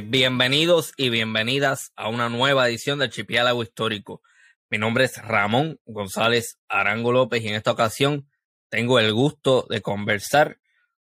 [0.00, 4.22] Bienvenidos y bienvenidas a una nueva edición del Chipiálago Histórico.
[4.70, 8.26] Mi nombre es Ramón González Arango López y en esta ocasión
[8.70, 10.58] tengo el gusto de conversar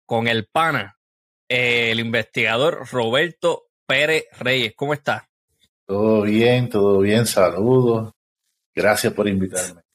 [0.05, 0.99] con el pana,
[1.49, 4.75] el investigador Roberto Pérez Reyes.
[4.77, 5.29] ¿Cómo está?
[5.85, 8.13] Todo bien, todo bien, saludos.
[8.73, 9.86] Gracias por invitarme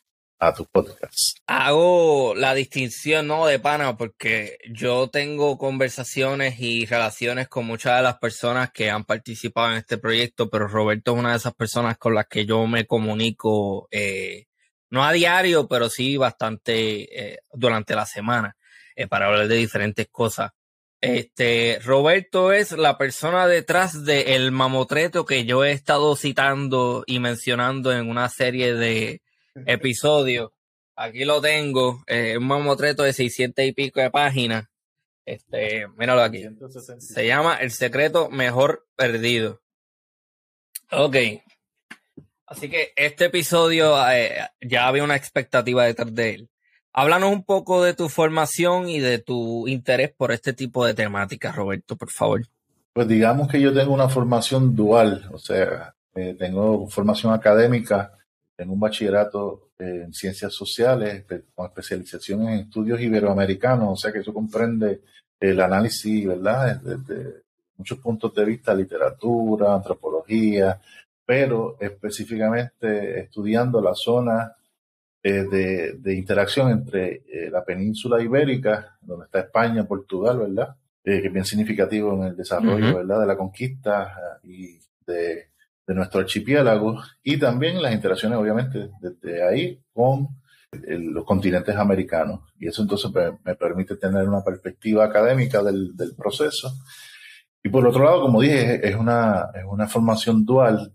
[0.41, 1.37] a tu podcast.
[1.45, 3.45] Hago la distinción, ¿no?
[3.45, 9.05] De pana, porque yo tengo conversaciones y relaciones con muchas de las personas que han
[9.05, 12.65] participado en este proyecto, pero Roberto es una de esas personas con las que yo
[12.65, 14.47] me comunico, eh,
[14.89, 18.57] no a diario, pero sí bastante eh, durante la semana,
[18.95, 20.49] eh, para hablar de diferentes cosas.
[20.99, 27.93] Este, Roberto es la persona detrás del mamotreto que yo he estado citando y mencionando
[27.93, 29.21] en una serie de
[29.65, 30.53] episodio.
[30.95, 34.65] Aquí lo tengo, eh, un mamotreto de 600 y pico de páginas.
[35.25, 36.43] Este, míralo aquí.
[36.99, 39.61] Se llama El secreto mejor perdido.
[40.91, 41.15] Ok.
[42.45, 46.49] Así que este episodio eh, ya había una expectativa detrás de él.
[46.93, 51.55] Háblanos un poco de tu formación y de tu interés por este tipo de temáticas,
[51.55, 52.41] Roberto, por favor.
[52.91, 58.11] Pues digamos que yo tengo una formación dual, o sea, eh, tengo formación académica
[58.61, 64.31] tengo un bachillerato en ciencias sociales con especialización en estudios iberoamericanos, o sea que eso
[64.31, 65.01] comprende
[65.39, 66.79] el análisis, ¿verdad?
[66.79, 67.41] Desde,
[67.75, 70.79] muchos puntos de vista, literatura, antropología,
[71.25, 74.55] pero específicamente estudiando la zona
[75.23, 80.75] eh, de, interacción entre eh, la península ibérica, donde está España, Portugal, ¿verdad?
[81.03, 83.21] Eh, que es bien significativo en el desarrollo, ¿verdad?
[83.21, 84.77] De la conquista y
[85.07, 85.50] de
[85.91, 90.29] de nuestro archipiélago y también las interacciones, obviamente, desde ahí con
[90.71, 92.41] los continentes americanos.
[92.57, 93.11] Y eso entonces
[93.43, 96.71] me, permite tener una perspectiva académica del, proceso.
[97.61, 100.93] Y por otro lado, como dije, es una, es una formación dual.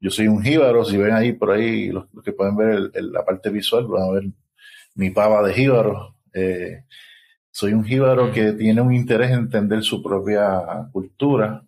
[0.00, 3.50] Yo soy un jíbaro, si ven ahí por ahí, los, que pueden ver la parte
[3.50, 4.24] visual, van a ver
[4.94, 6.16] mi pava de jíbaro.
[6.32, 6.84] Eh,
[7.50, 11.64] soy un jíbaro que tiene un interés en entender su propia cultura,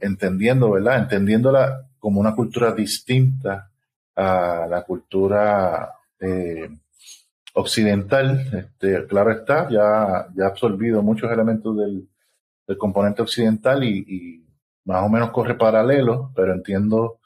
[0.00, 0.98] entendiendo, ¿verdad?
[0.98, 3.70] Entendiéndola como una cultura distinta
[4.14, 6.68] a la cultura eh,
[7.54, 8.46] occidental.
[8.52, 12.06] Este, claro está, ya, ha absorbido muchos elementos del,
[12.76, 14.44] componente occidental y,
[14.84, 17.20] más o menos corre paralelo, pero entiendo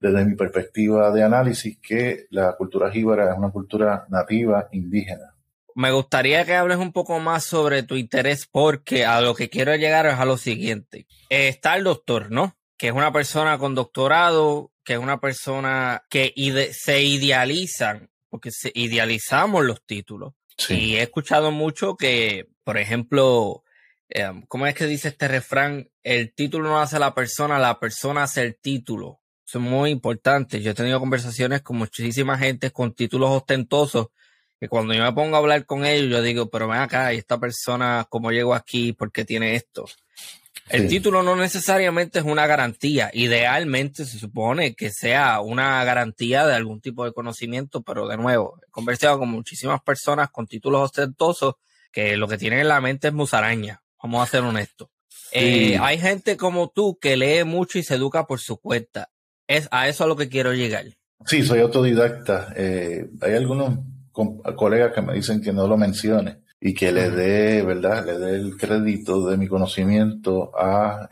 [0.00, 5.36] desde mi perspectiva de análisis que la cultura jíbara es una cultura nativa indígena.
[5.76, 9.76] Me gustaría que hables un poco más sobre tu interés porque a lo que quiero
[9.76, 11.06] llegar es a lo siguiente.
[11.28, 12.56] está el doctor, ¿no?
[12.76, 16.32] Que es una persona con doctorado, que es una persona que
[16.72, 20.34] se idealizan, porque se idealizamos los títulos.
[20.68, 23.62] Y he escuchado mucho que, por ejemplo,
[24.08, 25.90] em, ¿cómo es que dice este refrán?
[26.02, 29.20] El título no hace la persona, la persona hace el título.
[29.46, 30.60] Eso es muy importante.
[30.60, 34.08] Yo he tenido conversaciones con muchísima gente con títulos ostentosos
[34.58, 37.18] que cuando yo me pongo a hablar con ellos, yo digo, pero ven acá, ¿y
[37.18, 38.92] esta persona cómo llegó aquí?
[38.92, 39.86] ¿Por qué tiene esto?
[40.68, 43.10] El título no necesariamente es una garantía.
[43.12, 48.58] Idealmente se supone que sea una garantía de algún tipo de conocimiento, pero de nuevo,
[48.66, 51.54] he conversado con muchísimas personas con títulos ostentosos
[51.92, 53.80] que lo que tienen en la mente es musaraña.
[54.02, 54.88] Vamos a ser honestos.
[55.32, 59.10] Eh, hay gente como tú que lee mucho y se educa por su cuenta.
[59.46, 60.86] Es a eso a lo que quiero llegar.
[61.26, 62.52] Sí, soy autodidacta.
[62.56, 63.78] Eh, hay algunos
[64.12, 68.04] colegas que me dicen que no lo mencione y que le dé, ¿verdad?
[68.06, 71.08] Le dé el crédito de mi conocimiento a,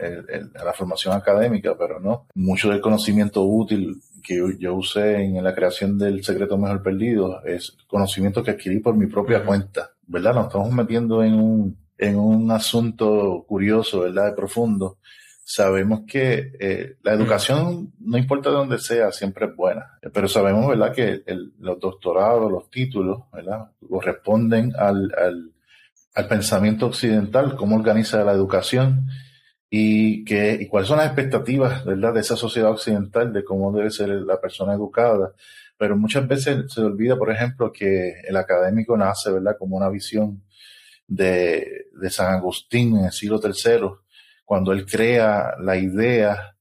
[0.65, 2.27] la formación académica, pero no.
[2.35, 7.77] Mucho del conocimiento útil que yo, usé en la creación del secreto mejor perdido es
[7.87, 10.35] conocimiento que adquirí por mi propia cuenta, ¿verdad?
[10.35, 14.27] Nos estamos metiendo en un, en un asunto curioso, ¿verdad?
[14.27, 14.97] De profundo
[15.45, 20.67] sabemos que eh, la educación, no importa de dónde sea, siempre es buena, pero sabemos,
[20.67, 21.23] ¿verdad?, que
[21.59, 25.13] los doctorados, los títulos, ¿verdad?, corresponden al,
[26.15, 29.07] al, pensamiento occidental, cómo organiza la educación
[29.69, 33.91] y, que, y cuáles son las expectativas, ¿verdad?, de esa sociedad occidental, de cómo debe
[33.91, 35.35] ser la persona educada.
[35.77, 40.43] Pero muchas veces se olvida, por ejemplo, que el académico nace, ¿verdad?, como una visión
[41.07, 44.04] de, de San Agustín en el siglo III,
[44.45, 46.55] cuando él crea la idea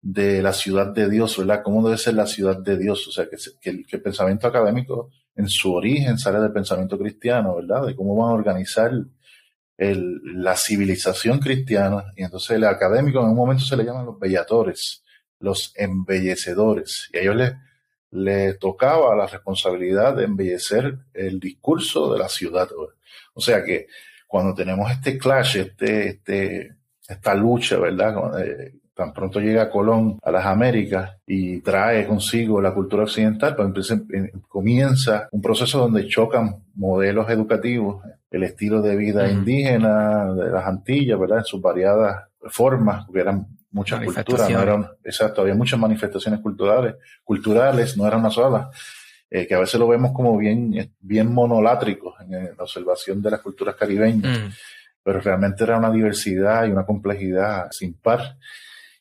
[0.00, 1.62] de la ciudad de Dios, ¿verdad?
[1.62, 3.06] ¿Cómo debe ser la ciudad de Dios?
[3.08, 7.86] O sea, que, el, pensamiento académico en su origen sale del pensamiento cristiano, ¿verdad?
[7.86, 8.92] De cómo van a organizar
[9.76, 12.04] la civilización cristiana.
[12.16, 15.04] Y entonces el académico en un momento se le llaman los bellatores,
[15.38, 17.08] los embellecedores.
[17.12, 17.52] Y a ellos les,
[18.10, 22.68] les tocaba la responsabilidad de embellecer el discurso de la ciudad.
[23.34, 23.86] O sea que
[24.26, 26.77] cuando tenemos este clash, este, este
[27.08, 28.40] esta lucha, ¿verdad?
[28.44, 33.94] Eh, tan pronto llega Colón a las Américas y trae consigo la cultura occidental, pues
[34.48, 41.18] comienza un proceso donde chocan modelos educativos, el estilo de vida indígena de las Antillas,
[41.18, 41.38] ¿verdad?
[41.38, 46.96] En sus variadas formas, porque eran muchas culturas, no eran, exacto, había muchas manifestaciones culturales,
[47.24, 48.70] culturales, no era una sola,
[49.30, 53.40] eh, que a veces lo vemos como bien, bien monolátricos en, la observación de las
[53.40, 54.52] culturas caribeñas, mm.
[55.08, 58.36] Pero realmente era una diversidad y una complejidad sin par.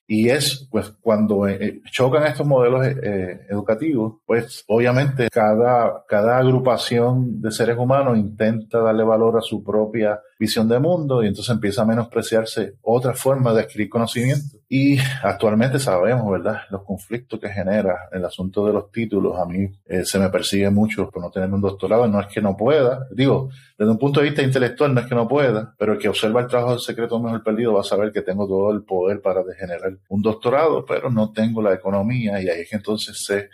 [0.08, 6.38] Y es, pues, cuando eh, eh, chocan estos modelos eh, educativos, pues, obviamente, cada, cada
[6.38, 11.54] agrupación de seres humanos intenta darle valor a su propia visión de mundo y entonces
[11.54, 14.58] empieza a menospreciarse otra forma de adquirir conocimiento.
[14.70, 19.40] Y actualmente sabemos, ¿verdad?, los conflictos que genera el asunto de los títulos.
[19.40, 19.70] A mí
[20.04, 22.08] se me persigue mucho por no tener un doctorado.
[22.08, 23.08] No es que no pueda.
[23.12, 26.10] Digo, desde un punto de vista intelectual no es que no pueda, pero el que
[26.10, 29.22] observa el trabajo del secreto mejor perdido va a saber que tengo todo el poder
[29.22, 33.50] para degenerar un doctorado, pero no tengo la economía y ahí es que entonces se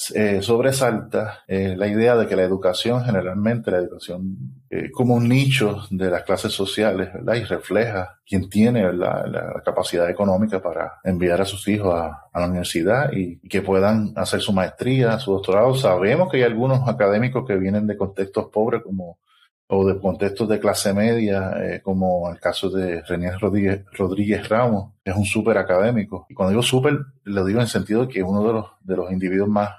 [0.00, 5.86] sobresalta eh, la idea de que la educación, generalmente la educación eh, como un nicho
[5.90, 7.34] de las clases sociales, ¿verdad?
[7.34, 13.10] Y refleja quien tiene La, capacidad económica para enviar a sus hijos a, la universidad
[13.12, 15.74] y, que puedan hacer su maestría, su doctorado.
[15.74, 19.18] Sabemos que hay algunos académicos que vienen de contextos pobres como
[19.70, 24.94] o de contextos de clase media, eh, como el caso de René Rodríguez, Rodríguez Ramos,
[25.04, 26.26] es un súper académico.
[26.30, 28.66] Y cuando digo súper, lo digo en el sentido de que es uno de los,
[28.80, 29.70] de los individuos más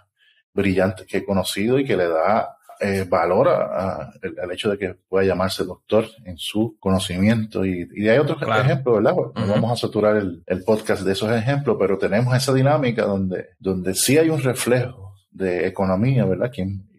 [0.54, 5.26] brillantes que he conocido y que le da eh, valor al hecho de que pueda
[5.26, 7.66] llamarse doctor en su conocimiento.
[7.66, 9.16] Y, y hay otros ejemplos, ¿verdad?
[9.36, 13.50] No vamos a saturar el, el, podcast de esos ejemplos, pero tenemos esa dinámica donde,
[13.60, 16.52] donde sí hay un reflejo de economía, ¿verdad?
[16.54, 16.90] Quien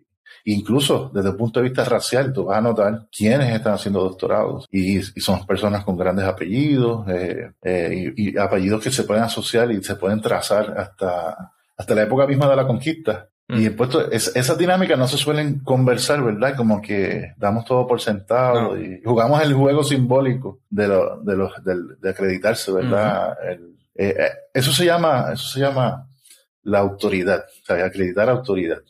[0.44, 4.66] Incluso desde el punto de vista racial, tú vas a notar quiénes están haciendo doctorados
[4.70, 9.82] y, son personas con grandes apellidos eh, eh, y, apellidos que se pueden asociar y
[9.82, 13.28] se pueden trazar hasta, hasta la época misma de la conquista.
[13.52, 13.64] Y mm.
[13.64, 16.56] después es, esas dinámicas no se suelen conversar, ¿verdad?
[16.56, 21.52] Como que damos todo por sentado y jugamos el juego simbólico de, lo, de, los,
[21.64, 23.36] de, acreditarse, ¿verdad?
[23.94, 24.14] Eh,
[24.54, 26.06] eso se llama, eso se llama
[26.62, 28.80] la autoridad, o sea, acreditar autoridad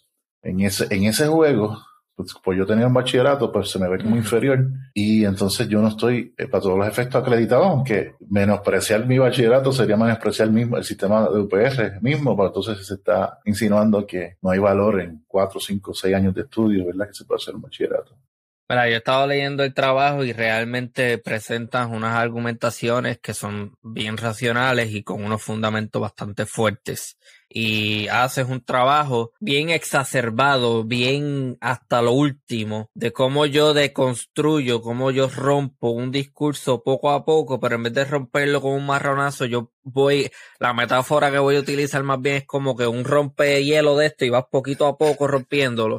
[0.43, 1.79] en ese, en ese juego,
[2.23, 5.81] pues, pues, yo tenía un bachillerato, pues se me ve como inferior y entonces yo
[5.81, 10.77] no estoy eh, para todos los efectos acreditado, aunque menospreciar mi bachillerato sería menospreciar mismo
[10.77, 15.25] el sistema de UPR mismo, pero entonces se está insinuando que no hay valor en
[15.27, 17.07] cuatro, cinco, seis años de estudio, ¿verdad?
[17.09, 18.17] Que se puede hacer un bachillerato.
[18.71, 24.17] Mira, yo he estado leyendo el trabajo y realmente presentan unas argumentaciones que son bien
[24.17, 27.19] racionales y con unos fundamentos bastante fuertes.
[27.49, 35.11] Y haces un trabajo bien exacerbado, bien hasta lo último, de cómo yo deconstruyo, cómo
[35.11, 39.47] yo rompo un discurso poco a poco, pero en vez de romperlo con un marronazo,
[39.47, 43.65] yo voy, la metáfora que voy a utilizar más bien es como que un rompe
[43.65, 45.99] hielo de esto y vas poquito a poco rompiéndolo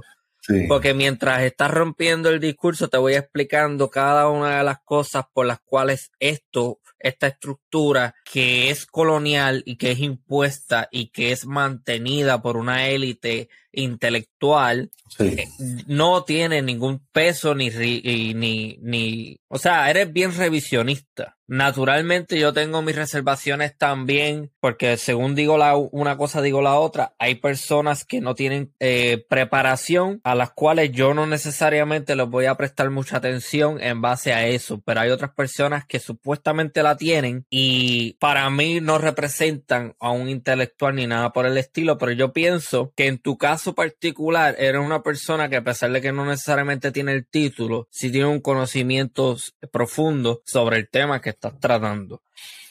[0.67, 5.45] porque mientras estás rompiendo el discurso, te voy explicando cada una de las cosas por
[5.45, 11.45] las cuales esto, esta estructura que es colonial y que es impuesta y que es
[11.45, 15.47] mantenida por una élite intelectual eh,
[15.87, 21.37] no tiene ningún peso ni, ni, ni, o sea, eres bien revisionista.
[21.47, 27.13] Naturalmente yo tengo mis reservaciones también, porque según digo la, una cosa, digo la otra.
[27.19, 32.45] Hay personas que no tienen eh, preparación, a las cuales yo no necesariamente les voy
[32.45, 36.95] a prestar mucha atención en base a eso, pero hay otras personas que supuestamente la
[36.95, 42.13] tienen y para mí no representan a un intelectual ni nada por el estilo, pero
[42.13, 46.11] yo pienso que en tu caso particular eres una persona que a pesar de que
[46.11, 49.37] no necesariamente tiene el título, sí tiene un conocimiento
[49.71, 52.21] profundo sobre el tema que estás tratando.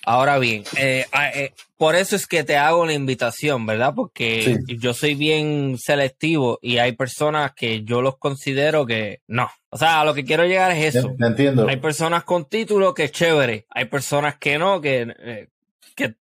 [0.04, 3.92] Ahora bien, eh, ah, eh, por eso es que te hago la invitación, ¿verdad?
[3.94, 9.50] Porque yo soy bien selectivo y hay personas que yo los considero que no.
[9.68, 11.14] O sea, a lo que quiero llegar es eso.
[11.20, 11.68] entiendo.
[11.68, 13.66] Hay personas con título que es chévere.
[13.70, 15.48] Hay personas que no, que, eh,
[15.94, 16.14] que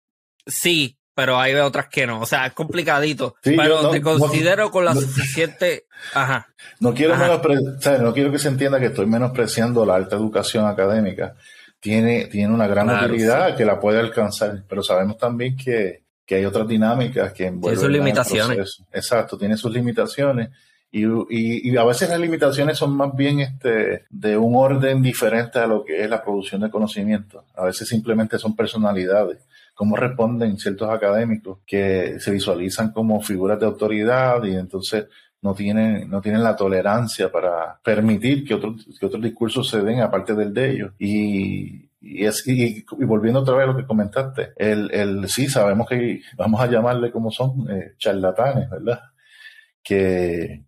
[0.47, 2.21] sí, pero hay otras que no.
[2.21, 3.35] O sea, es complicadito.
[3.43, 5.87] pero te considero con la suficiente.
[6.15, 6.47] Ajá.
[6.79, 11.35] No quiero, no quiero que se entienda que estoy menospreciando la alta educación académica.
[11.81, 16.69] Tiene, tiene una gran utilidad que la puede alcanzar, pero sabemos también que, hay otras
[16.69, 17.81] dinámicas que envuelven.
[17.81, 18.83] Tiene sus limitaciones.
[18.93, 20.51] Exacto, tiene sus limitaciones.
[20.93, 25.59] Y, y, y, a veces las limitaciones son más bien este, de un orden diferente
[25.59, 27.45] a lo que es la producción de conocimiento.
[27.57, 29.48] A veces simplemente son personalidades
[29.79, 35.07] cómo responden ciertos académicos que se visualizan como figuras de autoridad y entonces
[35.41, 40.01] no tienen, no tienen la tolerancia para permitir que otros, que otros discursos se den
[40.01, 40.93] aparte del de ellos.
[40.99, 45.89] Y, y, es, y, volviendo otra vez a lo que comentaste, el, el, sí, sabemos
[45.89, 49.01] que vamos a llamarle como son eh, charlatanes, ¿verdad?
[49.81, 50.65] Que,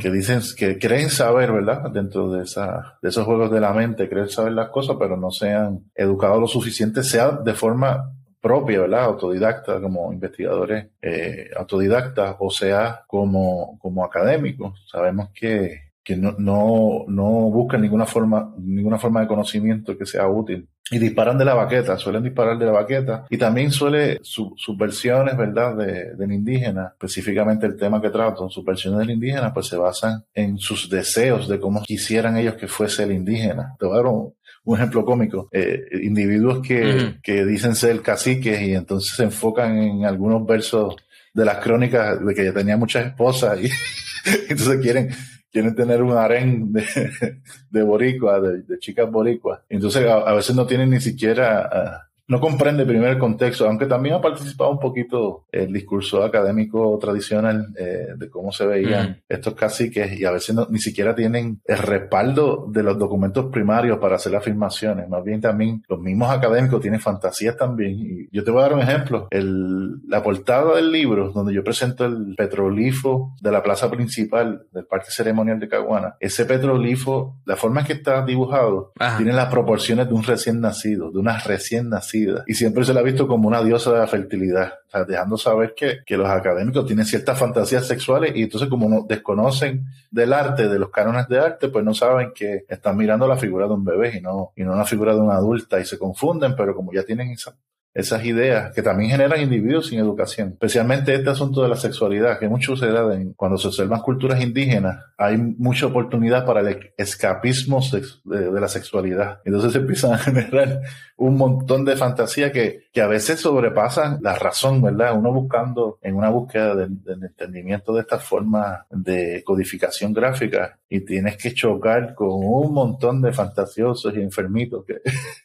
[0.00, 1.90] que dicen, que creen saber, ¿verdad?
[1.90, 5.30] Dentro de, esa, de esos juegos de la mente, creen saber las cosas, pero no
[5.30, 8.10] sean educados lo suficiente, sea de forma
[8.44, 9.04] propia, ¿verdad?
[9.04, 14.84] Autodidacta, como investigadores eh, autodidactas, o sea, como, como académicos.
[14.86, 20.28] Sabemos que, que no, no, no buscan ninguna forma, ninguna forma de conocimiento que sea
[20.28, 24.76] útil y disparan de la baqueta, suelen disparar de la baqueta y también suele sus
[24.76, 29.68] versiones, ¿verdad?, de, del indígena, específicamente el tema que trato, sus versiones del indígena, pues
[29.68, 33.74] se basan en sus deseos de cómo quisieran ellos que fuese el indígena.
[33.78, 34.34] Te voy a dar un,
[34.72, 40.46] ejemplo cómico, eh, individuos que, que dicen ser caciques y entonces se enfocan en algunos
[40.46, 40.96] versos
[41.34, 43.68] de las crónicas de que ya tenía muchas esposas y
[44.48, 45.10] entonces quieren
[45.54, 46.84] quieren tener un harén de,
[47.70, 49.60] de boricua, de, chicas boricuas.
[49.68, 54.14] Entonces a, veces no tienen ni siquiera ah, no comprende primero el contexto, aunque también
[54.14, 60.18] ha participado un poquito el discurso académico tradicional eh, de cómo se veían estos caciques
[60.18, 65.08] y a veces ni siquiera tienen el respaldo de los documentos primarios para hacer afirmaciones.
[65.08, 67.94] Más bien también los mismos académicos tienen fantasías también.
[67.98, 69.28] Y yo te voy a dar un ejemplo.
[69.30, 74.86] El, la portada del libro, donde yo presento el petrolifo de la plaza principal del
[74.86, 80.08] Parque Ceremonial de Caguana, ese petrolifo, la forma en que está dibujado, tiene las proporciones
[80.08, 82.13] de un recién nacido, de una recién nacida
[82.46, 84.74] y siempre se la ha visto como una diosa de la fertilidad,
[85.06, 89.86] dejando saber que, que, los académicos tienen ciertas fantasías sexuales y entonces como no desconocen
[90.10, 93.66] del arte, de los cánones de arte, pues no saben que están mirando la figura
[93.66, 96.54] de un bebé y no, y no la figura de una adulta y se confunden,
[96.56, 97.54] pero como ya tienen esa
[97.94, 100.50] esas ideas que también generan individuos sin educación.
[100.50, 103.04] Especialmente este asunto de la sexualidad, que mucho se da
[103.36, 107.80] cuando se observan culturas indígenas, hay mucha oportunidad para el escapismo
[108.24, 109.40] de, la sexualidad.
[109.44, 110.80] Entonces empiezan a generar
[111.16, 115.16] un montón de fantasías que, que a veces sobrepasan la razón, ¿verdad?
[115.16, 121.36] Uno buscando en una búsqueda del, entendimiento de esta forma de codificación gráfica y tienes
[121.36, 125.00] que chocar con un montón de fantasiosos y enfermitos que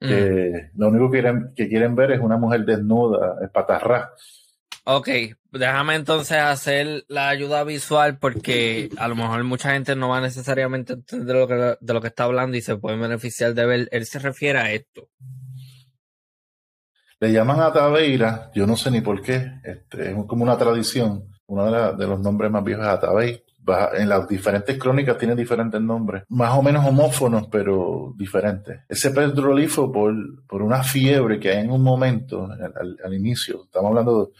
[0.00, 0.78] Mm.
[0.78, 4.12] lo único que quieren, que quieren ver es una mujer desnuda, espatarrá.
[4.84, 5.08] Ok,
[5.52, 10.92] déjame entonces hacer la ayuda visual porque a lo mejor mucha gente no va necesariamente
[10.92, 13.88] a entender lo que, de lo que está hablando y se puede beneficiar de ver.
[13.90, 15.08] Él se refiere a esto.
[17.20, 21.70] Le llaman a yo no sé ni por qué, este, es como una tradición, uno
[21.70, 23.44] de, de los nombres más viejos es Atabey,
[23.94, 28.80] en las diferentes crónicas tiene diferentes nombres, más o menos homófonos, pero diferentes.
[28.88, 30.14] Ese petrolifo por,
[30.46, 34.32] por una fiebre que hay en un momento, al, inicio, estamos hablando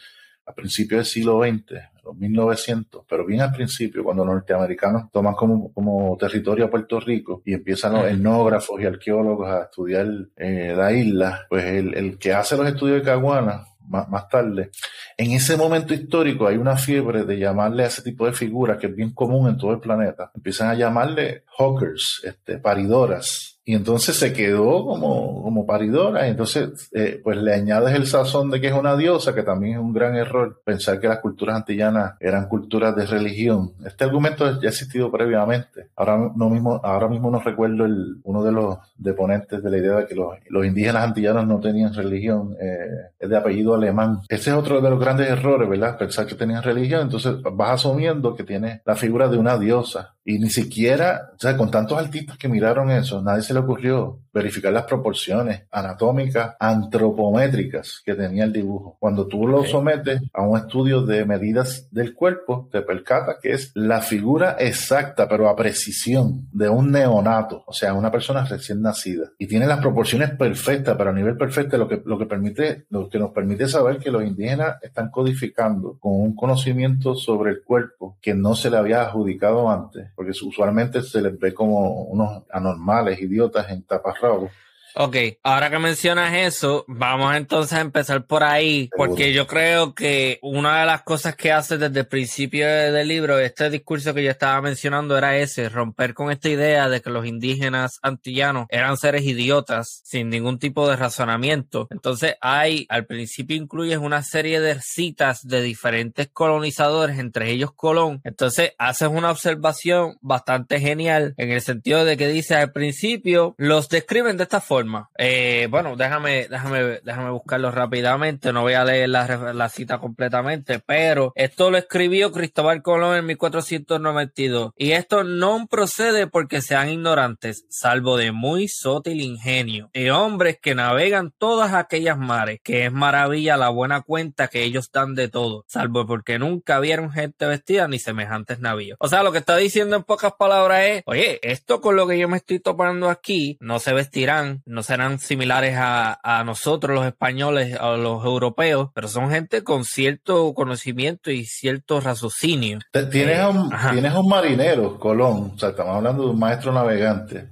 [0.46, 5.34] a principios del siglo XX, los 1900, pero bien al principio, cuando los norteamericanos toman
[5.34, 10.06] como, como territorio a Puerto Rico y empiezan los etnógrafos y arqueólogos a estudiar
[10.37, 14.71] eh, la isla, pues el, el que hace los estudios de Caguana más, tarde.
[15.16, 18.88] En ese momento histórico hay una fiebre de llamarle a ese tipo de figuras que
[18.88, 20.30] es bien común en todo el planeta.
[20.35, 26.26] Empiezan a llamarle hawkers, este, paridoras y entonces se quedó como, como paridora.
[26.26, 29.78] Entonces, eh, pues le añades el sazón de que es una diosa, que también es
[29.78, 33.72] un gran error pensar que las culturas antillanas eran culturas de religión.
[33.84, 35.88] Este argumento ya ha existido previamente.
[35.96, 39.96] Ahora, no mismo, ahora mismo no recuerdo el, uno de los deponentes de la idea
[39.96, 42.56] de que los, los indígenas antillanos no tenían religión.
[42.58, 44.20] Eh, es de apellido alemán.
[44.30, 45.98] Ese es otro de los grandes errores, ¿verdad?
[45.98, 47.02] Pensar que tenían religión.
[47.02, 50.14] Entonces vas asumiendo que tiene la figura de una diosa.
[50.25, 54.20] Y ni siquiera, o sea, con tantos artistas que miraron eso, nadie se le ocurrió
[54.38, 58.97] verificar las proporciones anatómicas, antropométricas que tenía el dibujo.
[58.99, 63.73] Cuando tú lo sometes a un estudio de medidas del cuerpo, te percata que es
[63.75, 69.30] la figura exacta, pero a precisión, de un neonato, o sea, una persona recién nacida.
[69.38, 73.09] Y tiene las proporciones perfectas, pero a nivel perfecto, lo que, lo que permite, lo
[73.09, 78.16] que nos permite saber que los indígenas están codificando con un conocimiento sobre el cuerpo
[78.21, 83.21] que no se le había adjudicado antes, porque usualmente se les ve como unos anormales,
[83.21, 84.50] idiotas en tapas Oh.
[84.95, 90.38] Ok, ahora que mencionas eso, vamos entonces a empezar por ahí, porque yo creo que
[90.42, 94.30] una de las cosas que hace desde el principio del libro, este discurso que yo
[94.30, 99.23] estaba mencionando era ese, romper con esta idea de que los indígenas antillanos eran seres
[99.23, 101.87] idiotas sin ningún tipo de razonamiento.
[101.90, 108.21] Entonces hay, al principio incluyes una serie de citas de diferentes colonizadores, entre ellos Colón.
[108.25, 113.88] Entonces haces una observación bastante genial en el sentido de que dice al principio, los
[113.88, 118.52] describen de esta forma Eh, bueno, déjame, déjame, déjame buscarlo rápidamente.
[118.52, 123.26] No voy a leer la, la cita completamente, pero esto lo escribió Cristóbal Colón en
[123.26, 124.73] 1492.
[124.76, 130.75] Y esto no procede porque sean ignorantes, salvo de muy sótil ingenio, y hombres que
[130.75, 135.64] navegan todas aquellas mares, que es maravilla la buena cuenta que ellos dan de todo,
[135.68, 138.97] salvo porque nunca vieron gente vestida ni semejantes navíos.
[139.00, 142.18] O sea, lo que está diciendo en pocas palabras es, oye, esto con lo que
[142.18, 147.06] yo me estoy topando aquí, no se vestirán, no serán similares a, a nosotros los
[147.06, 152.78] españoles, a los europeos, pero son gente con cierto conocimiento y cierto raciocinio.
[153.10, 157.48] Tienes, un, tienes un marinero, Colón, o sea, estamos hablando de un maestro navegante,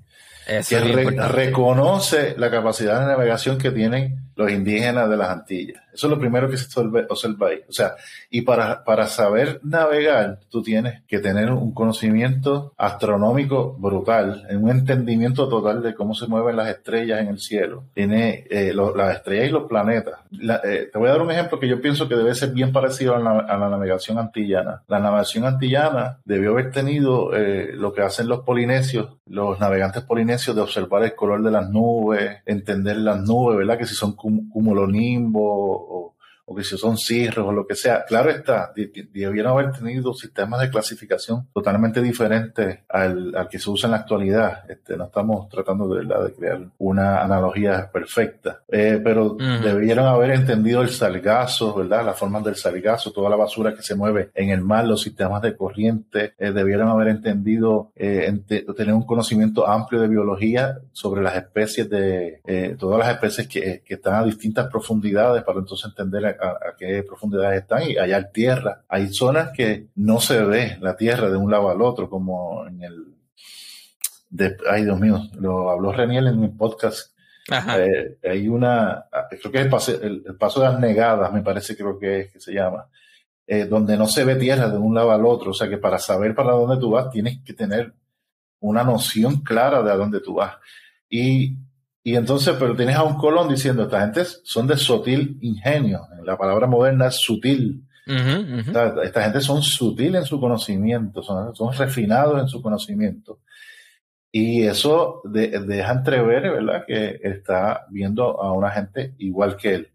[0.69, 5.83] que reconoce la capacidad de navegación que tienen los indígenas de las Antillas.
[5.97, 6.69] Eso es lo primero que se
[7.09, 7.61] observa ahí.
[7.67, 7.95] O sea,
[8.31, 15.49] y para, para saber navegar, tú tienes que tener un conocimiento astronómico brutal, un entendimiento
[15.49, 17.85] total de cómo se mueven las estrellas en el cielo.
[17.95, 20.21] Tiene eh, las estrellas y los planetas.
[20.65, 23.17] Eh, te voy a dar un ejemplo que yo pienso que debe ser bien parecido
[23.17, 24.83] a la, navegación antillana.
[24.89, 30.55] La navegación antillana debió haber tenido eh, lo que hacen los polinesios, los navegantes polinesios,
[30.55, 33.79] de observar el color de las nubes, entender las nubes, ¿verdad?
[33.79, 36.16] Que si son cumulonimbo o,
[36.47, 38.05] o que si son cirros o lo que sea.
[38.05, 38.73] Claro está,
[39.13, 44.71] debieron haber tenido sistemas de clasificación totalmente diferentes al, que se usa en la actualidad.
[44.71, 50.83] Este, no estamos tratando de, de crear una analogía perfecta, eh, pero debieron haber entendido
[50.83, 52.07] el salgazo, ¿verdad?
[52.07, 55.43] Las formas del salgazo, toda la basura que se mueve en el mar, los sistemas
[55.43, 58.33] de corriente, eh, debieron haber entendido, eh,
[58.77, 63.95] tener un conocimiento amplio de biología sobre las especies de, todas las especies que, que
[63.95, 68.85] están a distintas profundidades para entonces entender a, qué profundidades están y allá hay tierra.
[68.89, 72.83] Hay zonas que no se ve la tierra de un lado al otro, como en
[72.83, 73.07] el...
[74.29, 77.17] De, ay, Dios mío, lo habló Reniel en mi podcast.
[77.79, 79.65] Eh, hay una, creo que es
[80.03, 82.89] el, paso, de las negadas, me parece creo que es que se llama,
[83.47, 85.53] eh, donde no se ve tierra de un lado al otro.
[85.53, 87.95] O sea que para saber para dónde tú vas tienes que tener
[88.61, 90.57] una noción clara de a dónde tú vas.
[91.09, 91.57] Y
[92.07, 96.03] y entonces, pero tienes a un Colón diciendo, esta gente son de sutil ingenio.
[96.23, 97.83] La palabra moderna es sutil.
[98.07, 103.41] esta gente son sutil en su conocimiento, son, son refinados en su conocimiento.
[104.31, 109.89] Y eso deja entrever, ¿verdad?, que está viendo a una gente igual que él.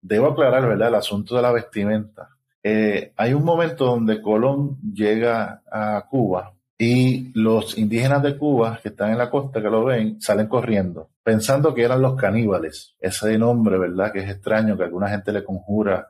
[0.00, 2.30] Debo aclarar, ¿verdad?, el asunto de la vestimenta.
[2.62, 8.90] Eh, hay un momento donde Colón llega a Cuba y los indígenas de Cuba que
[8.90, 12.94] están en la costa, que lo ven, salen corriendo, pensando que eran los caníbales.
[13.00, 14.12] Ese nombre, ¿verdad?
[14.12, 16.06] Que es extraño, que alguna gente le conjura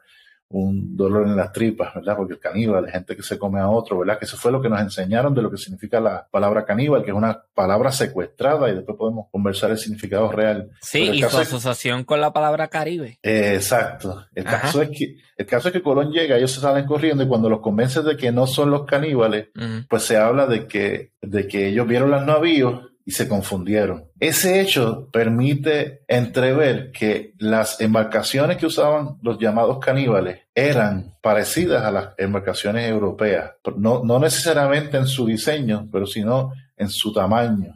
[0.50, 2.16] un dolor en las tripas, ¿verdad?
[2.16, 4.18] Porque el caníbal es gente que se come a otro, ¿verdad?
[4.18, 7.10] Que eso fue lo que nos enseñaron de lo que significa la palabra caníbal, que
[7.10, 10.70] es una palabra secuestrada y después podemos conversar el significado real.
[10.80, 13.18] Sí, y su asociación con la palabra Caribe.
[13.22, 14.24] exacto.
[14.34, 17.28] El caso, es que, el caso es que Colón llega, ellos se salen corriendo y
[17.28, 19.48] cuando los convence de que no son los caníbales,
[19.88, 24.04] pues se habla de que, de que ellos vieron los navíos y se confundieron.
[24.20, 31.90] Ese hecho permite entrever que las embarcaciones que usaban los llamados caníbales eran parecidas a
[31.90, 37.72] las embarcaciones europeas, no, no necesariamente en su diseño, pero sino en su tamaño.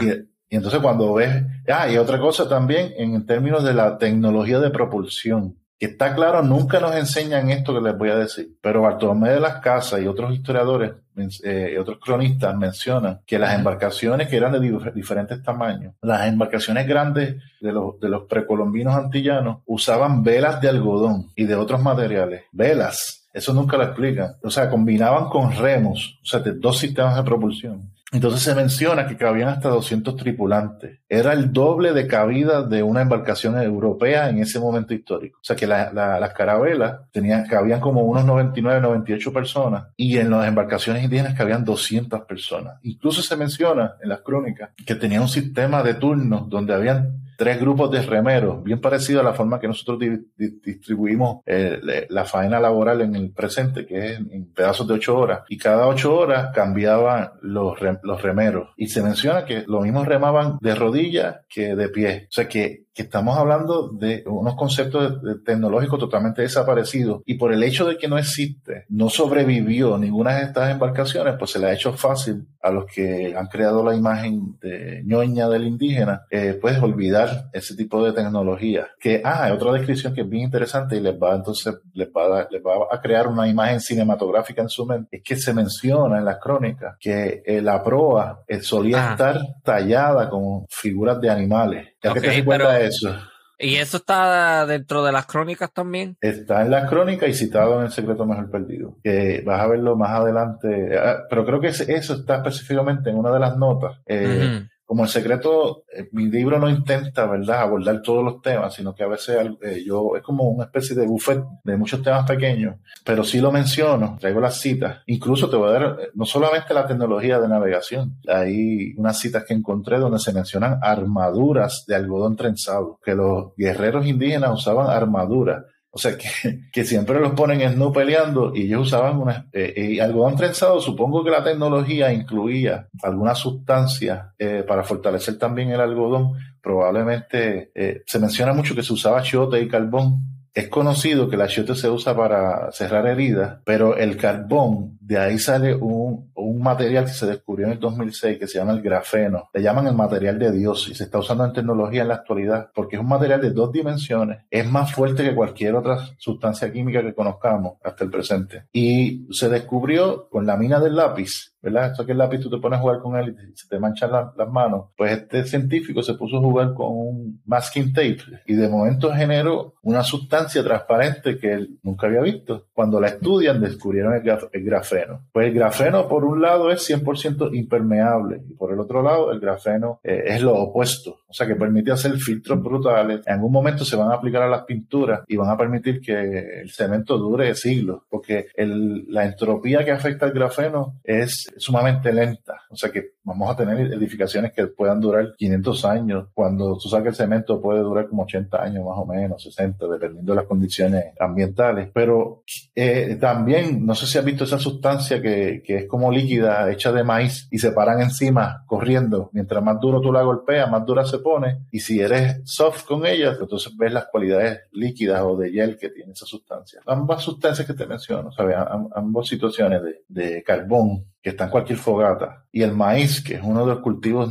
[0.00, 4.60] Y, y, entonces cuando ves, ah, y otra cosa también en términos de la tecnología
[4.60, 8.82] de propulsión que está claro, nunca nos enseñan esto que les voy a decir, pero
[8.82, 10.92] Bartolomé de las Casas y otros historiadores,
[11.42, 17.36] eh, otros cronistas mencionan que las embarcaciones que eran de diferentes tamaños, las embarcaciones grandes
[17.60, 23.28] de los, de los precolombinos antillanos usaban velas de algodón y de otros materiales, velas.
[23.32, 24.34] Eso nunca lo explican.
[24.42, 27.90] O sea, combinaban con remos, o sea, de dos sistemas de propulsión.
[28.12, 30.98] Entonces se menciona que cabían hasta 200 tripulantes.
[31.08, 35.38] Era el doble de cabida de una embarcación europea en ese momento histórico.
[35.40, 40.48] O sea que las carabelas tenían, cabían como unos 99, 98 personas y en las
[40.48, 42.78] embarcaciones indígenas cabían 200 personas.
[42.82, 47.58] Incluso se menciona en las crónicas que tenía un sistema de turnos donde habían tres
[47.58, 49.98] grupos de remeros, bien parecido a la forma que nosotros
[50.36, 55.44] distribuimos eh, la faena laboral en el presente, que es en pedazos de ocho horas.
[55.48, 58.68] Y cada ocho horas cambiaban los, los remeros.
[58.76, 62.26] Y se menciona que los mismos remaban de rodillas que de pie.
[62.28, 67.62] O sea que que estamos hablando de unos conceptos tecnológicos totalmente desaparecidos y por el
[67.62, 71.72] hecho de que no existe, no sobrevivió ninguna de estas embarcaciones, pues se le ha
[71.72, 76.80] hecho fácil a los que han creado la imagen de ñoña del indígena, eh, pues
[76.80, 78.88] olvidar ese tipo de tecnología.
[78.98, 82.40] Que, ah, hay otra descripción que es bien interesante y les va entonces, les va,
[82.40, 85.16] a, les va a crear una imagen cinematográfica en su mente.
[85.16, 90.28] Es que se menciona en las crónicas que eh, la proa eh, solía estar tallada
[90.28, 91.88] con figuras de animales.
[92.02, 93.16] ¿Ya que te recuerda eso?
[93.62, 96.16] ¿Y eso está dentro de las crónicas también?
[96.22, 98.96] Está en las crónicas y citado en El Secreto Mejor Perdido.
[99.04, 100.98] Que vas a verlo más adelante.
[100.98, 103.98] Ah, pero creo que eso está específicamente en una de las notas.
[104.06, 108.92] Eh, como el secreto, eh, mi libro no intenta, ¿verdad?, abordar todos los temas, sino
[108.92, 112.74] que a veces eh, yo es como una especie de buffet de muchos temas pequeños,
[113.04, 115.02] pero sí lo menciono, traigo las citas.
[115.06, 119.54] Incluso te voy a dar no solamente la tecnología de navegación, hay unas citas que
[119.54, 125.98] encontré donde se mencionan armaduras de algodón trenzado, que los guerreros indígenas usaban armaduras o
[125.98, 130.00] sea, que, que, siempre los ponen en no peleando y ellos usaban una, eh, eh,
[130.00, 130.80] algodón trenzado.
[130.80, 136.32] Supongo que la tecnología incluía alguna sustancia eh, para fortalecer también el algodón.
[136.62, 141.42] Probablemente eh, se menciona mucho que se usaba chiote y carbón es conocido que el
[141.42, 146.28] achiote se usa para cerrar heridas, pero el carbón, de ahí sale un,
[146.60, 149.48] material que se descubrió en el 2006 que se llama el grafeno.
[149.54, 152.70] Le llaman el material de Dios y se está usando en tecnología en la actualidad
[152.74, 154.44] porque es un material de dos dimensiones.
[154.50, 158.64] Es más fuerte que cualquier otra sustancia química que conozcamos hasta el presente.
[158.72, 161.92] Y se descubrió con la mina del lápiz ¿verdad?
[161.92, 164.10] Esto que el lápiz tú te pones a jugar con él y se te manchan
[164.12, 164.86] las manos.
[164.96, 169.74] Pues este científico se puso a jugar con un masking tape y de momento generó
[169.82, 172.66] una sustancia transparente que él nunca había visto.
[172.72, 175.26] Cuando la estudian descubrieron el, grafeno.
[175.32, 179.40] Pues el grafeno por un lado es 100% impermeable y por el otro lado el
[179.40, 181.18] grafeno eh, es lo opuesto.
[181.28, 183.20] O sea que permite hacer filtros brutales.
[183.26, 186.60] En algún momento se van a aplicar a las pinturas y van a permitir que
[186.62, 192.62] el cemento dure siglos porque la entropía que afecta al grafeno es sumamente lenta.
[192.70, 197.08] O sea que vamos a tener edificaciones que puedan durar 500 años, cuando tú que
[197.08, 201.14] el cemento puede durar como 80 años más o menos, 60, dependiendo de las condiciones
[201.18, 201.90] ambientales.
[201.94, 202.42] Pero
[202.74, 206.92] eh, también, no sé si has visto esa sustancia que, que, es como líquida, hecha
[206.92, 209.30] de maíz, y se paran encima corriendo.
[209.32, 211.60] Mientras más duro tú la golpeas, más dura se pone.
[211.70, 215.90] Y si eres soft con ella, entonces ves las cualidades líquidas o de gel que
[215.90, 216.80] tiene esa sustancia.
[216.86, 218.56] Ambas sustancias que te menciono, ¿sabes?
[218.94, 223.42] ambas situaciones de, de carbón que está en cualquier fogata, y el maíz, que es
[223.42, 224.28] uno de los cultivos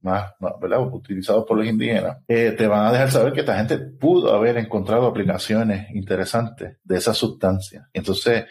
[0.00, 0.32] más,
[0.90, 4.56] utilizados por los indígenas, eh, te van a dejar saber que esta gente pudo haber
[4.56, 7.88] encontrado aplicaciones interesantes de esa sustancia.
[7.92, 8.46] Entonces,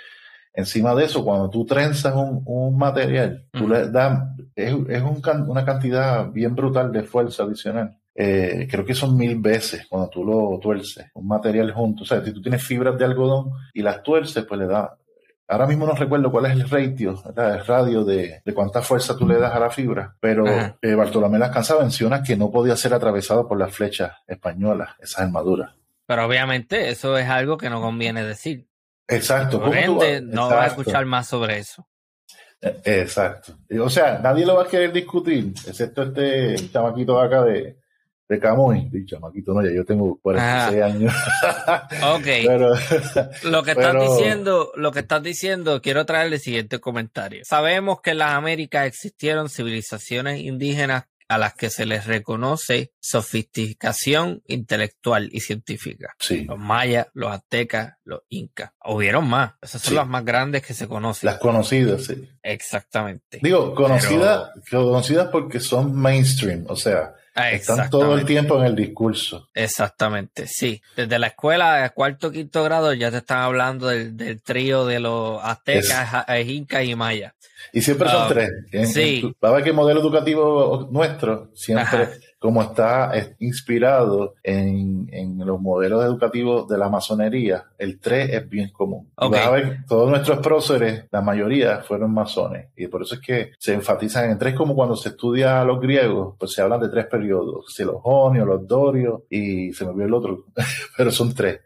[0.54, 4.22] encima de eso, cuando tú trenzas un, material, tú le das,
[4.56, 7.98] es, una cantidad bien brutal de fuerza adicional.
[8.16, 12.04] Eh, creo que son mil veces cuando tú lo tuerces, un material junto.
[12.04, 14.96] O sea, si tú tienes fibras de algodón y las tuerces, pues le da
[15.54, 19.38] Ahora mismo no recuerdo cuál es el ratio, el radio de, cuánta fuerza tú le
[19.38, 23.60] das a la fibra, pero eh, Bartolomé Las menciona que no podía ser atravesado por
[23.60, 25.76] las flechas españolas, esas armaduras.
[26.08, 28.68] Pero obviamente eso es algo que no conviene decir.
[29.08, 29.60] Exacto.
[30.24, 31.88] no va a escuchar más sobre eso.
[32.60, 33.54] Eh, exacto.
[33.80, 37.78] O sea, nadie lo va a querer discutir, excepto este chamaquito acá de,
[38.28, 41.14] de Camuy, dicho chamaquito, no, ya yo tengo 46 años.
[42.04, 42.24] ok.
[42.48, 42.74] Pero,
[43.44, 47.42] lo que estás diciendo, lo que estás diciendo, quiero traerle el siguiente comentario.
[47.46, 54.44] Sabemos que en las Américas existieron civilizaciones indígenas a las que se les reconoce sofisticación
[54.48, 56.16] intelectual y científica.
[56.20, 56.46] Sí.
[56.46, 58.72] Los mayas, los aztecas, los incas.
[58.86, 59.54] Hubieron más.
[59.62, 61.28] Esas son las más grandes que se conocen.
[61.28, 62.30] Las conocidas, sí.
[62.42, 63.40] Exactamente.
[63.42, 69.50] Digo, conocidas, conocidas porque son mainstream, o sea, están todo el tiempo en el discurso.
[69.54, 70.82] Exactamente, sí.
[70.96, 76.26] Desde la escuela, cuarto, quinto grado, ya te están hablando del, trío de los aztecas,
[76.46, 77.34] incas y mayas.
[77.72, 78.94] Y siempre son ah, tres.
[78.94, 79.34] sí.
[79.44, 82.10] va a ver que el modelo educativo nuestro siempre
[82.44, 85.08] como está inspirado en,
[85.46, 89.14] los modelos educativos de la masonería, el 3 es bien común.
[89.88, 94.38] todos nuestros próceres, la mayoría fueron masones, y por eso es que se enfatizan en
[94.38, 98.02] tres, como cuando se estudia a los griegos, pues se hablan de tres periodos, los
[98.02, 100.46] jonios, los dorios, y se me olvidó el otro,
[100.98, 101.62] pero son tres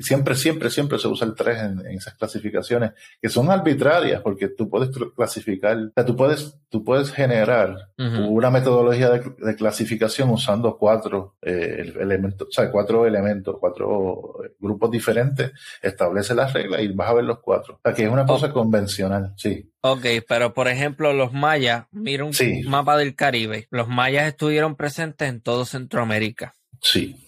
[0.00, 4.68] siempre, siempre, siempre se usa el 3 en, esas clasificaciones que son arbitrarias porque tú
[4.68, 11.36] puedes clasificar, o sea, tú puedes, tú puedes generar una metodología de, clasificación usando cuatro
[11.42, 15.52] eh, elementos, o sea, cuatro elementos, cuatro eh, grupos diferentes,
[15.82, 17.74] establece las reglas y vas a ver los cuatro.
[17.74, 19.70] O sea, que es una cosa convencional, sí.
[19.80, 22.32] Ok, pero por ejemplo, los mayas, mira un
[22.66, 26.54] mapa del Caribe, los mayas estuvieron presentes en todo Centroamérica.
[26.80, 27.25] Sí.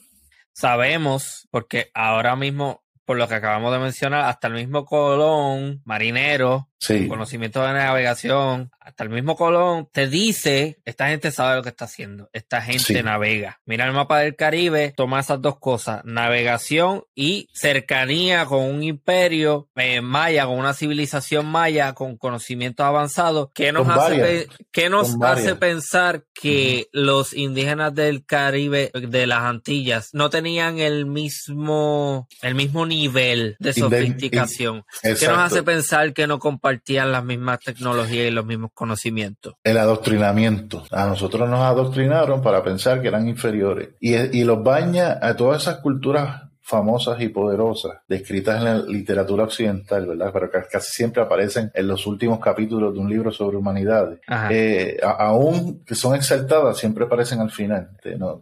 [0.58, 6.67] Sabemos, porque ahora mismo, por lo que acabamos de mencionar, hasta el mismo Colón, marinero,
[7.08, 11.84] conocimiento de navegación, hasta el mismo Colón te dice, esta gente sabe lo que está
[11.84, 13.60] haciendo, esta gente navega.
[13.66, 19.68] Mira el mapa del Caribe, toma esas dos cosas, navegación y cercanía con un imperio
[19.76, 25.54] eh, maya, con una civilización maya, con conocimientos avanzados, que nos, hace, que nos hace
[25.56, 32.86] pensar que los indígenas del Caribe, de las Antillas, no tenían el mismo, el mismo
[32.86, 34.84] nivel de sofisticación.
[35.02, 36.38] que nos hace pensar que no
[36.68, 39.54] compartían las mismas tecnologías y los mismos conocimientos.
[39.64, 40.84] El adoctrinamiento.
[40.90, 43.90] A nosotros nos adoctrinaron para pensar que eran inferiores.
[44.00, 49.44] Y, y los baña a todas esas culturas famosas y poderosas descritas en la literatura
[49.44, 50.30] occidental, ¿verdad?
[50.34, 54.20] Pero casi siempre aparecen en los últimos capítulos de un libro sobre humanidades.
[54.50, 57.88] Eh, aún que son exaltadas, siempre aparecen al final,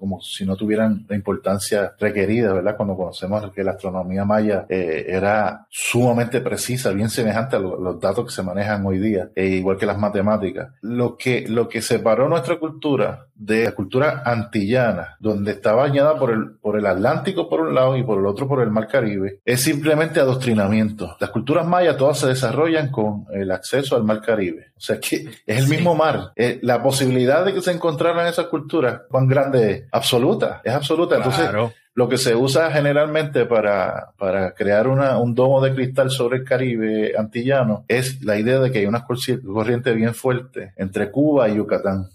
[0.01, 2.77] como si no tuvieran la importancia requerida, ¿verdad?
[2.77, 8.25] Cuando conocemos que la astronomía maya eh, era sumamente precisa, bien semejante a los datos
[8.27, 10.71] que se manejan hoy día, e igual que las matemáticas.
[10.81, 16.31] Lo que, lo que separó nuestra cultura de la cultura antillana, donde está bañada por
[16.31, 19.41] el, por el Atlántico por un lado y por el otro por el Mar Caribe,
[19.45, 21.17] es simplemente adoctrinamiento.
[21.21, 24.73] Las culturas mayas todas se desarrollan con el acceso al Mar Caribe.
[24.77, 26.33] O sea que es el mismo mar.
[26.37, 29.85] Eh, la posibilidad de que se encontraran esas culturas, ¿cuán grande es?
[29.93, 31.17] Absoluta, es absoluta.
[31.17, 31.49] Entonces,
[31.97, 36.45] lo que se usa generalmente para, para crear una, un domo de cristal sobre el
[36.45, 41.57] Caribe antillano es la idea de que hay una corriente bien fuerte entre Cuba y
[41.57, 42.11] Yucatán.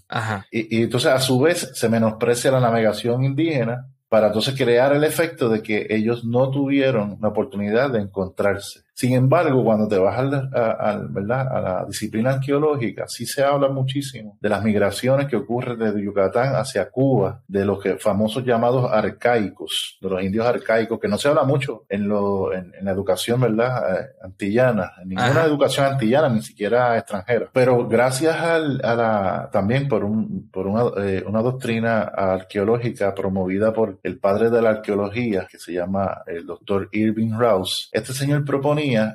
[0.52, 5.04] Y, y entonces a su vez se menosprecia la navegación indígena para entonces crear el
[5.04, 8.82] efecto de que ellos no tuvieron la oportunidad de encontrarse.
[8.94, 11.48] Sin embargo, cuando te vas a, ¿verdad?
[11.56, 16.54] a la disciplina arqueológica, sí se habla muchísimo de las migraciones que ocurren desde Yucatán
[16.54, 21.28] hacia Cuba, de los que, famosos llamados arcaicos, de los indios arcaicos, que no se
[21.28, 24.00] habla mucho en, lo, en, la educación ¿verdad?
[24.00, 27.48] Eh, antillana, en ninguna educación antillana, ni siquiera extranjera.
[27.52, 33.98] Pero gracias a la, también por, un, por una, eh, una doctrina arqueológica promovida por
[34.02, 38.44] el padre de la arqueología, que se llama el doctor Irving Rouse, este señor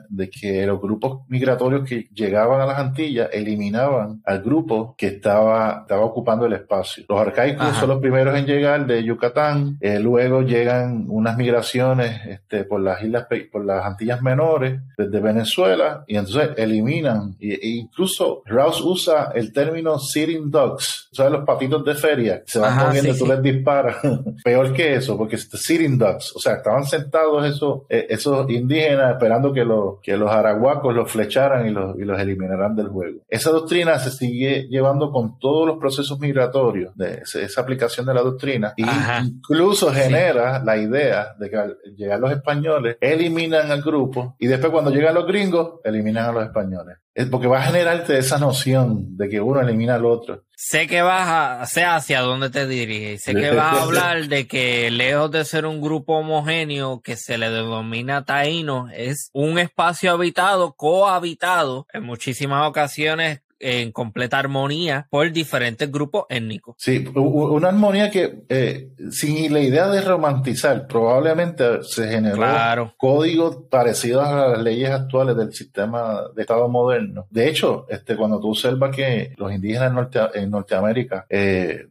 [0.10, 5.80] de que los grupos migratorios que llegaban a las Antillas eliminaban al grupo que estaba,
[5.82, 7.04] estaba ocupando el espacio.
[7.08, 12.64] Los arcaicos son los primeros en llegar de Yucatán, eh, luego llegan unas migraciones este,
[12.64, 18.82] por las islas, por las Antillas menores, desde Venezuela, y entonces eliminan, e, incluso Rouse
[18.82, 21.34] usa el término sitting dogs, ¿sabes?
[21.34, 23.98] Los patitos de feria, se van moviendo, tú les disparas.
[24.44, 29.54] Peor que eso, porque sitting dogs, o sea, estaban sentados esos, eh, esos indígenas esperando
[29.54, 33.22] que los, que los arahuacos los flecharan y los, y los eliminaran del juego.
[33.28, 38.22] Esa doctrina se sigue llevando con todos los procesos migratorios de esa aplicación de la
[38.22, 38.86] doctrina y
[39.24, 44.72] incluso genera la idea de que al llegar los españoles eliminan al grupo y después
[44.72, 49.28] cuando llegan los gringos eliminan a los españoles porque va a generarte esa noción de
[49.28, 50.44] que uno elimina al otro.
[50.56, 54.48] Sé que vas a, sé hacia dónde te diriges, sé que vas a hablar de
[54.48, 60.12] que lejos de ser un grupo homogéneo que se le denomina taíno, es un espacio
[60.12, 66.76] habitado, cohabitado, en muchísimas ocasiones en completa armonía por diferentes grupos étnicos.
[66.78, 74.28] Sí, una armonía que eh, sin la idea de romantizar, probablemente se generó códigos parecidos
[74.28, 77.28] a las leyes actuales del sistema de Estado moderno.
[77.30, 81.88] De hecho, este, cuando tú observas que los indígenas en, Norte, en Norteamérica eh,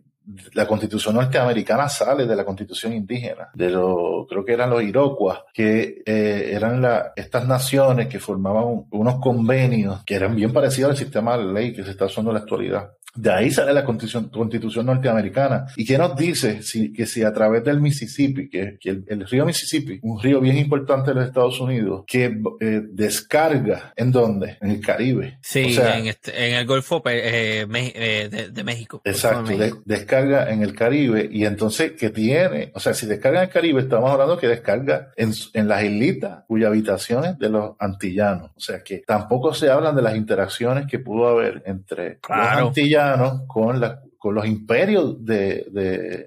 [0.54, 5.38] la constitución norteamericana sale de la constitución indígena, de lo, creo que eran los Iroquois,
[5.52, 6.84] que eh, eran
[7.14, 11.84] estas naciones que formaban unos convenios que eran bien parecidos al sistema de ley que
[11.84, 12.90] se está usando en la actualidad.
[13.16, 15.66] De ahí sale la constitución, constitución norteamericana.
[15.76, 16.62] ¿Y qué nos dice?
[16.62, 21.10] Si, que si a través del Mississippi, que, el, río Mississippi, un río bien importante
[21.10, 24.58] de los Estados Unidos, que eh, descarga, ¿en dónde?
[24.60, 25.38] En el Caribe.
[25.40, 29.00] Sí, en, este, en, el Golfo eh, eh, de, México.
[29.04, 29.52] Exacto,
[29.84, 33.80] descarga en el Caribe y entonces que tiene, o sea, si descarga en el Caribe,
[33.80, 38.50] estamos hablando que descarga en, en las islitas cuya habitación es de los antillanos.
[38.56, 43.05] O sea, que tampoco se hablan de las interacciones que pudo haber entre los antillanos
[43.46, 43.80] con,
[44.18, 45.66] con los imperios de,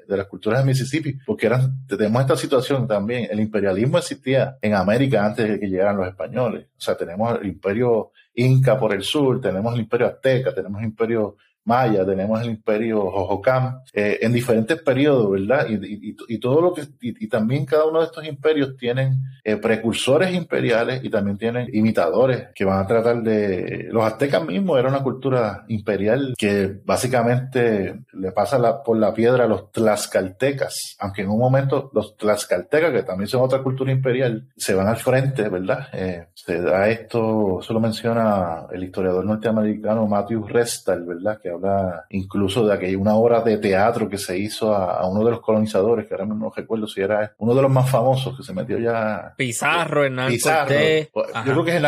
[0.07, 4.73] de, las culturas de Mississippi, porque eran, tenemos esta situación también, el imperialismo existía en
[4.73, 9.03] América antes de que llegaran los españoles, o sea, tenemos el imperio inca por el
[9.03, 14.33] sur, tenemos el imperio azteca, tenemos el imperio maya, tenemos el imperio Jojocam, eh, en
[14.33, 15.67] diferentes periodos, ¿verdad?
[15.69, 21.03] Y, todo lo que, y, también cada uno de estos imperios tienen eh, precursores imperiales
[21.03, 25.65] y también tienen imitadores que van a tratar de, los aztecas mismos era una cultura
[25.67, 31.91] imperial que básicamente le pasa por la piedra a los tlaxcaltecas, aunque en un momento
[31.93, 35.87] los tlaxcaltecas, que también son otra cultura imperial, se van al frente, ¿verdad?
[35.93, 41.39] Eh, se da esto, eso lo menciona el historiador norteamericano Matthew Restal, ¿verdad?
[41.49, 45.41] Habla incluso de aquella una obra de teatro que se hizo a, uno de los
[45.41, 48.77] colonizadores, que ahora no recuerdo si era uno de los más famosos que se metió
[48.77, 49.33] ya.
[49.37, 51.09] Pizarro, Hernán Cortés.
[51.13, 51.83] Yo creo que es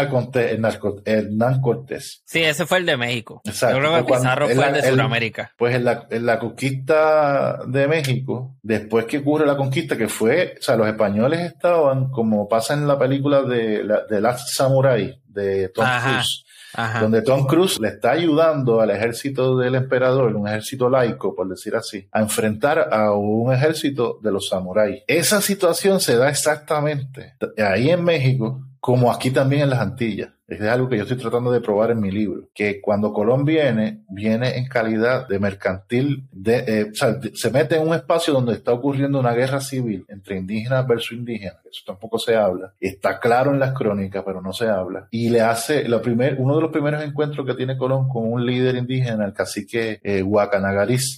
[1.06, 2.22] Hernán Cortés.
[2.26, 3.42] Sí, ese fue el de México.
[3.44, 3.78] Exacto.
[3.78, 5.52] Yo creo que Pizarro fue el de Sudamérica.
[5.58, 10.56] Pues en la, en la conquista de México, después que ocurre la conquista, que fue,
[10.60, 15.20] o sea, los españoles estaban, como pasa en la película de, la, de Last Samurai,
[15.26, 16.46] de Tom Cruise
[17.00, 21.76] donde Tom Cruise le está ayudando al ejército del emperador, un ejército laico, por decir
[21.76, 25.04] así, a enfrentar a un ejército de los samuráis.
[25.08, 30.30] Esa situación se da exactamente ahí en México, como aquí también en las Antillas.
[30.52, 34.02] Es algo que yo estoy tratando de probar en mi libro, que cuando Colón viene,
[34.10, 39.34] viene en calidad de mercantil, eh, se mete en un espacio donde está ocurriendo una
[39.34, 44.24] guerra civil entre indígenas versus indígenas, eso tampoco se habla, está claro en las crónicas,
[44.26, 47.54] pero no se habla, y le hace, lo primer, uno de los primeros encuentros que
[47.54, 50.26] tiene Colón con un líder indígena, el cacique eh,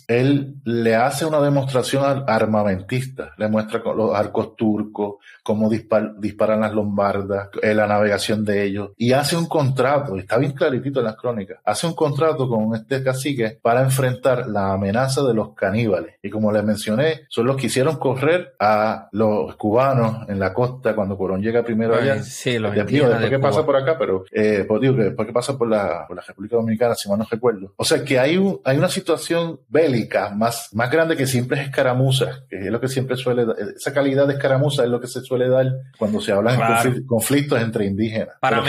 [0.09, 7.49] él le hace una demostración armamentista, le muestra los arcos turcos, cómo disparan las lombardas,
[7.63, 11.87] eh, la navegación de ellos, y un contrato, está bien claritito en las crónicas, hace
[11.87, 16.15] un contrato con este cacique para enfrentar la amenaza de los caníbales.
[16.21, 20.95] Y como les mencioné, son los que hicieron correr a los cubanos en la costa
[20.95, 22.21] cuando Colón llega primero allá.
[22.23, 25.57] Sí, los después que pasa por acá, pero eh, pues digo que después que pasa
[25.57, 27.73] por la, por la República Dominicana, si mal no recuerdo.
[27.77, 31.67] O sea que hay, un, hay una situación bélica más, más grande que siempre es
[31.67, 35.21] escaramuza, que es lo que siempre suele, esa calidad de escaramuza es lo que se
[35.21, 38.35] suele dar cuando se hablan de conflictos entre indígenas.
[38.39, 38.61] Para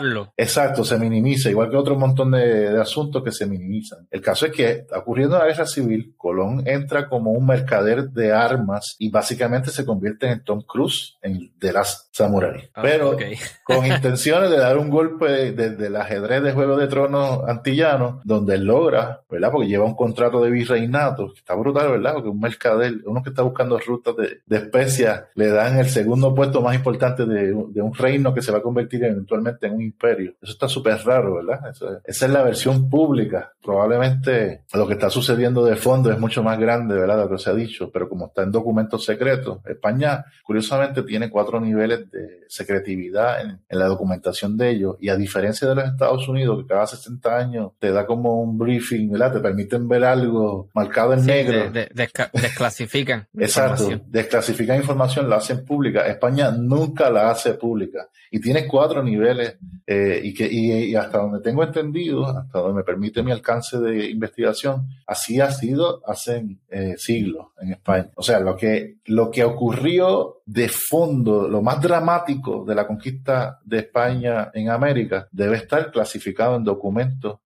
[0.00, 0.32] minimizarlo.
[0.36, 4.06] Exacto, se minimiza, igual que otro montón de, asuntos que se minimizan.
[4.10, 8.96] El caso es que, ocurriendo la guerra civil, Colón entra como un mercader de armas
[8.98, 12.70] y básicamente se convierte en Tom Cruise en, de las samurai.
[12.74, 13.16] Ah, Pero
[13.64, 18.54] con intenciones de dar un golpe desde el ajedrez de Juego de Tronos antillano, donde
[18.54, 19.50] él logra, ¿verdad?
[19.50, 22.14] Porque lleva un contrato de virreinato, que está brutal, ¿verdad?
[22.14, 26.34] Porque un mercader, uno que está buscando rutas de, de especias, le dan el segundo
[26.34, 30.34] puesto más importante de, un reino que se va a convertir eventualmente en un imperio.
[30.40, 31.72] Eso está súper raro, ¿verdad?
[32.04, 33.52] esa es la versión pública.
[33.62, 37.18] Probablemente lo que está sucediendo de fondo es mucho más grande, ¿verdad?
[37.18, 41.60] lo que se ha dicho, pero como está en documentos secretos, España curiosamente tiene cuatro
[41.60, 46.62] niveles de secretividad en, la documentación de ellos y a diferencia de los Estados Unidos,
[46.62, 49.34] que cada 60 años te da como un briefing, ¿verdad?
[49.34, 51.70] Te permiten ver algo marcado en negro.
[52.32, 53.26] desclasifican.
[53.36, 56.06] Exacto, desclasifican información, la hacen pública.
[56.06, 61.40] España nunca la hace pública y tiene cuatro niveles eh, y que y, hasta donde
[61.40, 66.94] tengo entendido, hasta donde me permite mi alcance de investigación, así ha sido hace eh,
[66.96, 68.10] siglos en España.
[68.16, 73.60] O sea, lo que lo que ocurrió de fondo, lo más dramático de la conquista
[73.64, 77.40] de España en América, debe estar clasificado en documentos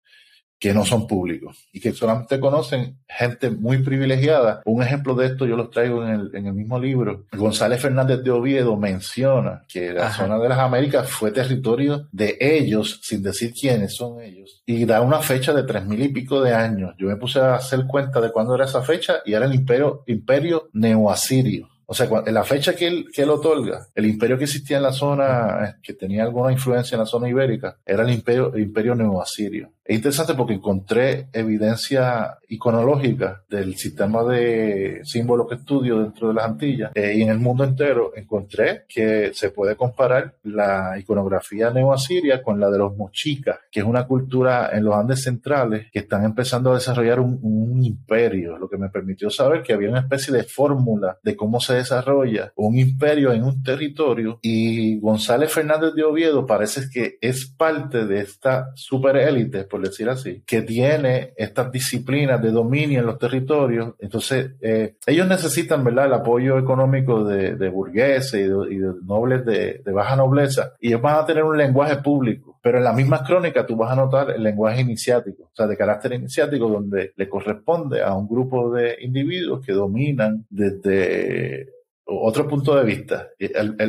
[0.59, 4.63] que no son públicos y que solamente conocen gente muy privilegiada.
[4.65, 7.27] Un ejemplo de esto yo los traigo en el, en el mismo libro.
[7.33, 13.01] González Fernández de Oviedo menciona que la zona de las Américas fue territorio de ellos,
[13.03, 16.55] sin decir quiénes son ellos, y da una fecha de tres mil y pico de
[16.55, 16.95] años.
[16.99, 20.03] Yo me puse a hacer cuenta de cuándo era esa fecha y era el imperio,
[20.07, 21.69] imperio neoasirio.
[21.91, 24.83] O sea, en la fecha que él, que él otorga, el imperio que existía en
[24.83, 28.95] la zona, que tenía alguna influencia en la zona ibérica, era el imperio, el imperio
[28.95, 29.73] neoasirio.
[29.89, 36.45] Es interesante porque encontré evidencia iconológica del sistema de símbolos que estudio dentro de las
[36.45, 42.43] Antillas eh, y en el mundo entero encontré que se puede comparar la iconografía neoasiria
[42.43, 46.23] con la de los mochicas, que es una cultura en los Andes centrales que están
[46.23, 50.35] empezando a desarrollar un, un imperio, lo que me permitió saber que había una especie
[50.35, 56.05] de fórmula de cómo se desarrolla un imperio en un territorio y González Fernández de
[56.05, 62.51] Oviedo parece que es parte de esta superélite, decir así, que tiene estas disciplinas de
[62.51, 63.95] dominio en los territorios.
[63.99, 70.17] Entonces, eh, ellos necesitan, ¿verdad?, el apoyo económico de, burgueses y de, nobles de, baja
[70.17, 72.59] nobleza, y ellos van a tener un lenguaje público.
[72.61, 75.77] Pero en las mismas crónicas tú vas a notar el lenguaje iniciático, o sea, de
[75.77, 81.78] carácter iniciático, donde le corresponde a un grupo de individuos que dominan desde
[82.09, 83.29] otro punto de vista.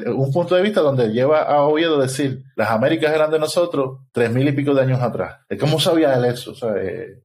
[0.08, 4.30] un punto de vista donde lleva a Oviedo decir, las Américas eran de nosotros tres
[4.32, 5.38] mil y pico de años atrás.
[5.60, 6.54] ¿Cómo sabía él eso?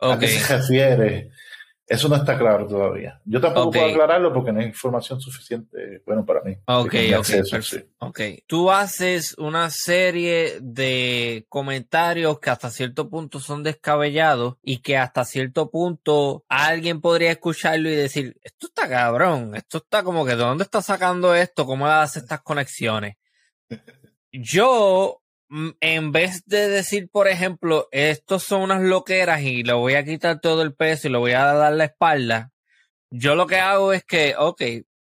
[0.00, 1.30] ¿A qué se refiere?
[1.86, 3.20] Eso no está claro todavía.
[3.26, 6.56] Yo tampoco puedo aclararlo porque no hay información suficiente, bueno, para mí.
[6.66, 7.28] Ok, ok,
[7.98, 8.20] ok.
[8.46, 15.26] Tú haces una serie de comentarios que hasta cierto punto son descabellados y que hasta
[15.26, 20.36] cierto punto alguien podría escucharlo y decir, esto está cabrón, esto está como que, ¿de
[20.36, 21.66] dónde está sacando esto?
[21.66, 23.16] ¿Cómo hace estas conexiones?
[24.32, 25.20] Yo
[25.80, 30.40] en vez de decir, por ejemplo, estos son unas loqueras y le voy a quitar
[30.40, 32.50] todo el peso y le voy a dar la espalda,
[33.10, 34.62] yo lo que hago es que, ok,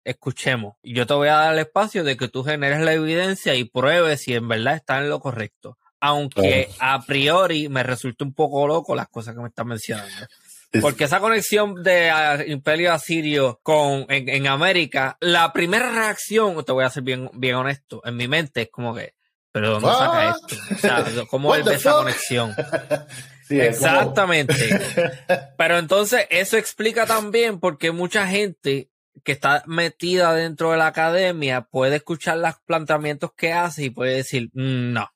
[0.05, 0.75] escuchemos.
[0.83, 4.21] Yo te voy a dar el espacio de que tú generes la evidencia y pruebes
[4.21, 5.77] si en verdad está en lo correcto.
[5.99, 10.27] Aunque a priori me resulte un poco loco las cosas que me están mencionando.
[10.79, 16.85] Porque esa conexión de ah, Imperio Asirio con en, América, la primera reacción, te voy
[16.85, 19.16] a ser bien, bien honesto, en mi mente es como que
[19.57, 20.55] pero ¿dónde saca esto?
[20.71, 22.53] O sea, ¿cómo él ve esa conexión?
[23.49, 24.53] Exactamente.
[25.57, 28.91] Pero entonces eso explica también por qué mucha gente
[29.23, 34.17] que está metida dentro de la academia puede escuchar los planteamientos que hace y puede
[34.17, 35.09] decir, mm, no,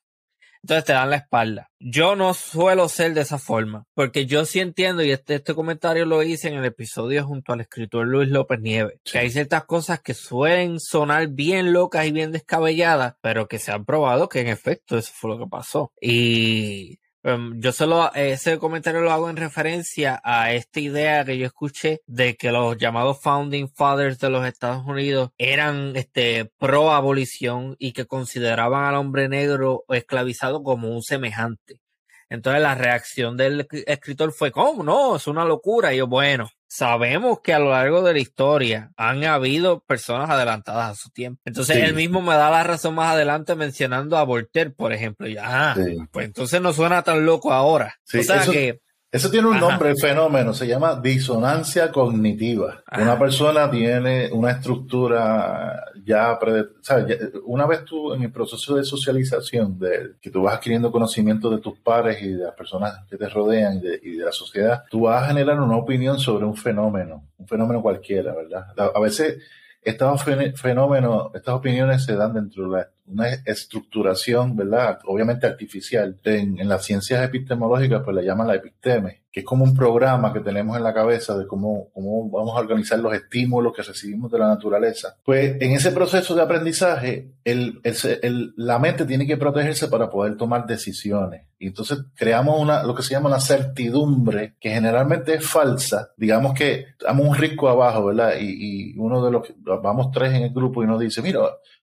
[0.62, 1.70] entonces te dan la espalda.
[1.78, 6.06] Yo no suelo ser de esa forma, porque yo sí entiendo, y este, este comentario
[6.06, 10.00] lo hice en el episodio junto al escritor Luis López Nieves, que hay ciertas cosas
[10.00, 14.48] que suelen sonar bien locas y bien descabelladas, pero que se han probado que en
[14.48, 15.92] efecto eso fue lo que pasó.
[16.00, 21.46] Y Em, yo solo, ese comentario lo hago en referencia a esta idea que yo
[21.46, 27.76] escuché de que los llamados founding fathers de los Estados Unidos eran este pro abolición
[27.78, 31.78] y que consideraban al hombre negro esclavizado como un semejante.
[32.32, 34.82] Entonces la reacción del escritor fue, ¿cómo?
[34.82, 35.92] No, es una locura.
[35.92, 40.92] Y yo, bueno, sabemos que a lo largo de la historia han habido personas adelantadas
[40.92, 41.42] a su tiempo.
[41.44, 45.28] Entonces él mismo me da la razón más adelante mencionando a Voltaire, por ejemplo.
[45.28, 45.76] Y, ah,
[46.10, 47.96] pues entonces no suena tan loco ahora.
[48.18, 48.80] o sea que
[49.12, 52.82] eso tiene un nombre, el fenómeno, se llama disonancia cognitiva.
[52.98, 56.38] Una persona tiene una estructura ya,
[57.44, 61.58] una vez tú en el proceso de socialización, de que tú vas adquiriendo conocimiento de
[61.58, 65.22] tus pares y de las personas que te rodean y de, la sociedad, tú vas
[65.22, 68.66] a generar una opinión sobre un fenómeno, un fenómeno cualquiera, ¿verdad?
[68.94, 69.38] A veces
[69.82, 70.22] estos
[70.54, 75.00] fenómenos, estas opiniones se dan dentro de una estructuración, ¿verdad?
[75.06, 76.18] Obviamente artificial.
[76.22, 80.40] En, las ciencias epistemológicas, pues le llaman la episteme, que es como un programa que
[80.40, 84.38] tenemos en la cabeza de cómo, cómo vamos a organizar los estímulos que recibimos de
[84.38, 85.16] la naturaleza.
[85.24, 90.36] Pues en ese proceso de aprendizaje, el, el, la mente tiene que protegerse para poder
[90.36, 91.46] tomar decisiones.
[91.58, 96.10] Y entonces creamos una, lo que se llama una certidumbre que generalmente es falsa.
[96.16, 98.34] Digamos que damos un risco abajo, ¿verdad?
[98.38, 99.48] Y, y uno de los,
[99.82, 101.40] vamos tres en el grupo y nos dice, mira,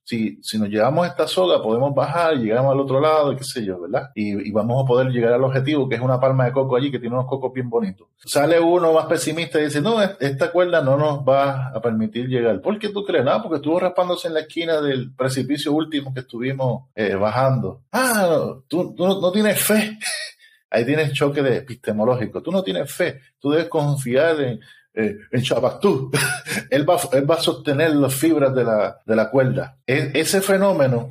[0.10, 3.64] si, si nos llevamos esta soga, podemos bajar, llegamos al otro lado, y qué sé
[3.64, 4.10] yo, ¿verdad?
[4.16, 6.98] Y, vamos a poder llegar al objetivo, que es una palma de coco allí, que
[6.98, 8.08] tiene unos cocos bien bonitos.
[8.26, 12.60] Sale uno más pesimista y dice, no, esta cuerda no nos va a permitir llegar.
[12.60, 13.24] ¿Por qué tú crees?
[13.24, 17.84] Nada, porque estuvo raspándose en la esquina del precipicio último que estuvimos eh, bajando.
[17.92, 19.96] Ah, tú, no, tienes fe.
[20.72, 22.42] Ahí tienes choque de epistemológico.
[22.42, 23.22] Tú no tienes fe.
[23.40, 24.60] Tú debes confiar en,
[24.94, 25.42] eh, en
[26.70, 29.78] él, va, él va a sostener las fibras de la, de la cuerda.
[29.86, 31.10] E, ese fenómeno,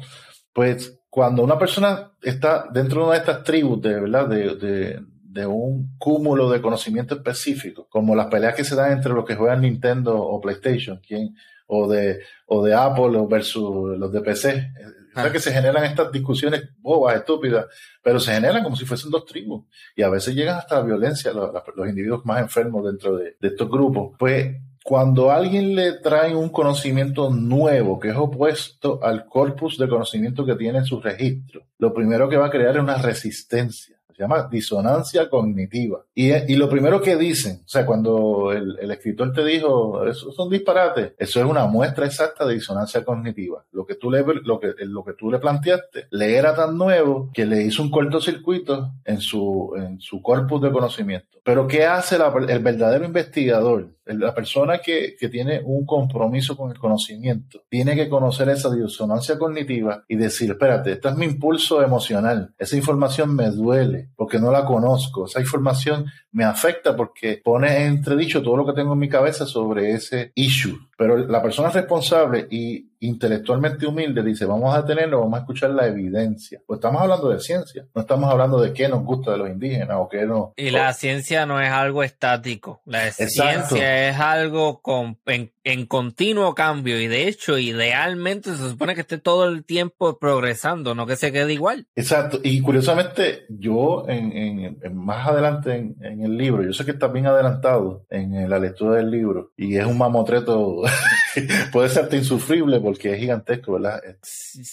[0.53, 4.29] pues cuando una persona está dentro de una de estas tribus de, ¿verdad?
[4.29, 9.13] De, de, de, un cúmulo de conocimiento específico, como las peleas que se dan entre
[9.13, 11.35] los que juegan Nintendo o PlayStation, ¿quién?
[11.69, 14.73] o de, o de Apple versus los de PC,
[15.15, 15.31] Ah.
[15.31, 17.67] que se generan estas discusiones bobas, estúpidas,
[18.03, 19.65] pero se generan como si fuesen dos tribus.
[19.97, 23.49] Y a veces llegan hasta la violencia los, los individuos más enfermos dentro de, de
[23.49, 24.17] estos grupos.
[24.19, 30.47] Pues cuando alguien le trae un conocimiento nuevo que es opuesto al corpus de conocimiento
[30.47, 34.25] que tiene en su registro, lo primero que va a crear es una resistencia se
[34.25, 36.05] llama disonancia cognitiva.
[36.13, 40.33] Y, y lo primero que dicen, o sea, cuando el, el, escritor te dijo, eso
[40.33, 43.65] son disparates, eso es una muestra exacta de disonancia cognitiva.
[43.71, 47.31] Lo que tú le, lo que, lo que tú le planteaste le era tan nuevo
[47.33, 51.39] que le hizo un cortocircuito en su, en su corpus de conocimiento.
[51.45, 53.95] Pero ¿qué hace el verdadero investigador?
[54.05, 59.39] La persona que, que, tiene un compromiso con el conocimiento tiene que conocer esa disonancia
[59.39, 64.51] cognitiva y decir, espérate, este es mi impulso emocional, esa información me duele porque no
[64.51, 69.09] la conozco, esa información me afecta porque pone entredicho todo lo que tengo en mi
[69.09, 75.21] cabeza sobre ese issue Pero la persona responsable y intelectualmente humilde dice, vamos a tenerlo,
[75.21, 76.61] vamos a escuchar la evidencia.
[76.67, 79.97] Pues estamos hablando de ciencia, no estamos hablando de qué nos gusta de los indígenas
[80.01, 80.55] o qué no.
[80.57, 86.99] Y la ciencia no es algo estático, la ciencia es algo con, en, continuo cambio
[87.01, 91.31] y de hecho idealmente se supone que esté todo el tiempo progresando, no que se
[91.31, 91.87] quede igual.
[91.95, 97.27] Exacto, y curiosamente yo en, más adelante en, el libro, yo sé que está bien
[97.27, 100.83] adelantado en la lectura del libro y es un mamotreto,
[101.73, 104.01] puede ser insufrible porque es gigantesco, ¿verdad?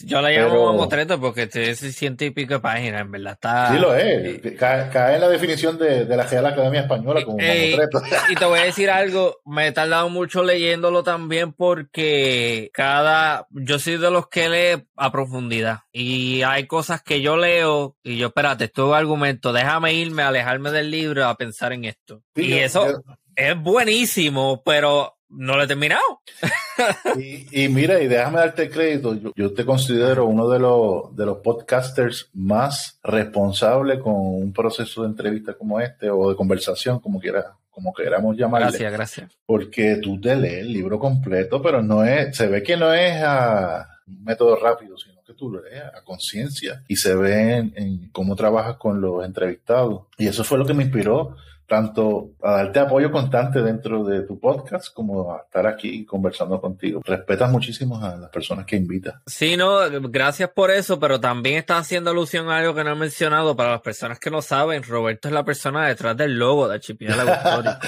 [0.06, 3.34] Yo la llamo mamotreto porque es ciento y pico de páginas, en verdad.
[3.34, 4.42] Está, sí, lo es.
[4.58, 8.02] Cae, en la definición de, la Real Academia Española como mamotreto.
[8.30, 13.48] Y te voy a decir algo, me he tardado mucho leyéndolo también porque cada.
[13.52, 15.80] Yo soy de los que lee a profundidad.
[15.92, 20.72] Y hay cosas que yo leo y yo, espérate, esto es argumento, déjame irme, alejarme
[20.72, 22.22] del libro a pensar en esto.
[22.36, 23.04] y eso.
[23.36, 26.22] es buenísimo, pero no lo he terminado.
[27.52, 32.30] y, mira, y déjame darte crédito, yo, te considero uno de los, de los podcasters
[32.34, 37.94] más responsables con un proceso de entrevista como este o de conversación, como quiera como
[37.94, 38.68] queramos llamarle.
[38.68, 39.38] Gracias, gracias.
[39.46, 43.22] Porque tú te lees el libro completo, pero no es, se ve que no es
[43.22, 48.10] a un método rápido, sino que tú lo lees a conciencia y se ve en
[48.14, 50.04] cómo trabajas con los entrevistados.
[50.18, 51.36] Y eso fue lo que me inspiró
[51.68, 57.02] tanto a darte apoyo constante dentro de tu podcast como a estar aquí conversando contigo.
[57.04, 59.16] Respetas muchísimo a las personas que invitas.
[59.26, 62.96] Sí, no, gracias por eso, pero también estás haciendo alusión a algo que no he
[62.96, 63.56] mencionado.
[63.56, 67.32] Para las personas que no saben, Roberto es la persona detrás del logo de Archipiélago
[67.34, 67.88] Histórico.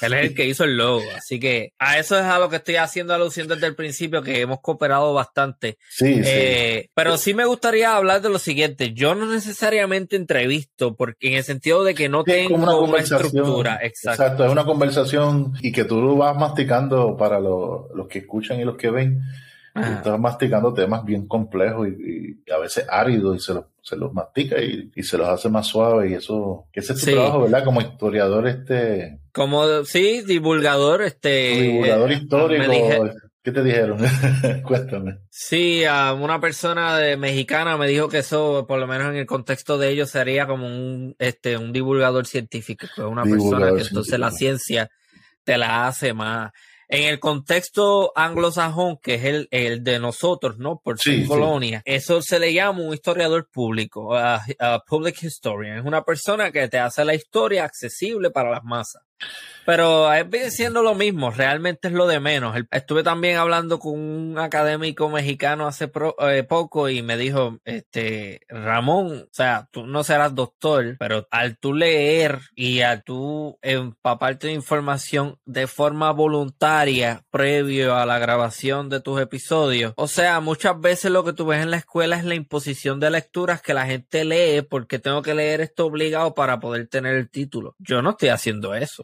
[0.00, 1.04] Él es el que hizo el logo.
[1.16, 4.40] Así que a eso es a lo que estoy haciendo alusión desde el principio, que
[4.40, 5.78] hemos cooperado bastante.
[5.88, 8.92] Sí, eh, Pero sí me gustaría hablar de lo siguiente.
[8.92, 13.78] Yo no necesariamente entrevisto, porque en el sentido de que no tengo una, estructura.
[13.82, 14.44] Exacto.
[14.44, 18.76] es una conversación y que tú lo vas masticando para los que escuchan y los
[18.76, 19.20] que ven.
[19.74, 24.56] Estás masticando temas bien complejos y, a veces áridos y se los, se los mastica
[24.60, 27.64] y, se los hace más suaves y eso, ese es tu trabajo, ¿verdad?
[27.64, 29.18] Como historiador, este...
[29.34, 31.60] Como, sí, divulgador, este...
[31.60, 33.10] Divulgador eh, histórico.
[33.42, 33.98] ¿Qué te dijeron?
[34.62, 35.18] Cuéntame.
[35.28, 39.76] Sí, una persona de, mexicana me dijo que eso, por lo menos en el contexto
[39.76, 44.88] de ellos, sería como un, este, un divulgador científico, una persona que entonces la ciencia
[45.42, 46.52] te la hace más,
[46.88, 50.80] en el contexto anglosajón, que es el, el de nosotros, ¿no?
[50.82, 54.44] Por ser colonia, eso se le llama un historiador público, a,
[54.86, 55.78] public historian.
[55.78, 59.02] Es una persona que te hace la historia accesible para las masas.
[59.64, 62.54] Pero es bien siendo lo mismo, realmente es lo de menos.
[62.70, 65.90] Estuve también hablando con un académico mexicano hace
[66.20, 71.56] eh, poco y me dijo, este, Ramón, o sea, tú no serás doctor, pero al
[71.56, 78.90] tú leer y al tú empaparte de información de forma voluntaria previo a la grabación
[78.90, 82.24] de tus episodios, o sea, muchas veces lo que tú ves en la escuela es
[82.24, 86.60] la imposición de lecturas que la gente lee porque tengo que leer esto obligado para
[86.60, 87.76] poder tener el título.
[87.78, 89.03] Yo no estoy haciendo eso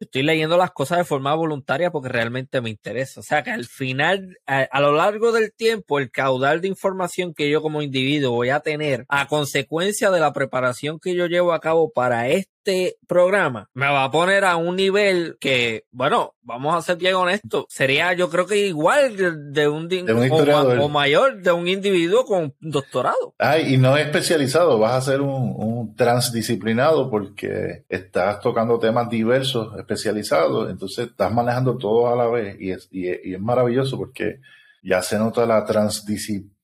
[0.00, 3.20] estoy leyendo las cosas de forma voluntaria porque realmente me interesa.
[3.20, 7.50] O sea que al final, a, lo largo del tiempo, el caudal de información que
[7.50, 11.60] yo como individuo voy a tener a consecuencia de la preparación que yo llevo a
[11.60, 16.76] cabo para esto, este programa me va a poner a un nivel que, bueno, vamos
[16.76, 19.16] a ser bien honestos, sería yo creo que igual
[19.52, 19.88] de, un,
[20.80, 23.34] o, mayor de un individuo con doctorado.
[23.38, 29.76] Ay, y no es especializado, vas a ser un, transdisciplinado porque estás tocando temas diversos,
[29.78, 34.40] especializados, entonces estás manejando todo a la vez y es, y es maravilloso porque
[34.82, 36.59] ya se nota la transdisciplina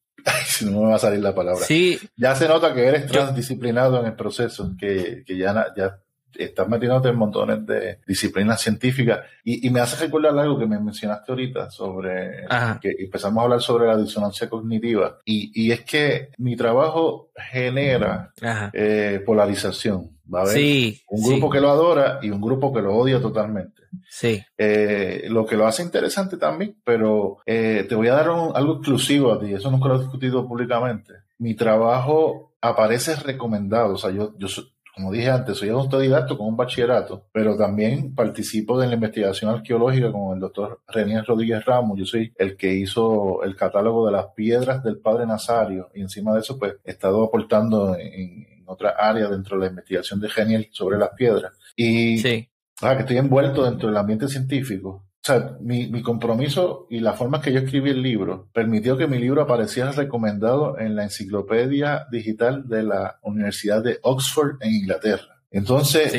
[0.65, 1.65] no me va a salir la palabra.
[1.65, 1.99] Sí.
[2.17, 5.99] Ya se nota que eres transdisciplinado en el proceso, que, que ya, ya
[6.39, 9.21] estás metiéndote en montones de disciplinas científicas.
[9.45, 12.47] Y, y, me hace recordar algo que me mencionaste ahorita sobre
[12.81, 15.19] que empezamos a hablar sobre la disonancia cognitiva.
[15.25, 18.33] Y, y es que mi trabajo genera
[18.73, 20.16] eh, polarización.
[20.33, 23.83] Va a haber un grupo que lo adora y un grupo que lo odia totalmente.
[24.09, 24.43] Sí.
[24.59, 29.33] Eh, lo que lo hace interesante también, pero eh, te voy a dar algo exclusivo
[29.33, 31.15] a ti, eso nunca lo he discutido públicamente.
[31.39, 34.49] Mi trabajo aparece recomendado, o sea, yo, yo
[34.97, 40.11] como dije antes, soy autodidacto con un bachillerato, pero también participo de la investigación arqueológica
[40.11, 41.99] con el doctor René Rodríguez Ramos.
[41.99, 46.33] Yo soy el que hizo el catálogo de las piedras del Padre Nazario y encima
[46.33, 50.69] de eso, pues, he estado aportando en, otra área dentro de la investigación de Geniel
[50.73, 51.53] sobre las piedras.
[51.77, 52.49] Y sí.
[52.83, 54.89] ah, que estoy envuelto dentro del ambiente científico.
[54.89, 59.09] O sea, mi, mi, compromiso y la forma que yo escribí el libro permitió que
[59.09, 65.43] mi libro apareciera recomendado en la enciclopedia digital de la Universidad de Oxford en Inglaterra.
[65.51, 66.13] Entonces,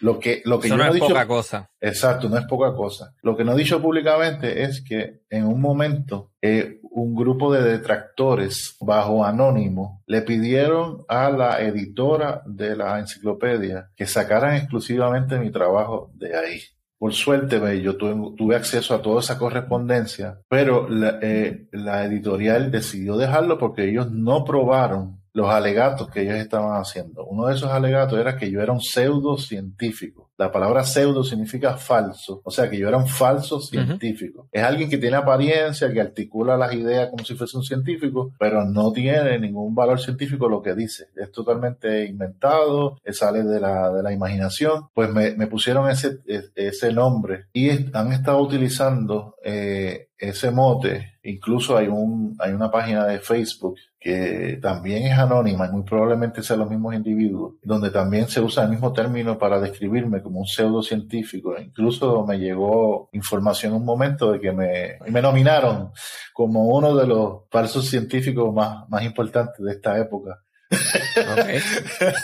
[0.00, 1.70] Lo que, lo que Eso yo no no he es dicho, poca cosa.
[1.80, 3.14] exacto, no es poca cosa.
[3.22, 7.62] Lo que no he dicho públicamente es que en un momento eh, un grupo de
[7.62, 15.50] detractores bajo anónimo le pidieron a la editora de la enciclopedia que sacaran exclusivamente mi
[15.50, 16.60] trabajo de ahí.
[16.98, 22.70] Por suerte, yo tuve, tuve acceso a toda esa correspondencia, pero la, eh, la editorial
[22.70, 27.24] decidió dejarlo porque ellos no probaron los alegatos que ellos estaban haciendo.
[27.24, 30.29] Uno de esos alegatos era que yo era un pseudocientífico.
[30.40, 34.48] La palabra pseudo significa falso, o sea que yo era un falso científico.
[34.50, 38.64] Es alguien que tiene apariencia, que articula las ideas como si fuese un científico, pero
[38.64, 41.08] no tiene ningún valor científico lo que dice.
[41.14, 44.88] Es totalmente inventado, sale de la, de la imaginación.
[44.94, 46.20] Pues me, me pusieron ese,
[46.54, 51.18] ese nombre y han estado utilizando eh, ese mote.
[51.22, 56.42] Incluso hay, un, hay una página de Facebook que también es anónima y muy probablemente
[56.42, 60.46] sean los mismos individuos, donde también se usa el mismo término para describirme como un
[60.46, 61.58] pseudocientífico.
[61.58, 65.90] Incluso me llegó información un momento de que me, me nominaron
[66.32, 70.40] como uno de los falsos científicos más, más importantes de esta época.
[70.70, 71.60] Okay.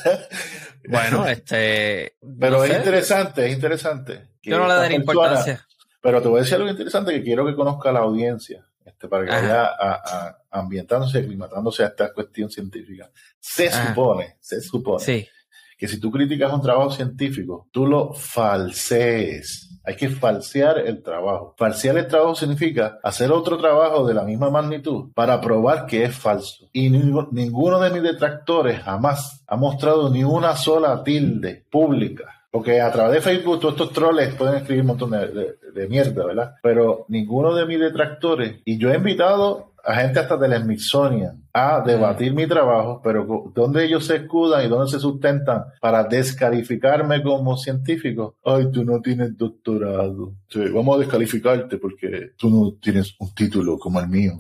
[0.89, 2.17] bueno, este.
[2.39, 2.79] Pero no es sé.
[2.79, 4.29] interesante, es interesante.
[4.41, 5.67] Yo no le daría importancia.
[6.01, 9.25] Pero te voy a decir algo interesante que quiero que conozca la audiencia, este, para
[9.25, 9.41] que Ajá.
[9.41, 13.11] vaya a, a, ambientándose, aclimatándose a esta cuestión científica.
[13.41, 13.89] Se Ajá.
[13.89, 15.29] supone, se supone sí.
[15.77, 19.79] Que si tú criticas un trabajo científico, tú lo falsees.
[19.85, 21.55] Hay que falsear el trabajo.
[21.57, 26.17] Falsear el trabajo significa hacer otro trabajo de la misma magnitud para probar que es
[26.17, 26.69] falso.
[26.73, 32.91] Y ninguno de mis detractores jamás ha mostrado ni una sola tilde pública porque a
[32.91, 36.55] través de Facebook todos estos troles pueden escribir un montón de, de, de, mierda, ¿verdad?
[36.63, 41.83] Pero ninguno de mis detractores, y yo he invitado a gente hasta del Smithsonian a
[41.83, 47.59] debatir mi trabajo, pero ¿dónde ellos se escudan y dónde se sustentan para descalificarme como
[47.59, 48.37] científico?
[48.43, 50.33] Ay, tú no tienes doctorado.
[50.49, 54.33] Sí, vamos a descalificarte porque tú no tienes un título como el mío.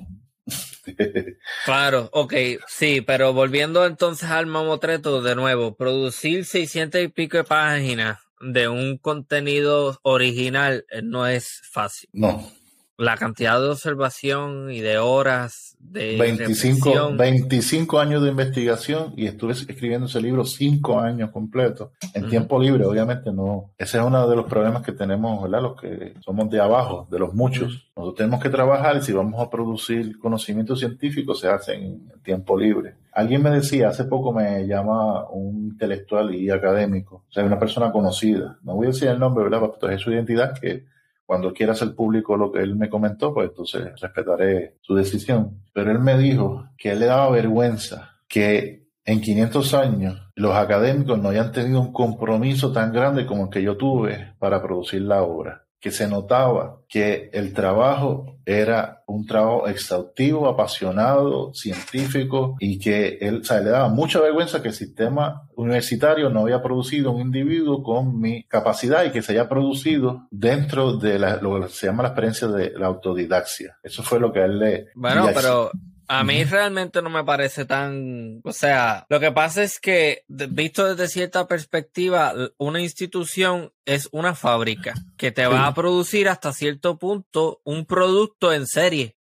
[1.64, 2.34] Claro, ok,
[2.68, 8.98] sí, pero volviendo entonces al mamotreto de nuevo, producir 600 y pico páginas de un
[8.98, 12.08] contenido original eh, no es fácil.
[12.12, 12.50] No.
[12.98, 17.16] La cantidad de observación y de horas de 25, reflexión.
[17.18, 22.30] 25 años de investigación y estuve escribiendo ese libro 5 años completos en uh -huh.
[22.30, 23.70] tiempo libre, obviamente no.
[23.76, 25.62] Ese es uno de los problemas que tenemos, ¿verdad?
[25.62, 27.74] Los que somos de abajo, de los muchos.
[27.74, 27.82] Uh -huh.
[27.96, 32.58] Nosotros tenemos que trabajar y si vamos a producir conocimiento científico se hace en tiempo
[32.58, 32.94] libre.
[33.12, 37.92] Alguien me decía, hace poco me llama un intelectual y académico, o sea, una persona
[37.92, 38.58] conocida.
[38.62, 39.60] No voy a decir el nombre, ¿verdad?
[39.60, 40.84] Proteger su identidad, que
[41.26, 45.60] cuando quiera hacer público lo que él me comentó, pues entonces respetaré su decisión.
[45.72, 51.18] Pero él me dijo que él le daba vergüenza que en 500 años los académicos
[51.18, 55.22] no hayan tenido un compromiso tan grande como el que yo tuve para producir la
[55.22, 63.18] obra que se notaba que el trabajo era un trabajo exhaustivo, apasionado, científico y que
[63.20, 67.20] él, o sea, le daba mucha vergüenza que el sistema universitario no había producido un
[67.20, 71.86] individuo con mi capacidad y que se haya producido dentro de la, lo que se
[71.86, 73.78] llama la experiencia de la autodidaxia.
[73.80, 74.86] Eso fue lo que él le...
[74.96, 75.70] Bueno, pero...
[76.08, 80.94] A mí realmente no me parece tan, o sea, lo que pasa es que visto
[80.94, 86.98] desde cierta perspectiva, una institución es una fábrica que te va a producir hasta cierto
[86.98, 89.16] punto un producto en serie.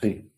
[0.00, 0.30] Sí.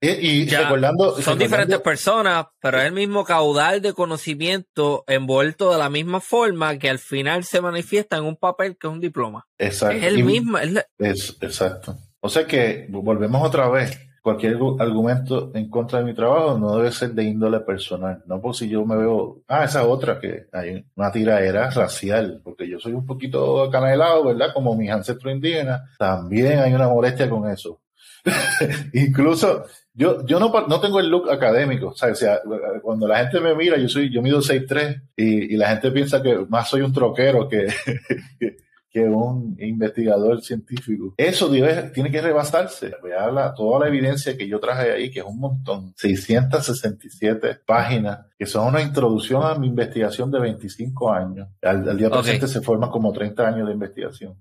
[0.00, 5.04] Y, y ya, recordando, son recordando, diferentes personas, pero es el mismo caudal de conocimiento
[5.06, 8.92] envuelto de la misma forma que al final se manifiesta en un papel que es
[8.92, 9.46] un diploma.
[9.58, 9.96] Exacto.
[9.96, 10.58] Es el mismo.
[10.58, 10.86] Es, la...
[10.98, 11.98] es exacto.
[12.20, 16.90] O sea que volvemos otra vez cualquier argumento en contra de mi trabajo no debe
[16.90, 20.84] ser de índole personal, no por si yo me veo, ah, esa otra que hay
[20.96, 24.48] una tiraera racial, porque yo soy un poquito acanelado, ¿verdad?
[24.52, 27.82] Como mis ancestros indígenas, también hay una molestia con eso.
[28.94, 29.62] Incluso
[29.94, 32.40] yo, yo no, no tengo el look académico, o sea,
[32.82, 36.20] cuando la gente me mira, yo soy, yo mido 6'3 y, y la gente piensa
[36.20, 37.68] que más soy un troquero que,
[38.96, 41.12] que un investigador científico.
[41.18, 42.92] Eso debe, tiene que rebasarse.
[43.02, 48.20] Vea la, toda la evidencia que yo traje ahí, que es un montón, 667 páginas,
[48.38, 51.46] que son una introducción a mi investigación de 25 años.
[51.60, 52.22] Al, al día okay.
[52.22, 54.40] presente se forman como 30 años de investigación.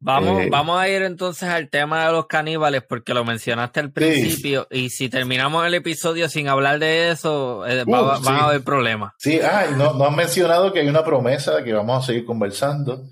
[0.00, 3.92] Vamos, eh, vamos a ir entonces al tema de los caníbales porque lo mencionaste al
[3.92, 4.78] principio sí.
[4.78, 8.22] y si terminamos el episodio sin hablar de eso, eh, uh, va, sí.
[8.24, 9.12] van a haber problemas.
[9.18, 12.24] Sí, ah, no, no han mencionado que hay una promesa de que vamos a seguir
[12.24, 13.04] conversando.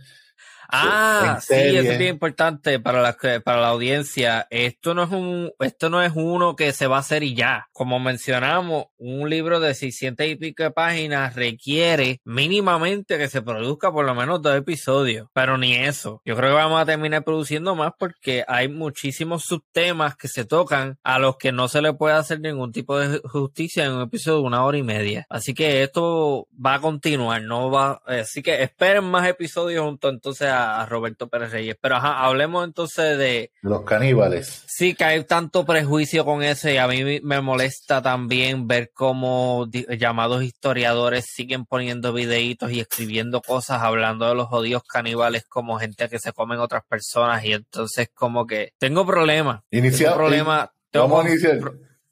[0.75, 4.47] Ah, sí, eso es bien importante para la, para la audiencia.
[4.49, 7.69] Esto no es un, esto no es uno que se va a hacer y ya.
[7.73, 13.93] Como mencionamos, un libro de 600 y pico de páginas requiere mínimamente que se produzca
[13.93, 16.23] por lo menos dos episodios, pero ni eso.
[16.25, 20.99] Yo creo que vamos a terminar produciendo más porque hay muchísimos subtemas que se tocan
[21.03, 24.39] a los que no se le puede hacer ningún tipo de justicia en un episodio
[24.39, 25.27] de una hora y media.
[25.29, 30.49] Así que esto va a continuar, no va, así que esperen más episodios junto entonces
[30.49, 31.77] a a, Roberto Pérez Reyes.
[31.81, 33.51] Pero ajá, hablemos entonces de...
[33.63, 34.65] Los caníbales.
[34.67, 39.69] Sí, que hay tanto prejuicio con eso y a mí me molesta también ver cómo
[39.99, 46.09] llamados historiadores siguen poniendo videitos y escribiendo cosas hablando de los jodidos caníbales como gente
[46.09, 49.63] que se comen otras personas y entonces como que tengo problemas.
[49.71, 50.69] Tengo problemas.
[50.91, 51.23] Tengo,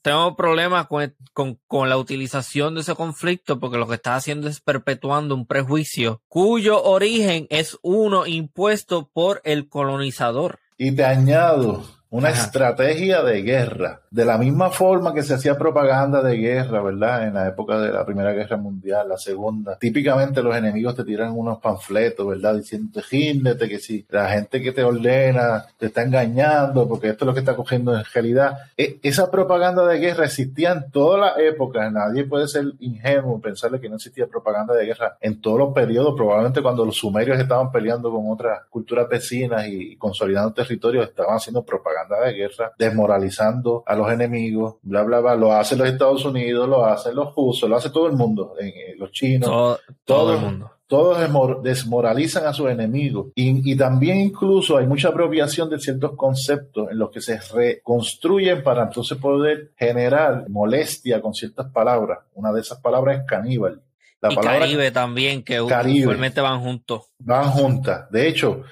[0.02, 4.60] tengo problemas con, con, la utilización de ese conflicto porque lo que está haciendo es
[4.60, 10.58] perpetuando un prejuicio cuyo origen es uno impuesto por el colonizador.
[10.78, 14.00] Y te añado, una estrategia de guerra.
[14.10, 17.28] De la misma forma que se hacía propaganda de guerra, ¿verdad?
[17.28, 19.78] En la época de la Primera Guerra Mundial, la Segunda.
[19.78, 22.56] Típicamente los enemigos te tiran unos panfletos, ¿verdad?
[22.56, 27.26] Diciendo, gíndete que si la gente que te ordena te está engañando, porque esto es
[27.26, 28.58] lo que está cogiendo en realidad.
[28.76, 31.92] E, esa propaganda de guerra existía en todas las épocas.
[31.92, 35.72] Nadie puede ser ingenuo en pensarle que no existía propaganda de guerra en todos los
[35.72, 36.14] periodos.
[36.16, 41.62] Probablemente cuando los sumerios estaban peleando con otras culturas vecinas y consolidando territorios, estaban haciendo
[41.62, 45.34] propaganda de guerra, desmoralizando a los enemigos, bla, bla, bla.
[45.34, 48.94] Lo hacen los Estados Unidos, lo hacen los rusos, lo hace todo el mundo, eh,
[48.98, 54.88] los chinos, todo, el mundo todos desmoralizan a sus enemigos y, y, también incluso hay
[54.88, 61.22] mucha apropiación de ciertos conceptos en los que se reconstruyen para entonces poder generar molestia
[61.22, 62.18] con ciertas palabras.
[62.34, 63.80] Una de esas palabras es caníbal.
[64.20, 67.02] La y Caribe también, que usualmente van juntos.
[67.20, 68.10] Van juntas.
[68.10, 68.64] De hecho,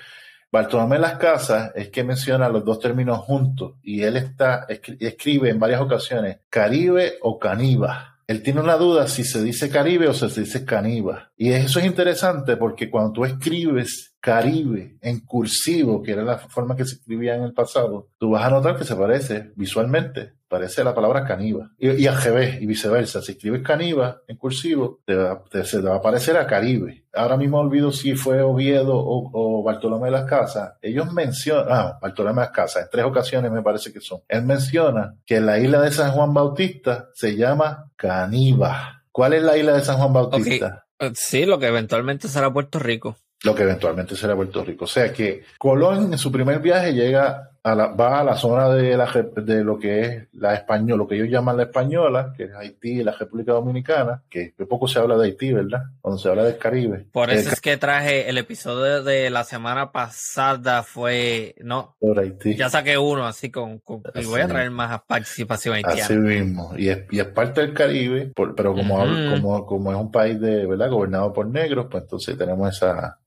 [0.51, 5.59] Bartolomé Las Casas es que menciona los dos términos juntos y él está, escribe en
[5.59, 8.19] varias ocasiones Caribe o Caniba.
[8.27, 11.33] Él tiene una duda si se dice Caribe o se dice Caniba.
[11.37, 16.77] Y eso es interesante porque cuando tú escribes Caribe en cursivo, que era la forma
[16.77, 20.83] que se escribía en el pasado, tú vas a notar que se parece visualmente, parece
[20.83, 21.71] la palabra caniba.
[21.79, 22.19] Y, y al
[22.61, 23.23] y viceversa.
[23.23, 27.05] Si escribes caniba en cursivo, te va, se te va a parecer a Caribe.
[27.13, 30.75] Ahora mismo olvido si fue Oviedo o, Bartolomé de las Casas.
[30.81, 34.21] Ellos mencionan, ah, Bartolomé de las Casas, en tres ocasiones me parece que son.
[34.29, 39.05] Él menciona que la isla de San Juan Bautista se llama Caniba.
[39.13, 40.87] ¿Cuál es la isla de San Juan Bautista?
[41.15, 44.85] Sí, lo que eventualmente será Puerto Rico lo que eventualmente será Puerto Rico.
[44.85, 48.69] O sea que Colón en su primer viaje llega a la, va a la zona
[48.71, 52.45] de, la, de lo que es la española, lo que ellos llaman la española, que
[52.45, 55.83] es Haití y la República Dominicana, que poco se habla de Haití, ¿verdad?
[56.01, 57.07] Cuando se habla del Caribe.
[57.13, 62.57] Por eso es que traje el episodio de la semana pasada fue, no, por Haití.
[62.57, 63.83] ya saqué uno así con,
[64.15, 66.05] y voy a traer más participación haitiana.
[66.05, 70.11] Así mismo, y es, y es parte del Caribe, pero como, como, como es un
[70.11, 70.91] país de, ¿verdad?
[70.91, 73.19] Gobernado por negros, pues entonces tenemos esa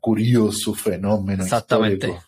[0.00, 2.27] curioso fenómeno Exactamente.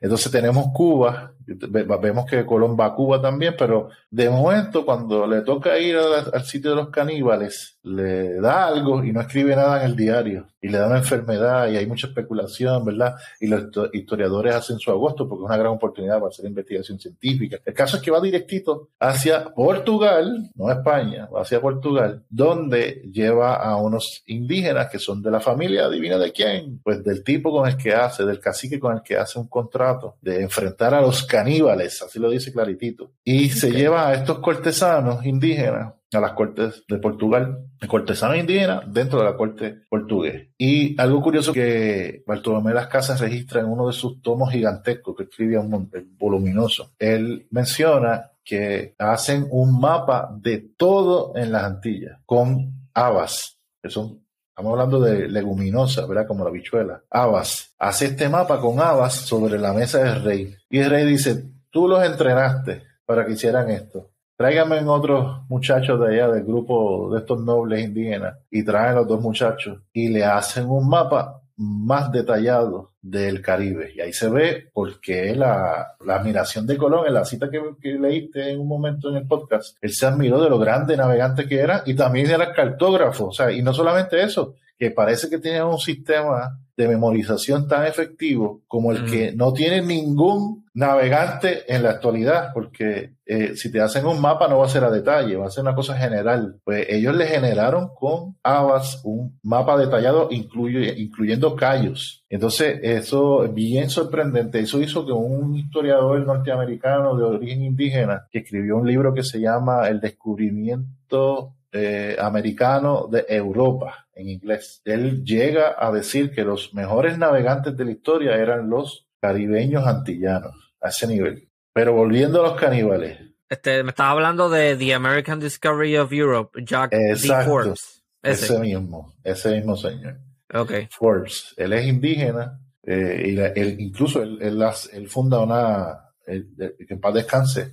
[0.00, 5.42] Entonces tenemos Cuba, vemos que Colón va a Cuba también, pero de momento cuando le
[5.42, 9.90] toca ir al sitio de los caníbales, le da algo y no escribe nada en
[9.90, 13.16] el diario y le da una enfermedad y hay mucha especulación, ¿verdad?
[13.38, 17.58] Y los historiadores hacen su agosto porque es una gran oportunidad para hacer investigación científica.
[17.62, 23.56] El caso es que va directito hacia Portugal, no España, va hacia Portugal, donde lleva
[23.56, 26.80] a unos indígenas que son de la familia divina de quién?
[26.82, 30.16] Pues del tipo con el que hace, del cacique con el que hace un contrato
[30.22, 33.12] de enfrentar a los caníbales, así lo dice claritito.
[33.24, 39.18] Y se lleva a estos cortesanos indígenas a las cortes de Portugal, cortesanos indígenas dentro
[39.18, 40.46] de la corte portuguesa.
[40.56, 45.24] Y algo curioso que Bartolomé Las Casas registra en uno de sus tomos gigantescos que
[45.24, 46.92] escribe un voluminoso.
[46.98, 54.23] Él menciona que hacen un mapa de todo en las Antillas con habas, que son
[54.56, 56.28] Estamos hablando de leguminosas, ¿verdad?
[56.28, 57.02] Como la bichuela.
[57.10, 57.74] Habas.
[57.78, 60.56] Hace este mapa con habas sobre la mesa del rey.
[60.70, 66.14] Y el rey dice, tú los entrenaste para que hicieran esto tráigame otros muchachos de
[66.14, 70.68] allá del grupo de estos nobles indígenas y traen los dos muchachos y le hacen
[70.68, 73.92] un mapa más detallado del Caribe.
[73.94, 78.50] Y ahí se ve porque la, la admiración de Colón, en la cita que, leíste
[78.50, 81.82] en un momento en el podcast, él se admiró de lo grande navegante que era
[81.86, 83.26] y también era cartógrafo.
[83.26, 87.86] O sea, y no solamente eso, que parece que tenía un sistema de memorización tan
[87.86, 93.80] efectivo como el que no tiene ningún navegante en la actualidad, porque eh, si te
[93.80, 96.60] hacen un mapa no va a ser a detalle, va a ser una cosa general.
[96.64, 102.24] Pues ellos le generaron con Avas un mapa detallado incluyendo callos.
[102.28, 104.58] Entonces, eso es bien sorprendente.
[104.58, 109.40] Eso hizo que un historiador norteamericano de origen indígena, que escribió un libro que se
[109.40, 114.80] llama El descubrimiento eh, americano de Europa en inglés.
[114.84, 120.76] Él llega a decir que los mejores navegantes de la historia eran los caribeños antillanos,
[120.80, 121.48] a ese nivel.
[121.72, 123.18] Pero volviendo a los caníbales.
[123.48, 127.16] Este, me estaba hablando de The American Discovery of Europe, Jack D.
[127.44, 128.04] Forbes.
[128.22, 128.56] Ese.
[128.60, 130.18] mismo, ese mismo señor.
[130.52, 130.86] Okay.
[130.92, 131.54] Forbes.
[131.56, 137.72] Él es indígena eh, y él, incluso él, él, funda una, que en paz descanse,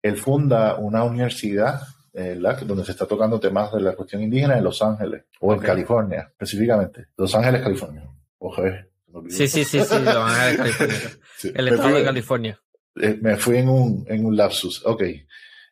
[0.00, 1.82] él funda una universidad
[2.18, 5.60] eh, donde se está tocando temas de la cuestión indígena en Los Ángeles o en
[5.60, 7.06] California, específicamente.
[7.16, 8.10] Los Ángeles, California.
[9.28, 10.96] Sí, sí, sí, sí, Los Ángeles, California.
[11.54, 12.60] El estado de California.
[13.00, 14.84] Eh, me fui en un, en un lapsus.
[14.84, 15.02] Ok.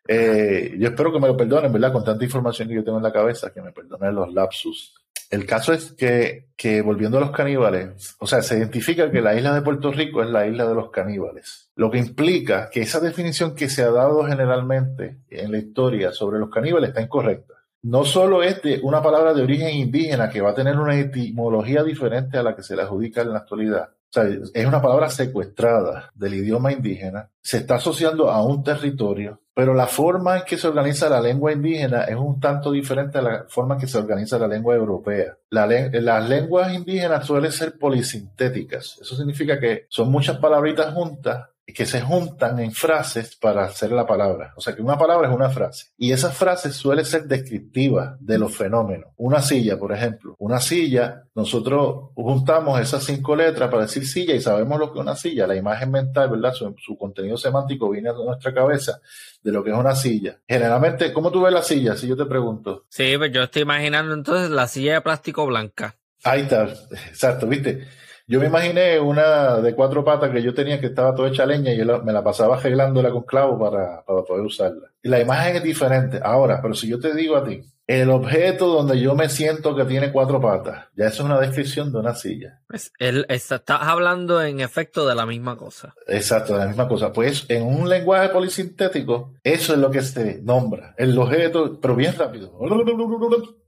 [0.08, 1.92] Eh, yo espero que me lo perdonen, ¿verdad?
[1.92, 4.94] Con tanta información que yo tengo en la cabeza, que me perdonen los lapsus.
[5.30, 9.34] El caso es que, que, volviendo a los caníbales, o sea, se identifica que la
[9.34, 13.00] isla de Puerto Rico es la isla de los caníbales, lo que implica que esa
[13.00, 17.54] definición que se ha dado generalmente en la historia sobre los caníbales está incorrecta.
[17.82, 21.82] No solo es de una palabra de origen indígena que va a tener una etimología
[21.84, 26.34] diferente a la que se le adjudica en la actualidad, es una palabra secuestrada del
[26.34, 31.08] idioma indígena, se está asociando a un territorio, pero la forma en que se organiza
[31.08, 34.48] la lengua indígena es un tanto diferente a la forma en que se organiza la
[34.48, 35.36] lengua europea.
[35.50, 38.98] las lenguas indígenas suelen ser polisintéticas.
[39.00, 44.06] Eso significa que son muchas palabritas juntas que se juntan en frases para hacer la
[44.06, 44.52] palabra.
[44.56, 45.86] O sea que una palabra es una frase.
[45.98, 49.10] Y esas frases suelen ser descriptivas de los fenómenos.
[49.16, 50.36] Una silla, por ejemplo.
[50.38, 55.02] Una silla, nosotros juntamos esas cinco letras para decir silla y sabemos lo que es
[55.02, 55.46] una silla.
[55.46, 56.52] La imagen mental, ¿verdad?
[56.52, 59.00] Su, su contenido semántico viene de nuestra cabeza
[59.42, 60.38] de lo que es una silla.
[60.46, 61.96] Generalmente, ¿cómo tú ves la silla?
[61.96, 62.84] Si yo te pregunto.
[62.88, 65.96] Sí, pues yo estoy imaginando entonces la silla de plástico blanca.
[66.24, 67.86] Ahí está, exacto, ¿viste?
[68.28, 71.72] Yo me imaginé una de cuatro patas que yo tenía que estaba toda hecha leña
[71.72, 74.90] y yo me la pasaba arreglándola con clavo para, para poder usarla.
[75.00, 76.18] Y la imagen es diferente.
[76.20, 79.84] Ahora, pero si yo te digo a ti, el objeto donde yo me siento que
[79.84, 82.60] tiene cuatro patas, ya eso es una descripción de una silla.
[82.66, 85.94] Pues él estás hablando en efecto de la misma cosa.
[86.06, 87.12] Exacto, de la misma cosa.
[87.12, 90.94] Pues en un lenguaje polisintético, eso es lo que se nombra.
[90.98, 92.52] El objeto, pero bien rápido.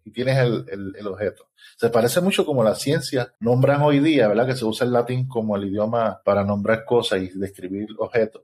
[0.04, 1.48] Y tienes el, el objeto.
[1.76, 4.48] Se parece mucho como la ciencia nombran hoy día, ¿verdad?
[4.48, 8.42] Que se usa el latín como el idioma para nombrar cosas y describir objetos.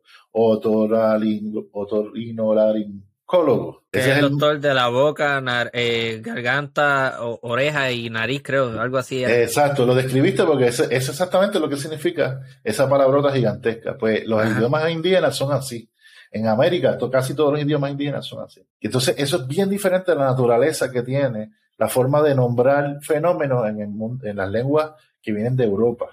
[3.26, 3.84] Otorinolaringólogo.
[3.92, 9.24] es el doctor de la boca, eh, garganta, oreja y nariz, creo, algo así.
[9.24, 13.96] Exacto, lo describiste porque es, es exactamente lo que significa esa palabrota gigantesca.
[13.96, 15.88] Pues los idiomas indígenas son así.
[16.30, 18.66] En América, casi todos los idiomas indígenas son así.
[18.80, 23.68] Entonces, eso es bien diferente de la naturaleza que tiene la forma de nombrar fenómenos
[23.68, 26.06] en, el, en las lenguas que vienen de Europa.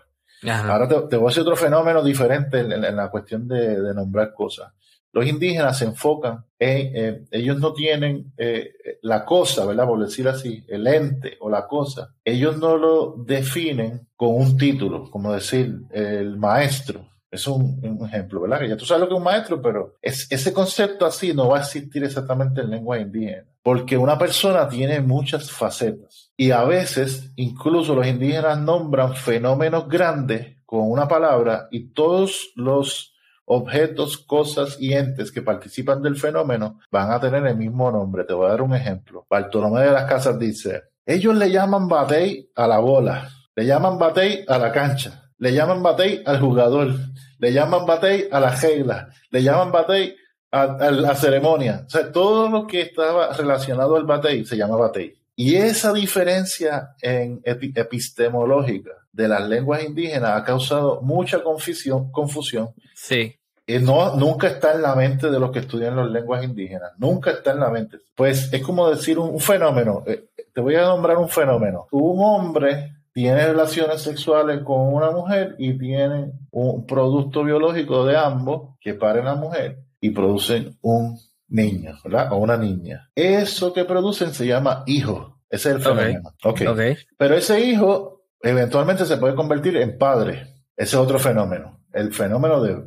[0.49, 4.73] Ahora te, voy a decir otro fenómeno diferente en, la cuestión de, nombrar cosas.
[5.13, 9.85] Los indígenas se enfocan en, eh, ellos no tienen eh, la cosa, ¿verdad?
[9.87, 12.13] Por decir así, el ente o la cosa.
[12.23, 17.11] Ellos no lo definen con un título, como decir el maestro.
[17.31, 18.61] Es un, ejemplo, ¿verdad?
[18.67, 21.59] Ya tú sabes lo que es un maestro, pero es, ese concepto así no va
[21.59, 27.31] a existir exactamente en lengua indígena, porque una persona tiene muchas facetas y a veces
[27.37, 33.10] incluso los indígenas nombran fenómenos grandes con una palabra y todos los
[33.53, 38.23] objetos, cosas y entes que participan del fenómeno van a tener el mismo nombre.
[38.23, 39.25] Te voy a dar un ejemplo.
[39.29, 44.45] Bartolomé de las Casas dice, ellos le llaman batey a la bola, le llaman batey
[44.47, 46.95] a la cancha, le llaman batey al jugador,
[47.39, 50.15] le llaman batey a la regla, le llaman batey
[50.49, 51.83] a, la ceremonia.
[51.85, 55.13] O sea, todo lo que estaba relacionado al batey se llama batey.
[55.35, 62.11] Y esa diferencia en epistemológica de las lenguas indígenas ha causado mucha confusión.
[62.11, 63.40] confusión sí.
[63.79, 66.91] No, nunca está en la mente de los que estudian las lenguas indígenas.
[66.97, 67.97] Nunca está en la mente.
[68.15, 70.03] Pues es como decir un, fenómeno.
[70.05, 71.87] Eh, te voy a nombrar un fenómeno.
[71.91, 78.77] Un hombre tiene relaciones sexuales con una mujer y tienen un producto biológico de ambos
[78.79, 81.17] que paren la mujer y producen un
[81.47, 82.31] niño, ¿verdad?
[82.31, 83.09] O una niña.
[83.15, 85.39] Eso que producen se llama hijo.
[85.49, 86.33] Ese es el fenómeno.
[86.43, 86.95] Okay.
[87.17, 90.55] Pero ese hijo eventualmente se puede convertir en padre.
[90.75, 91.81] Ese es otro fenómeno.
[91.91, 92.81] El fenómeno de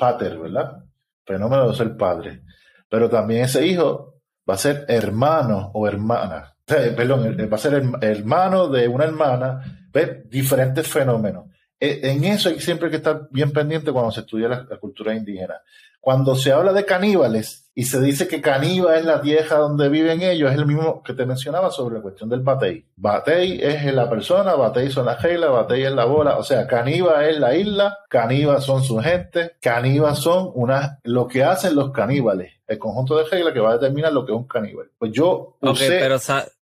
[0.00, 0.82] pater, ¿verdad?
[1.24, 2.42] Fenómeno de ser padre.
[2.88, 4.14] Pero también ese hijo
[4.48, 6.56] va a ser hermano o hermana
[6.96, 10.28] perdón, va a ser hermano de una hermana, ¿ves?
[10.28, 11.46] diferentes fenómenos.
[11.80, 15.60] E, en eso hay siempre que estar bien pendiente cuando se estudia la cultura indígena.
[16.00, 20.22] Cuando se habla de caníbales y se dice que caníbal es la tierra donde viven
[20.22, 22.86] ellos, es el mismo que te mencionaba sobre la cuestión del batey.
[22.96, 26.38] Batey es la persona, batey son las reglas, batey es la bola.
[26.38, 31.44] O sea, caníbal es la isla, caníbal son su gente, caníbal son una, lo que
[31.44, 34.48] hacen los caníbales, el conjunto de reglas que va a determinar lo que es un
[34.48, 34.90] caníbal.
[34.98, 36.18] Pues yo usé, pero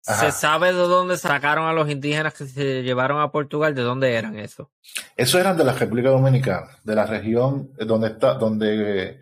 [0.04, 3.74] ¿Se sabe de dónde sacaron a los indígenas que se llevaron a Portugal?
[3.74, 4.70] ¿De dónde eran eso?
[5.16, 9.20] Eso eran de la República Dominicana, de la región donde está, donde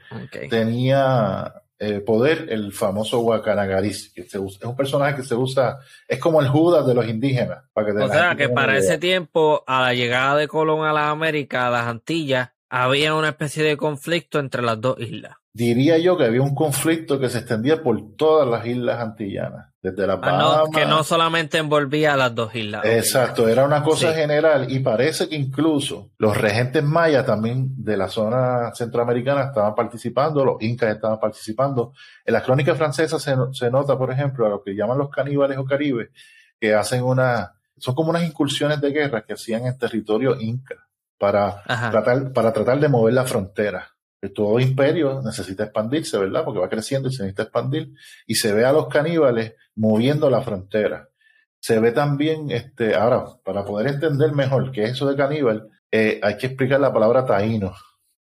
[0.51, 6.41] tenía eh, poder el famoso Guacanagariz, que es un personaje que se usa, es como
[6.41, 7.65] el Judas de los indígenas.
[7.73, 11.11] Para que o sea, que para ese tiempo, a la llegada de Colón a la
[11.11, 16.17] América, a las Antillas, había una especie de conflicto entre las dos islas diría yo
[16.17, 20.65] que había un conflicto que se extendía por todas las islas antillanas, desde las ah,
[20.73, 22.85] que no solamente envolvía a las dos islas.
[22.85, 28.09] Exacto, era una cosa general y parece que incluso los regentes mayas también de la
[28.09, 31.93] zona centroamericana estaban participando, los incas estaban participando.
[32.25, 35.67] En las crónicas francesas se, nota, por ejemplo, a lo que llaman los caníbales o
[35.67, 36.09] caribes,
[36.59, 40.77] que hacen una, son como unas incursiones de guerra que hacían en territorio inca
[41.23, 41.63] para
[41.93, 43.93] tratar, para tratar de mover la frontera
[44.31, 46.45] todo imperio necesita expandirse, ¿verdad?
[46.45, 47.93] Porque va creciendo y se necesita expandir.
[48.27, 51.09] Y se ve a los caníbales moviendo la frontera.
[51.61, 56.21] Se ve también, este, ahora, para poder entender mejor qué es eso de caníbal, eh,
[56.23, 57.75] hay que explicar la palabra taíno.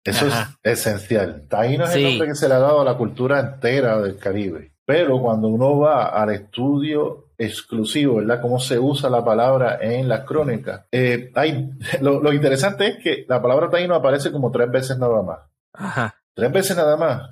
[0.04, 0.34] Eso es
[0.64, 1.48] esencial.
[1.48, 4.74] Taíno es el nombre que se le ha dado a la cultura entera del Caribe.
[4.84, 8.40] Pero cuando uno va al estudio exclusivo, ¿verdad?
[8.40, 10.86] Cómo se usa la palabra en las crónicas.
[10.92, 11.72] Eh, hay,
[12.02, 15.40] lo, lo, interesante es que la palabra taíno aparece como tres veces nada más.
[15.74, 16.16] Ajá.
[16.36, 17.32] Tres veces nada más.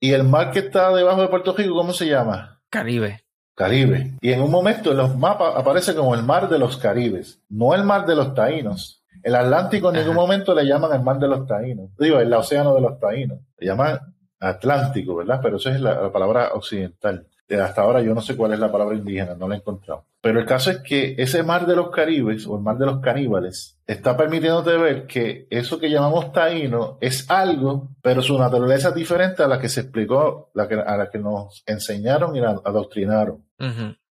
[0.00, 2.60] ¿Y el mar que está debajo de Puerto Rico, cómo se llama?
[2.68, 3.24] Caribe.
[3.54, 4.18] Caribe.
[4.20, 7.74] Y en un momento en los mapas aparece como el mar de los Caribes, no
[7.74, 9.04] el mar de los taínos.
[9.22, 11.90] El Atlántico en ningún momento le llaman el mar de los taínos.
[11.98, 13.38] Digo, el océano de los taínos.
[13.56, 13.98] Le llaman
[14.38, 15.40] Atlántico, ¿verdad?
[15.42, 18.96] Pero esa es la palabra occidental hasta ahora yo no sé cuál es la palabra
[18.96, 20.06] indígena, no la he encontrado.
[20.20, 23.00] Pero el caso es que ese mar de los Caribes o el mar de los
[23.00, 28.94] caníbales está permitiéndote ver que eso que llamamos taíno es algo, pero su naturaleza es
[28.96, 33.44] diferente a la que se explicó, a la que nos enseñaron y adoctrinaron.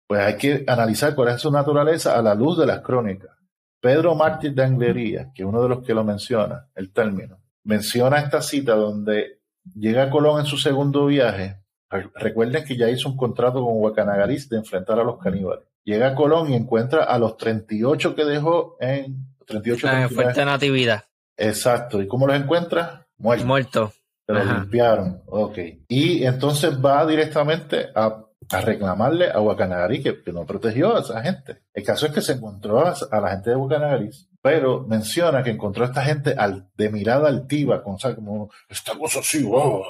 [0.08, 3.32] Pues hay que analizar cuál es su naturaleza a la luz de las crónicas.
[3.82, 8.20] Pedro Mártir de Anglería, que es uno de los que lo menciona, el término, menciona
[8.20, 9.42] esta cita donde
[9.76, 14.58] llega Colón en su segundo viaje Recuerden que ya hizo un contrato con Huacanagariz de
[14.58, 15.66] enfrentar a los caníbales.
[15.84, 21.06] Llega a Colón y encuentra a los 38 que dejó en 38 ah, Fuerte Natividad.
[21.38, 22.02] Exacto.
[22.02, 23.08] ¿Y cómo los encuentra?
[23.18, 23.48] Muertos.
[23.48, 23.94] Muerto.
[24.26, 25.22] Pero limpiaron.
[25.28, 25.58] Ok.
[25.88, 28.26] Y entonces va directamente a,
[28.62, 31.62] reclamarle a Huacanagariz que, no protegió a esa gente.
[31.74, 35.86] El caso es que se encontró a, la gente de Huacanagariz, pero menciona que encontró
[35.86, 39.84] a esta gente al, de mirada altiva, con, como esta cosa así, wow,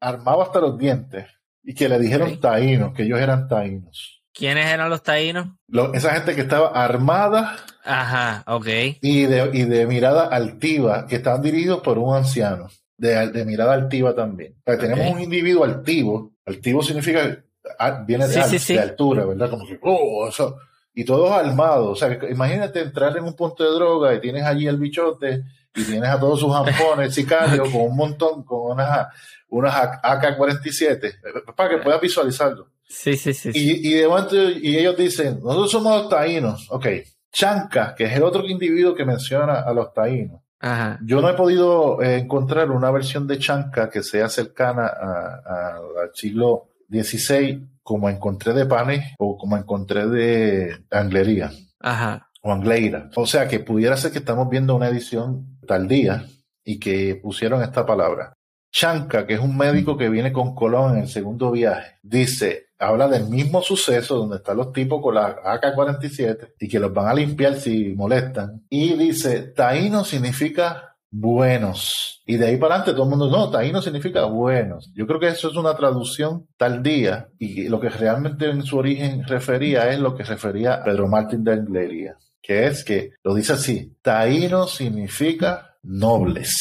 [0.00, 1.26] armado hasta los dientes
[1.62, 4.22] y que le dijeron taínos, que ellos eran taínos.
[4.32, 5.48] ¿Quiénes eran los taínos?
[5.94, 7.56] esa gente que estaba armada.
[7.84, 8.66] Ajá, ok.
[9.02, 14.14] Y de, y de mirada altiva, que estaban dirigidos por un anciano, de, mirada altiva
[14.14, 14.54] también.
[14.64, 16.32] tenemos un individuo altivo.
[16.46, 17.44] Altivo significa,
[17.78, 19.50] ah, viene de, altura, ¿verdad?
[19.50, 20.56] Como que, oh, eso.
[20.94, 21.88] Y todos armados.
[21.90, 25.44] O sea, imagínate entrar en un punto de droga y tienes allí el bichote
[25.78, 29.08] y tienes a todos sus jampones sicarios con un montón, con unas,
[29.48, 32.68] unas AK-47, para que puedas visualizarlo.
[32.88, 33.50] Sí, sí, sí.
[33.54, 36.68] Y, de momento, y ellos dicen, nosotros somos los taínos.
[36.70, 36.86] Ok,
[37.30, 40.40] Chanca, que es el otro individuo que menciona a los taínos.
[40.60, 40.98] Ajá.
[41.04, 46.70] Yo no he podido eh, encontrar una versión de Chanca que sea cercana al siglo
[46.90, 51.52] XVI como encontré de Panes o como encontré de Anglería.
[51.78, 53.10] Ajá o Angleira.
[53.16, 56.26] O sea que pudiera ser que estamos viendo una edición tardía
[56.64, 58.34] y que pusieron esta palabra.
[58.70, 63.08] Chanca, que es un médico que viene con Colón en el segundo viaje, dice, habla
[63.08, 67.14] del mismo suceso donde están los tipos con la AK-47 y que los van a
[67.14, 68.66] limpiar si molestan.
[68.68, 72.22] Y dice, taíno significa buenos.
[72.26, 74.92] Y de ahí para adelante todo el mundo, no, taíno significa buenos.
[74.94, 79.24] Yo creo que eso es una traducción tardía y lo que realmente en su origen
[79.26, 83.96] refería es lo que refería Pedro Martín de Anglería que es que lo dice así,
[84.02, 86.54] taíno significa nobles.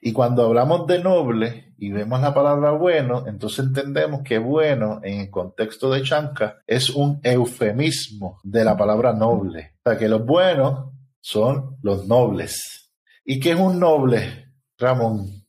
[0.00, 5.20] Y cuando hablamos de noble y vemos la palabra bueno, entonces entendemos que bueno en
[5.20, 9.74] el contexto de Chanca es un eufemismo de la palabra noble.
[9.84, 12.92] O sea, que los buenos son los nobles.
[13.24, 15.45] ¿Y qué es un noble, Ramón?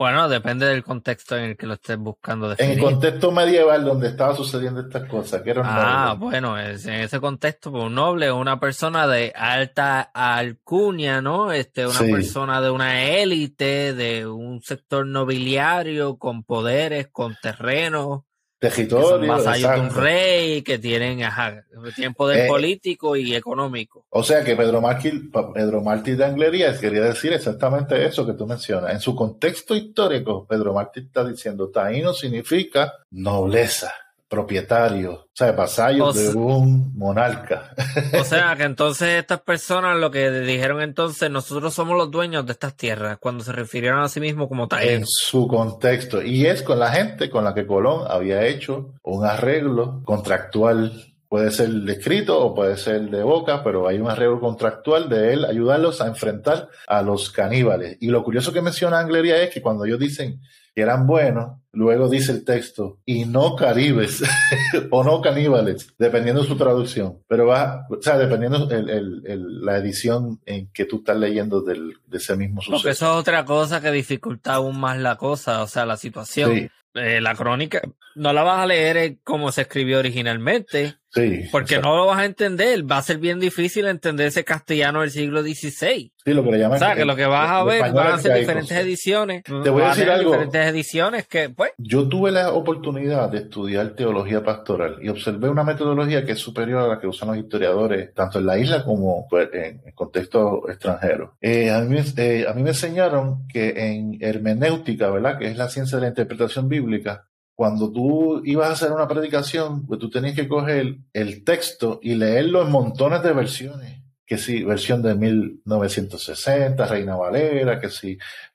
[0.00, 2.72] Bueno, depende del contexto en el que lo estés buscando definir.
[2.72, 6.88] En el contexto medieval donde estaba sucediendo estas cosas, que era un Ah, bueno, en
[6.88, 11.52] ese contexto, pues un noble es una persona de alta alcunia, ¿no?
[11.52, 18.22] Este, una persona de una élite, de un sector nobiliario, con poderes, con terrenos,
[18.60, 19.36] territorio.
[19.36, 21.64] Que son de un rey, que tienen, ajá,
[21.96, 24.04] tienen poder eh, político y económico.
[24.10, 25.10] O sea que Pedro Martí,
[25.54, 28.92] Pedro Martí de Anglerías quería decir exactamente eso que tú mencionas.
[28.92, 33.92] En su contexto histórico, Pedro Martí está diciendo, taíno significa nobleza
[34.30, 37.74] propietario, o sea, vasallo de un monarca.
[38.18, 42.52] O sea, que entonces estas personas lo que dijeron entonces, nosotros somos los dueños de
[42.52, 44.94] estas tierras, cuando se refirieron a sí mismos como taínos.
[44.94, 49.26] En su contexto, y es con la gente con la que Colón había hecho un
[49.26, 54.40] arreglo contractual Puede ser de escrito o puede ser de boca, pero hay un arreglo
[54.40, 57.98] contractual de él ayudarlos a enfrentar a los caníbales.
[58.00, 60.40] Y lo curioso que menciona Angleria es que cuando ellos dicen
[60.74, 64.22] que eran buenos, luego dice el texto, y no caribes
[64.90, 67.18] o no caníbales, dependiendo de su traducción.
[67.28, 72.18] Pero va, o sea, dependiendo el, la edición en que tú estás leyendo del, de
[72.18, 72.76] ese mismo suceso.
[72.76, 76.70] Porque eso es otra cosa que dificulta aún más la cosa, o sea, la situación.
[76.94, 77.82] Eh, la crónica
[78.16, 80.96] no la vas a leer como se escribió originalmente.
[81.12, 81.48] Sí.
[81.50, 82.90] Porque no lo vas a entender.
[82.90, 86.12] Va a ser bien difícil entender ese castellano del siglo XVI.
[86.24, 86.76] Sí, lo que le llaman.
[86.76, 89.42] O sea, que lo que vas a ver van a ser diferentes ediciones.
[89.42, 90.30] Te voy a decir algo.
[90.30, 91.72] Diferentes ediciones que, pues.
[91.78, 96.82] Yo tuve la oportunidad de estudiar teología pastoral y observé una metodología que es superior
[96.82, 101.36] a la que usan los historiadores, tanto en la isla como pues, en, contexto extranjero.
[101.40, 105.38] Eh, a, mí, eh, a mí me enseñaron que en hermenéutica, ¿verdad?
[105.38, 107.26] Que es la ciencia de la interpretación bíblica,
[107.60, 112.14] cuando tú ibas a hacer una predicación, pues tú tenías que coger el texto y
[112.14, 114.02] leerlo en montones de versiones.
[114.24, 117.90] Que si versión de 1960, Reina Valera, que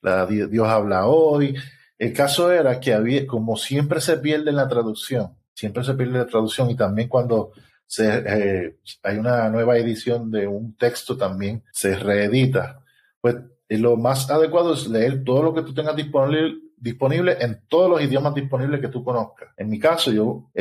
[0.01, 1.55] la Dios habla hoy.
[1.99, 6.17] El caso era que había, como siempre se pierde en la traducción, siempre se pierde
[6.17, 7.51] la traducción y también cuando
[7.99, 12.81] eh, hay una nueva edición de un texto también se reedita.
[13.21, 13.35] Pues
[13.69, 17.89] eh, lo más adecuado es leer todo lo que tú tengas disponible disponible en todos
[17.89, 19.49] los idiomas disponibles que tú conozcas.
[19.57, 20.51] En mi caso, yo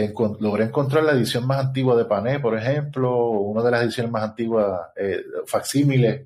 [0.41, 4.23] logré encontrar la edición más antigua de Pané, por ejemplo, una de las ediciones más
[4.23, 6.23] antiguas, eh, facsímiles,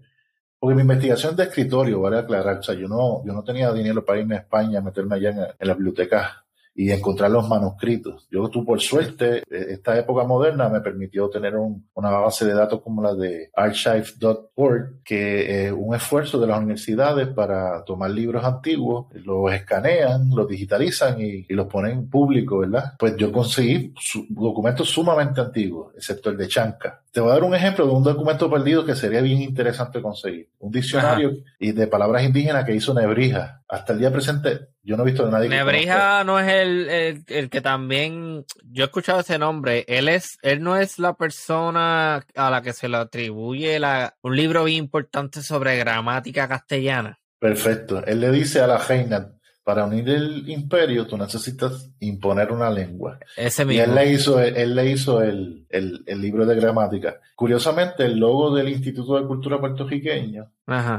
[0.57, 4.05] porque mi investigación de escritorio, vale aclarar, o sea, yo no, yo no tenía dinero
[4.05, 6.45] para irme a España, a meterme allá en, en la biblioteca
[6.79, 8.29] y encontrar los manuscritos.
[8.31, 12.83] Yo tú por suerte, eh, esta época moderna me permitió tener una base de datos
[12.83, 19.07] como la de archive.org, que es un esfuerzo de las universidades para tomar libros antiguos,
[19.13, 22.93] los escanean, los digitalizan y, los ponen público, ¿verdad?
[22.97, 23.93] Pues yo conseguí
[24.29, 27.03] documentos sumamente antiguos, excepto el de Chanca.
[27.13, 30.51] Te voy a dar un ejemplo de un documento perdido que sería bien interesante conseguir.
[30.59, 33.63] Un diccionario y de palabras indígenas que hizo Nebrija.
[33.69, 35.51] Hasta el día presente yo no he visto a nadie.
[35.51, 40.63] Nebrija no es el, el, que también, yo he escuchado ese nombre, él es, él
[40.63, 45.43] no es la persona a la que se le atribuye la, un libro bien importante
[45.43, 47.19] sobre gramática castellana.
[47.39, 48.05] Perfecto.
[48.05, 49.38] Él le dice a la reina,
[49.69, 53.19] para unir el imperio tú necesitas imponer una lengua.
[53.37, 53.83] Ese mismo.
[53.83, 55.67] Y él le hizo, él le hizo el,
[56.07, 57.21] libro de gramática.
[57.37, 60.51] Curiosamente, el logo del Instituto de Cultura Puertorriqueño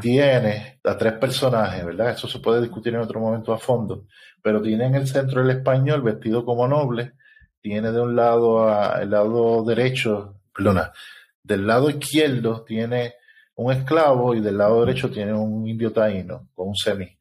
[0.02, 2.12] tiene a tres personajes, ¿verdad?
[2.12, 4.06] Eso se puede discutir en otro momento a fondo,
[4.44, 7.14] pero tiene en el centro el español vestido como noble,
[7.62, 10.92] tiene de un lado, a, el lado derecho, perdona,
[11.42, 13.16] del lado izquierdo tiene
[13.56, 17.18] un esclavo y del lado derecho tiene un indio taíno con un semi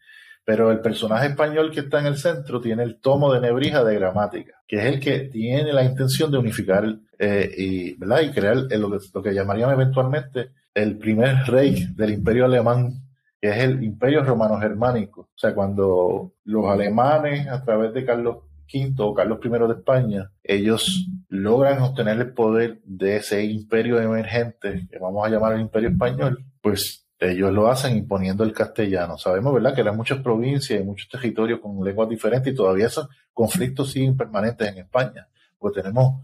[0.49, 3.97] pero el personaje español que está en el centro tiene el tomo de Nebrija de
[3.97, 6.87] gramática, que es el que tiene la intención de unificar
[7.19, 12.95] eh, y, crear lo, que, lo que llamarían eventualmente el primer rey del imperio alemán,
[13.39, 15.21] que es el imperio romano-germánico.
[15.21, 18.39] O sea, cuando los alemanes, a través de Carlos
[18.73, 24.89] V o Carlos I de España, ellos logran obtener el poder de ese imperio emergente,
[24.91, 29.19] que vamos a llamar el imperio español, pues ellos lo hacen imponiendo el castellano.
[29.19, 33.09] Sabemos, ¿verdad?, que eran muchas provincias y muchos territorios con lenguas diferentes y todavía esos
[33.33, 35.29] conflictos siguen permanentes en España.
[35.59, 36.23] Porque tenemos,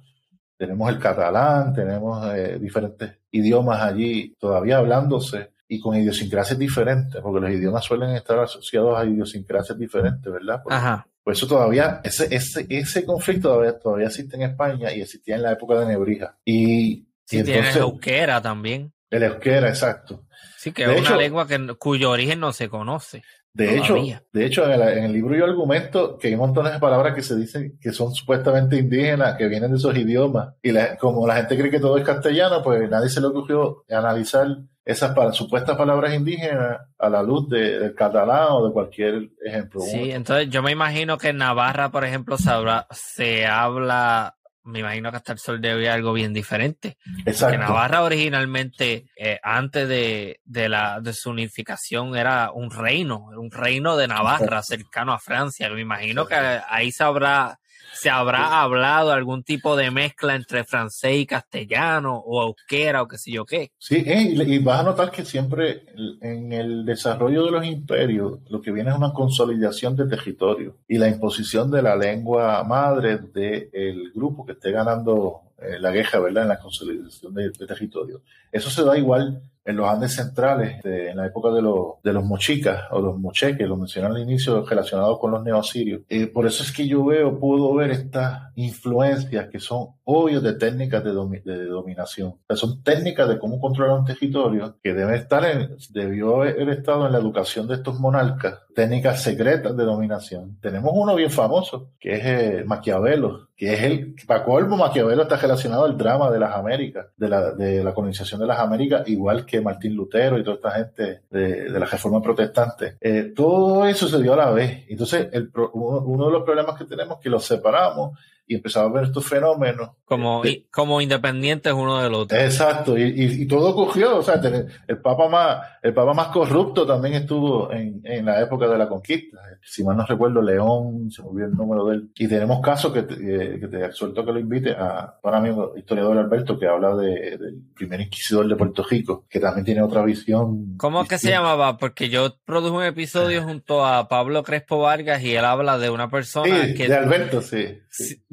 [0.57, 7.41] tenemos el catalán, tenemos eh, diferentes idiomas allí todavía hablándose y con idiosincrasias diferentes, porque
[7.41, 10.63] los idiomas suelen estar asociados a idiosincrasias diferentes, ¿verdad?
[10.69, 11.07] Ajá.
[11.25, 15.43] Por eso todavía, ese, ese, ese conflicto todavía, todavía existe en España y existía en
[15.43, 16.37] la época de Nebrija.
[16.45, 18.93] Y, sí, tiene el euskera también.
[19.09, 20.27] El euskera, exacto.
[20.65, 23.23] Sí, que es una lengua que, cuyo origen no se conoce.
[23.53, 23.97] De hecho,
[24.33, 27.79] de hecho en, el, libro yo argumento que hay montones de palabras que se dicen
[27.79, 30.55] que son supuestamente indígenas, que vienen de esos idiomas.
[30.63, 34.47] Y como la gente cree que todo es castellano, pues nadie se le ocurrió analizar
[34.87, 39.83] esas supuestas palabras indígenas a la luz del catalán o de cualquier ejemplo.
[39.83, 44.35] Sí, entonces yo me imagino que en Navarra, por ejemplo, se habla, se habla
[44.65, 46.97] me imagino que hasta el sol debe algo bien diferente.
[47.25, 47.57] Exacto.
[47.57, 53.51] Porque Navarra originalmente, eh, antes de, de, la, de su unificación, era un reino, un
[53.51, 55.69] reino de Navarra cercano a Francia.
[55.71, 57.59] Me imagino que ahí se habrá
[57.95, 63.19] ¿Se habrá hablado algún tipo de mezcla entre francés y castellano o euskera o qué
[63.19, 63.73] sé yo qué?
[63.79, 65.87] Sí, eh, y vas a notar que siempre
[66.21, 70.99] en el desarrollo de los imperios lo que viene es una consolidación de territorio y
[70.99, 76.43] la imposición de la lengua madre del grupo que esté ganando eh, la guerra, ¿verdad?
[76.43, 78.23] En la consolidación de, de territorio.
[78.51, 82.25] Eso se da igual en los Andes centrales, en la época de, los, de los
[82.25, 86.03] mochicas o los mocheques, lo mencioné al inicio, relacionados con los neoasirios.
[86.09, 90.55] Eh, por eso es que yo veo, puedo ver estas influencias que son obvias de
[90.55, 92.37] técnicas de, de dominación.
[92.51, 97.13] son técnicas de cómo controlar un territorio que debe estar en, debió haber estado en
[97.13, 100.59] la educación de estos monarcas, técnicas secretas de dominación.
[100.61, 105.37] Tenemos uno bien famoso, que es eh, Maquiavelo, que es el, para colmo, Maquiavelo está
[105.37, 109.47] relacionado al drama de las Américas, de la, de la colonización de las Américas, igual
[109.47, 112.97] que Martín Lutero y toda esta gente de, la reforma protestante.
[113.01, 114.85] Eh, todo eso se dio a la vez.
[114.89, 118.93] Entonces, el, uno, de los problemas que tenemos es que los separamos y empezaba a
[118.93, 119.91] ver estos fenómenos.
[120.05, 122.39] Como, como independientes uno del otro.
[122.39, 124.41] Exacto, y, todo cogió, o sea,
[124.87, 128.89] el papa más, el papa más corrupto también estuvo en, en, la época de la
[128.89, 129.39] conquista.
[129.63, 132.11] Si mal no recuerdo, León, se movió el número de él.
[132.17, 135.73] Y tenemos casos que te, eh, que te suelto que lo invite a un amigo
[135.77, 140.05] historiador Alberto que habla de, del primer inquisidor de Puerto Rico, que también tiene otra
[140.05, 140.77] visión.
[140.77, 141.79] ¿Cómo es que se llamaba?
[141.79, 146.11] Porque yo produje un episodio junto a Pablo Crespo Vargas y él habla de una
[146.11, 146.89] persona que...
[146.89, 147.81] De Alberto, sí.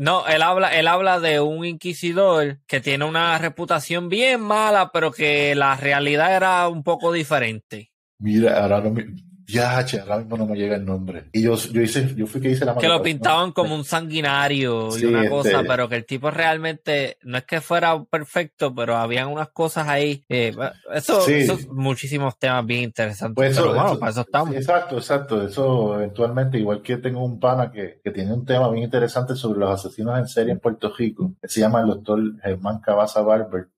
[0.02, 5.12] No, él habla, él habla de un inquisidor que tiene una reputación bien mala, pero
[5.12, 7.92] que la realidad era un poco diferente.
[8.18, 9.06] Mira, ahora no me,
[9.52, 11.26] ya, ahora mismo no me llega el nombre.
[11.32, 14.98] Y yo, yo hice, yo fui que hice la Que lo pintaban como un sanguinario
[14.98, 18.96] y una cosa, este pero que el tipo realmente no es que fuera perfecto, pero
[18.96, 20.24] habían unas cosas ahí.
[20.30, 20.56] Eh,
[20.94, 23.36] eso, esos muchísimos temas bien interesantes.
[23.36, 24.56] Pues pero bueno, para eso estamos.
[24.56, 25.46] Exacto, exacto.
[25.46, 29.60] Eso eventualmente, igual que tengo un pana que, que tiene un tema bien interesante sobre
[29.60, 33.71] los asesinos en serie en Puerto Rico, que se llama el doctor Germán Cabaza Barber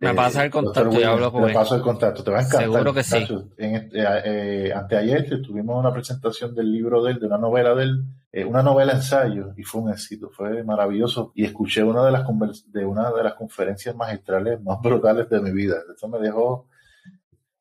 [0.00, 1.54] me pasa el contacto y hablo con él.
[1.54, 2.62] paso el contacto, te va a encantar.
[2.62, 3.26] Seguro que sí.
[3.58, 7.82] En este, eh, anteayer tuvimos una presentación del libro de él, de una novela de
[7.82, 11.32] él, eh, una novela ensayo, y fue un éxito, fue maravilloso.
[11.34, 12.26] Y escuché una de las,
[12.72, 15.76] de una de las conferencias magistrales más brutales de mi vida.
[15.94, 16.66] Eso me dejó.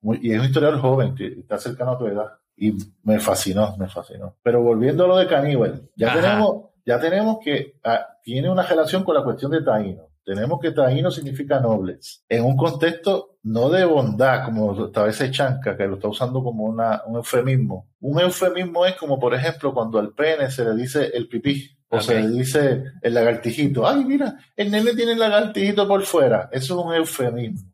[0.02, 2.38] Muy, y es un historiador joven, que está cercano a tu edad.
[2.56, 4.38] Y me fascinó, me fascinó.
[4.42, 9.04] Pero volviendo a lo de Caníbal, ya tenemos, ya tenemos que ah, tiene una relación
[9.04, 10.09] con la cuestión de Taíno.
[10.30, 12.24] Tenemos que taíno significa nobles.
[12.30, 16.66] En un contexto no de bondad, como esta vez Chanca, que lo está usando como
[16.66, 17.90] una, un eufemismo.
[18.00, 21.76] Un eufemismo es como, por ejemplo, cuando al pene se le dice el pipí.
[21.90, 23.88] O se le dice el lagartijito.
[23.88, 26.48] Ay, mira, el nene tiene el lagartijito por fuera.
[26.52, 27.68] Eso es un eufemismo.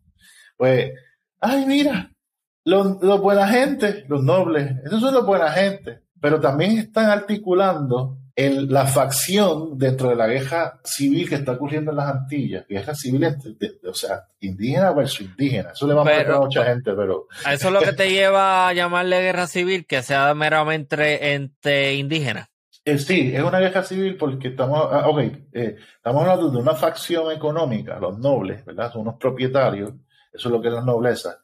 [0.56, 0.94] Pues,
[1.42, 2.10] ay, mira,
[2.64, 6.04] los, los buena gente, los nobles, esos son los buena gente.
[6.22, 11.92] Pero también están articulando el, la facción dentro de la guerra civil que está ocurriendo
[11.92, 13.26] en las Antillas, guerra civil,
[13.88, 17.28] o sea, indígena versus indígena, eso le va a pasar a mucha gente, pero...
[17.50, 22.50] Eso es lo que te lleva a llamarle guerra civil, que sea meramente entre indígenas.
[22.84, 25.20] Eh, sí, es una guerra civil porque estamos, ah, ok,
[25.54, 28.92] eh, estamos hablando de una facción económica, los nobles, ¿verdad?
[28.92, 29.92] Son unos propietarios,
[30.32, 31.40] eso es lo que es la nobleza,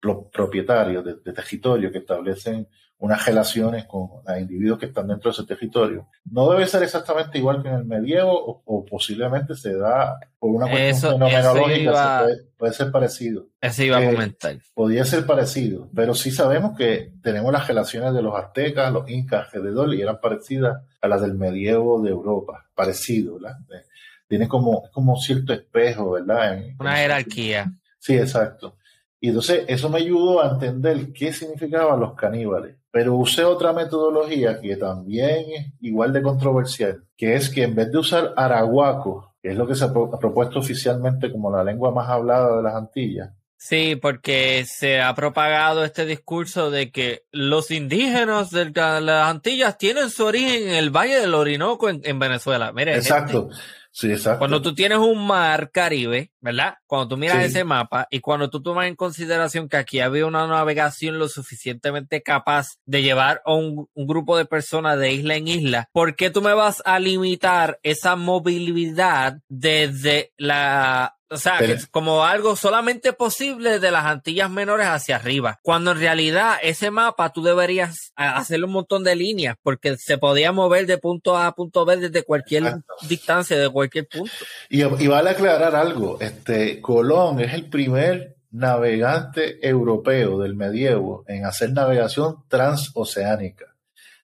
[0.00, 2.68] los propietarios de, de territorio que establecen
[2.98, 6.08] unas relaciones con los individuos que están dentro de ese territorio.
[6.24, 10.70] No debe ser exactamente igual que en el medievo o, posiblemente se da por una
[10.70, 13.48] cuestión fenomenológica, puede, ser parecido.
[13.60, 14.56] Eso iba a eh, comentar.
[14.74, 19.46] podría ser parecido, pero sí sabemos que tenemos las relaciones de los aztecas, los incas
[19.52, 23.58] alrededor y eran parecidas a las del medievo de Europa, parecido, ¿verdad?
[23.74, 23.84] Eh,
[24.28, 26.60] tiene como, como cierto espejo, ¿verdad?
[26.78, 27.72] una jerarquía.
[27.98, 28.76] Sí, exacto.
[29.20, 32.76] Y entonces eso me ayudó a entender qué significaban los caníbales.
[32.96, 37.92] Pero usé otra metodología que también es igual de controversial, que es que en vez
[37.92, 42.08] de usar arahuaco, que es lo que se ha propuesto oficialmente como la lengua más
[42.08, 48.50] hablada de las Antillas, Sí, porque se ha propagado este discurso de que los indígenas
[48.50, 52.72] de las Antillas tienen su origen en el Valle del Orinoco en, Venezuela.
[52.72, 53.50] Mire, Exacto.
[53.96, 54.40] Sí, exacto.
[54.40, 56.74] Cuando tú tienes un mar Caribe, ¿verdad?
[56.86, 60.46] Cuando tú miras ese mapa y cuando tú tomas en consideración que aquí había una
[60.46, 65.88] navegación lo suficientemente capaz de llevar a un, grupo de personas de isla en isla,
[65.92, 71.58] ¿por qué tú me vas a limitar esa movilidad desde la O sea,
[71.90, 75.58] como algo solamente posible de las Antillas menores hacia arriba.
[75.62, 80.52] Cuando en realidad ese mapa tú deberías hacerle un montón de líneas porque se podía
[80.52, 82.76] mover de punto A a punto B desde cualquier
[83.08, 84.32] distancia, de cualquier punto.
[84.68, 91.44] Y, y, vale aclarar algo, este Colón es el primer navegante europeo del medievo en
[91.44, 93.66] hacer navegación transoceánica.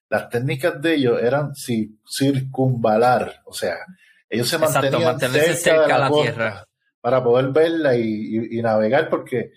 [0.09, 3.75] Las técnicas de ellos eran circunvalar, o sea,
[4.29, 6.67] ellos se mantenían cerca, de la, tierra
[7.03, 9.51] para poder verla y, navegar, porque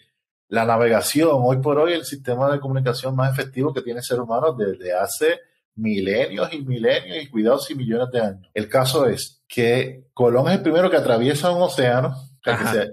[0.48, 4.18] la navegación, hoy por hoy, el sistema de comunicación más efectivo que tiene el ser
[4.18, 5.38] humano desde hace
[5.76, 8.50] milenios y milenios y cuidados y millones de años.
[8.52, 12.16] El caso es que Colón es el primero que atraviesa un océano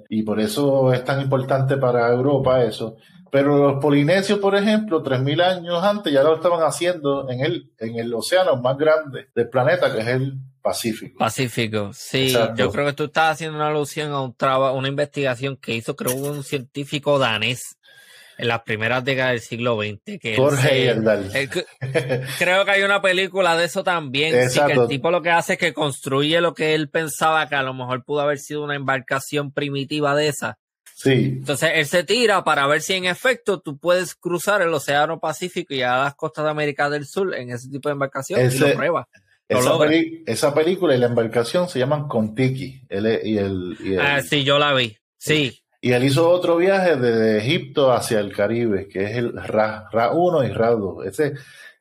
[0.08, 2.98] y por eso es tan importante para Europa eso.
[3.32, 7.96] Pero los polinesios, por ejemplo, 3.000 años antes ya lo estaban haciendo en el, en
[7.96, 11.20] el océano más grande del planeta, que es el Pacífico.
[11.20, 12.34] Pacífico, sí.
[12.56, 15.96] Yo creo que tú estás haciendo una alusión a un trabajo, una investigación que hizo,
[15.96, 17.78] creo, un científico danés
[18.38, 20.20] en las primeras décadas del siglo XX.
[20.20, 20.36] Que
[22.40, 24.50] creo que hay una película de eso también.
[24.50, 27.56] Sí, que el tipo lo que hace es que construye lo que él pensaba que
[27.56, 30.58] a lo mejor pudo haber sido una embarcación primitiva de esa
[30.96, 31.36] Sí.
[31.40, 35.74] Entonces él se tira para ver si en efecto tú puedes cruzar el Océano Pacífico
[35.74, 38.74] y a las costas de América del Sur en ese tipo de embarcación y lo
[38.74, 39.08] prueba.
[39.48, 42.82] Esa, película y la embarcación se llaman Contiki.
[42.90, 44.96] y el, ah, sí, yo la vi.
[45.18, 45.60] Sí.
[45.82, 50.12] Y él hizo otro viaje desde Egipto hacia el Caribe, que es el Ra, Ra
[50.14, 51.06] 1 y Ra 2.
[51.06, 51.34] Ese,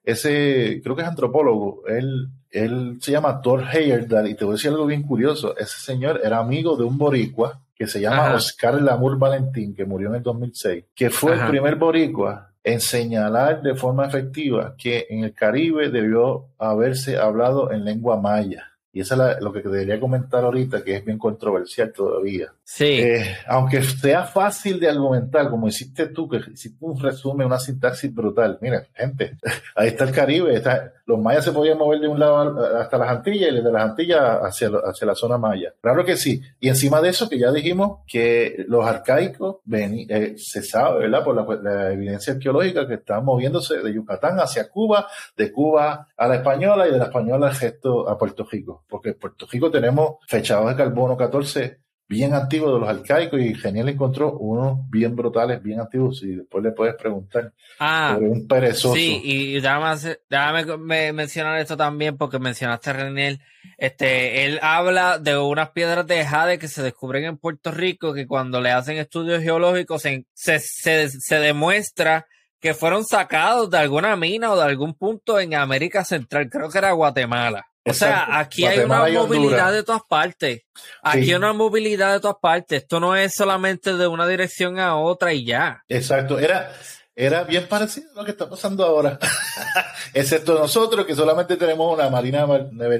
[0.02, 1.86] ese, creo que es antropólogo.
[1.86, 5.56] Él, él se llama Thor Heyerdahl y te voy a decir algo bien curioso.
[5.56, 10.08] Ese señor era amigo de un boricua que se llama Oscar Lamour Valentín, que murió
[10.08, 15.24] en el 2006, que fue el primer boricua en señalar de forma efectiva que en
[15.24, 18.71] el Caribe debió haberse hablado en lengua maya.
[18.92, 22.52] Y eso es lo que debería comentar ahorita, que es bien controversial todavía.
[22.62, 23.00] Sí.
[23.00, 28.14] Eh, aunque sea fácil de argumentar, como hiciste tú, que hiciste un resumen, una sintaxis
[28.14, 28.58] brutal.
[28.60, 29.38] Mira, gente,
[29.76, 33.08] ahí está el Caribe, está, los mayas se podían mover de un lado hasta las
[33.08, 35.74] Antillas y de las Antillas hacia, hacia la zona maya.
[35.80, 36.42] Claro que sí.
[36.60, 41.24] Y encima de eso, que ya dijimos que los arcaicos, ven, eh, se sabe, ¿verdad?
[41.24, 46.36] Por la, evidencia arqueológica que están moviéndose de Yucatán hacia Cuba, de Cuba a la
[46.36, 48.81] española y de la española al gesto a Puerto Rico.
[48.88, 51.82] Porque en Puerto Rico tenemos fechados de carbono 14
[52.12, 56.62] bien antiguos de los arcaicos y Genial encontró unos bien brutales, bien antiguos y después
[56.62, 58.94] le puedes preguntar ah, sobre un perezoso.
[58.94, 63.40] Sí, y déjame, déjame mencionar esto también porque mencionaste a Genial.
[63.78, 68.26] Este, él habla de unas piedras de jade que se descubren en Puerto Rico que
[68.26, 72.26] cuando le hacen estudios geológicos se, se, se, se demuestra
[72.60, 76.78] que fueron sacados de alguna mina o de algún punto en América Central, creo que
[76.78, 77.71] era Guatemala.
[77.84, 80.62] O sea, aquí hay una movilidad de todas partes.
[81.02, 82.82] Aquí hay una movilidad de todas partes.
[82.82, 85.82] Esto no es solamente de una dirección a otra y ya.
[85.88, 86.38] Exacto.
[86.38, 86.72] Era,
[87.16, 89.18] era bien parecido a lo que está pasando ahora.
[90.14, 92.46] Excepto nosotros, que solamente tenemos una marina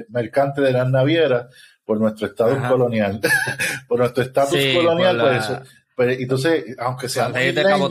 [0.09, 1.47] mercante de las navieras
[1.85, 3.21] por nuestro estatus colonial.
[3.87, 5.61] por nuestro estatus colonial, por, eso.
[5.95, 7.89] Pero, entonces, aunque seamos isleños,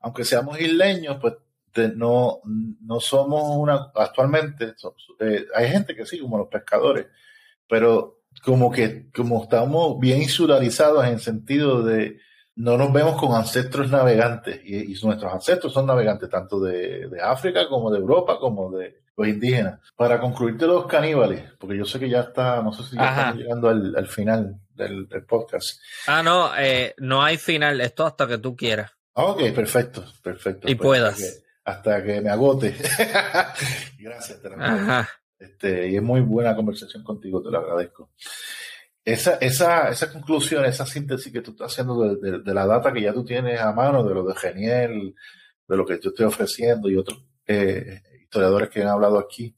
[0.00, 1.34] aunque seamos isleños, pues
[1.94, 4.74] no, no somos una, actualmente,
[5.20, 7.06] eh, hay gente que sí, como los pescadores,
[7.68, 12.20] pero como que, como estamos bien insularizados en el sentido de,
[12.56, 17.90] no nos vemos con ancestros navegantes y, nuestros ancestros son navegantes tanto de, África como
[17.90, 19.80] de Europa como de los indígenas.
[19.96, 23.36] Para concluirte los caníbales, porque yo sé que ya está, no sé si ya estamos
[23.36, 25.80] llegando al, final del, podcast.
[26.06, 28.90] Ah, no, eh, no hay final, esto hasta que tú quieras.
[29.14, 30.68] Ah, ok, perfecto, perfecto.
[30.68, 32.74] Y pues, puedas hasta que me agote.
[33.98, 34.40] Gracias,
[35.38, 38.10] Este, y es muy buena conversación contigo, te lo agradezco.
[39.04, 43.12] Esa, esa, esa conclusión, esa síntesis que tú estás haciendo de, la data que ya
[43.12, 45.14] tú tienes a mano, de lo de Geniel,
[45.66, 49.56] de lo que yo estoy ofreciendo y otros eh, historiadores que han hablado aquí,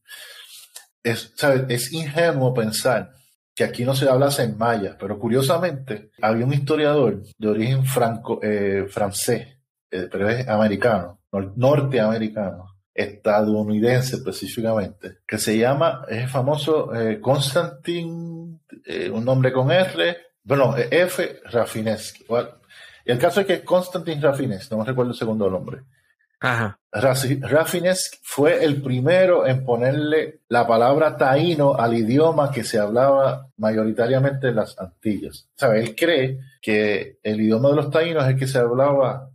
[1.02, 1.64] es, ¿sabes?
[1.68, 3.12] es ingenuo pensar
[3.54, 8.40] que aquí no se hablase en maya, pero curiosamente había un historiador de origen franco,
[8.42, 9.58] eh, francés,
[9.90, 11.20] eh, pero es americano,
[11.56, 19.70] norteamericano, estadounidense específicamente, que se llama, es el famoso eh, Konstantin, eh, un nombre con
[19.70, 21.40] R, bueno, F.
[21.50, 22.26] Rafinesky.
[23.06, 25.82] el caso es que Konstantin Rafinesky, no me recuerdo el segundo nombre.
[26.40, 26.78] Ajá.
[26.92, 34.48] Rafinesky fue el primero en ponerle la palabra taíno al idioma que se hablaba mayoritariamente
[34.48, 35.48] en las Antillas.
[35.54, 39.33] Sea, él cree que el idioma de los taínos es el que se hablaba eh,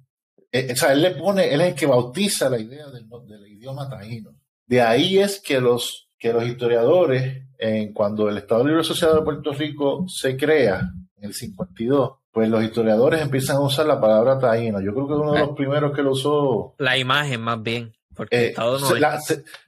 [0.51, 3.05] o sea, él le pone, él es el que bautiza la idea del,
[3.47, 4.35] idioma taíno.
[4.65, 9.23] De ahí es que los, que los historiadores, en, cuando el Estado Libre Asociado de
[9.23, 10.81] Puerto Rico se crea,
[11.17, 14.79] en el 52, pues los historiadores empiezan a usar la palabra taíno.
[14.81, 16.75] Yo creo que uno de los primeros que lo usó.
[16.77, 17.93] La imagen, más bien.
[18.15, 18.55] Porque eh,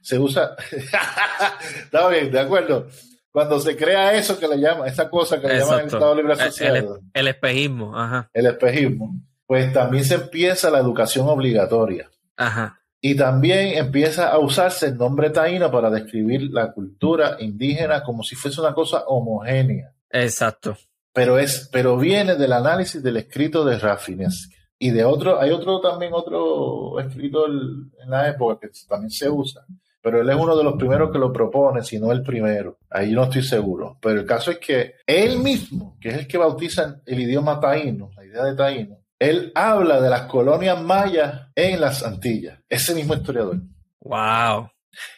[0.02, 0.56] se, usa.
[1.84, 2.86] Está bien, de acuerdo.
[3.30, 6.32] Cuando se crea eso que le llama, esa cosa que le llaman el Estado Libre
[6.34, 7.00] Asociado.
[7.14, 8.28] El, espejismo, ajá.
[8.34, 9.14] El espejismo.
[9.52, 12.10] Pues también se empieza la educación obligatoria.
[12.38, 12.80] Ajá.
[13.02, 18.34] Y también empieza a usarse el nombre taíno para describir la cultura indígena como si
[18.34, 19.92] fuese una cosa homogénea.
[20.08, 20.78] Exacto.
[21.12, 24.56] Pero, es, pero viene del análisis del escrito de Rafinesque.
[24.78, 29.66] Y de otro, hay otro también, otro escritor en la época que también se usa,
[30.00, 32.78] pero él es uno de los primeros que lo propone, si no el primero.
[32.88, 33.98] Ahí no estoy seguro.
[34.00, 38.08] Pero el caso es que él mismo, que es el que bautiza el idioma taíno,
[38.16, 42.58] la idea de taíno, él habla de las colonias mayas en las Antillas.
[42.68, 43.58] Ese mismo historiador.
[44.00, 44.68] Wow.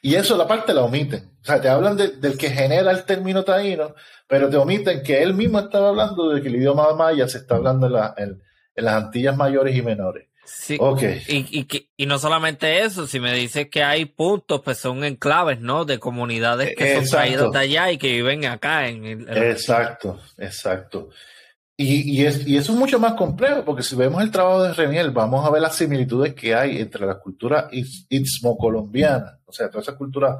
[0.02, 1.32] Y eso la parte la omiten.
[1.40, 3.94] O sea, te hablan del que genera el término taíno,
[4.28, 7.56] pero te omiten que él mismo estaba hablando de que el idioma maya se está
[7.56, 7.86] hablando
[8.16, 8.42] en,
[8.76, 10.28] las Antillas mayores y menores.
[10.44, 10.76] Sí.
[10.78, 11.22] Okay.
[11.26, 11.66] Y,
[11.96, 15.86] y, no solamente eso, si me dices que hay puntos, pues son enclaves, ¿no?
[15.86, 18.86] De comunidades que son traídas de allá y que viven acá.
[18.86, 21.08] En, exacto, exacto.
[21.76, 24.72] Y, y, es, y eso es mucho más complejo, porque si vemos el trabajo de
[24.74, 27.68] Reniel, vamos a ver las similitudes que hay entre la cultura
[28.08, 30.36] istmo-colombiana, o sea, todas esas culturas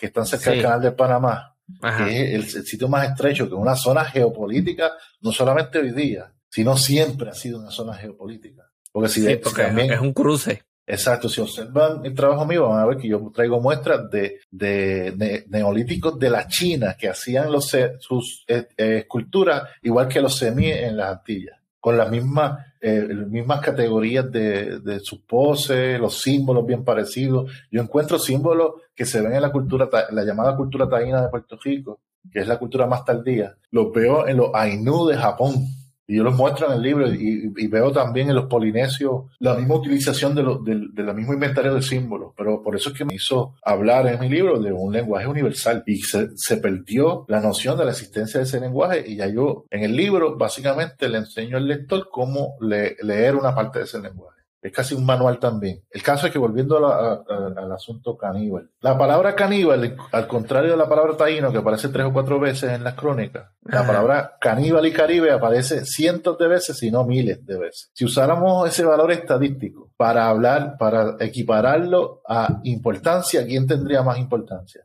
[0.00, 1.54] que están cerca del canal de Panamá,
[1.98, 6.32] que es el, sitio más estrecho, que es una zona geopolítica, no solamente hoy día,
[6.48, 8.62] sino siempre ha sido una zona geopolítica.
[8.90, 10.62] Porque si, también, es un cruce.
[10.90, 15.44] Exacto, si observan el trabajo mío, van a ver que yo traigo muestras de, de,
[15.50, 20.84] neolíticos de la China que hacían los, sus eh, eh, esculturas igual que los semíes
[20.84, 26.64] en las Antillas, con las mismas, eh, mismas categorías de, de sus poses, los símbolos
[26.64, 27.52] bien parecidos.
[27.70, 31.58] Yo encuentro símbolos que se ven en la cultura, la llamada cultura taína de Puerto
[31.62, 32.00] Rico,
[32.32, 33.54] que es la cultura más tardía.
[33.70, 35.66] Los veo en los Ainu de Japón
[36.08, 39.74] y yo los muestro en el libro y, veo también en los polinesios la misma
[39.74, 42.32] utilización de, lo, de, mismo inventario de símbolos.
[42.34, 45.82] Pero por eso es que me hizo hablar en mi libro de un lenguaje universal
[45.84, 49.04] y se, se perdió la noción de la existencia de ese lenguaje.
[49.06, 53.80] Y ya yo en el libro básicamente le enseño al lector cómo leer una parte
[53.80, 54.37] de ese lenguaje.
[54.60, 55.84] Es casi un manual también.
[55.90, 58.70] El caso es que volviendo al asunto caníbal.
[58.80, 62.72] La palabra caníbal, al contrario de la palabra taíno, que aparece tres o cuatro veces
[62.72, 67.44] en las crónicas, la palabra caníbal y caribe aparece cientos de veces, si no miles
[67.46, 67.90] de veces.
[67.92, 74.82] Si usáramos ese valor estadístico para hablar, para equipararlo a importancia, ¿quién tendría más importancia?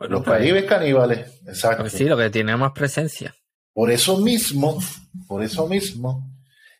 [0.00, 1.84] Los pues, caribes caníbales, exacto.
[1.84, 3.34] Pues sí, lo que tiene más presencia.
[3.72, 4.78] Por eso mismo,
[5.28, 6.35] por eso mismo,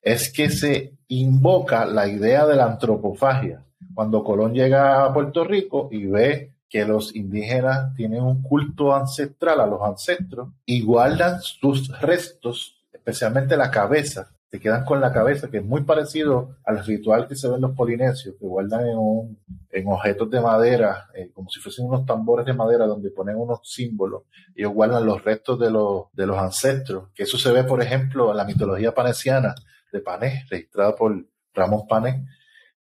[0.06, 3.64] es que se invoca la idea de la antropofagia.
[3.92, 9.58] Cuando Colón llega a Puerto Rico y ve que los indígenas tienen un culto ancestral
[9.58, 15.50] a los ancestros y guardan sus restos, especialmente la cabeza, se quedan con la cabeza,
[15.50, 19.88] que es muy parecido al ritual que se ve en los polinesios, que guardan en,
[19.88, 24.22] objetos de madera, eh, como si fuesen unos tambores de madera donde ponen unos símbolos,
[24.54, 28.30] ellos guardan los restos de los, de los ancestros, que eso se ve, por ejemplo,
[28.30, 29.56] en la mitología panesiana,
[29.92, 32.26] de Pané, registrada por Ramón Pané,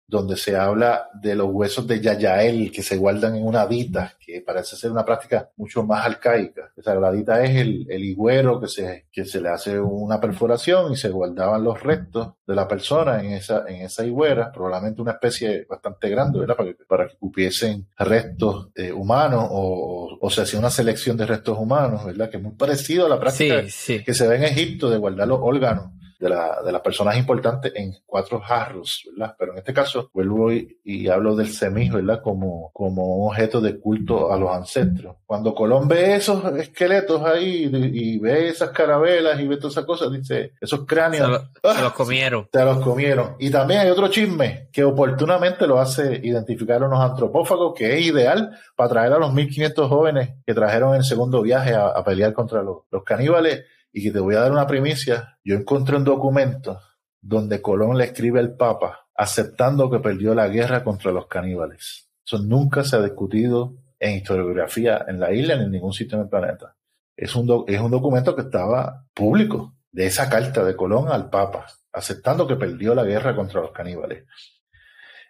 [0.10, 4.42] donde se habla de los huesos de Yayael que se guardan en una dita, que
[4.42, 6.72] parece ser una práctica mucho más arcaica.
[6.76, 10.92] Esa la dita es el, el higüero que se, que se le hace una perforación
[10.92, 15.12] y se guardaban los restos de la persona en esa, en esa higuera, probablemente una
[15.12, 16.56] especie bastante grande, ¿verdad?
[16.58, 21.28] Para que, para que cupiesen restos eh, humanos o, o, se hacía una selección de
[21.28, 22.32] restos humanos, ¿verdad?
[22.32, 25.40] Que es muy parecido a la práctica que se ve en Egipto de guardar los
[25.40, 29.36] órganos de, la, de las personas importantes en cuatro jarros, ¿verdad?
[29.40, 32.22] Pero en este caso vuelvo y, hablo del semí, ¿verdad?
[32.22, 35.16] Como, como un objeto de culto a los ancestros.
[35.26, 40.12] Cuando Colón ve esos esqueletos ahí y, ve esas carabelas y ve todas esas cosas,
[40.12, 41.42] dice, esos cráneos...
[41.64, 42.50] Se, los comieron.
[42.52, 43.36] Se los comieron.
[43.40, 48.52] Y también hay otro chisme que oportunamente lo hace identificar unos antropófagos, que es ideal
[48.76, 52.64] para traer a los 1500 jóvenes que trajeron en el segundo viaje a, pelear contra
[52.64, 56.80] los, los caníbales y que te voy a dar una primicia, yo encontré un documento
[57.22, 62.10] donde Colón le escribe al Papa aceptando que perdió la guerra contra los caníbales.
[62.26, 66.24] Eso nunca se ha discutido en historiografía en la isla ni en ningún sitio en
[66.24, 66.78] el planeta.
[67.18, 71.66] Es un, es un documento que estaba público de esa carta de Colón al Papa,
[71.92, 74.24] aceptando que perdió la guerra contra los caníbales.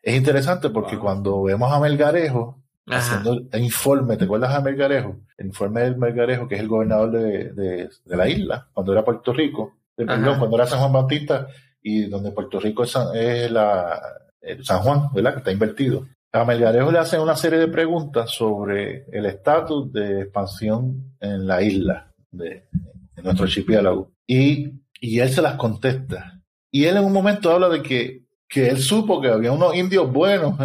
[0.03, 5.17] Es interesante porque cuando vemos a Melgarejo, haciendo el informe, ¿te acuerdas de Melgarejo?
[5.37, 9.33] El informe del Melgarejo, que es el gobernador de, de, la isla, cuando era Puerto
[9.33, 11.47] Rico, cuando era San Juan Bautista,
[11.81, 14.01] y donde Puerto Rico es, es la,
[14.63, 15.33] San Juan, ¿verdad?
[15.33, 16.07] Que está invertido.
[16.31, 21.61] A Melgarejo le hacen una serie de preguntas sobre el estatus de expansión en la
[21.61, 22.67] isla, de,
[23.23, 24.11] nuestro archipiélago.
[24.27, 26.41] Y y él se las contesta.
[26.71, 30.11] Y él en un momento habla de que, que él supo que había unos indios
[30.11, 30.57] buenos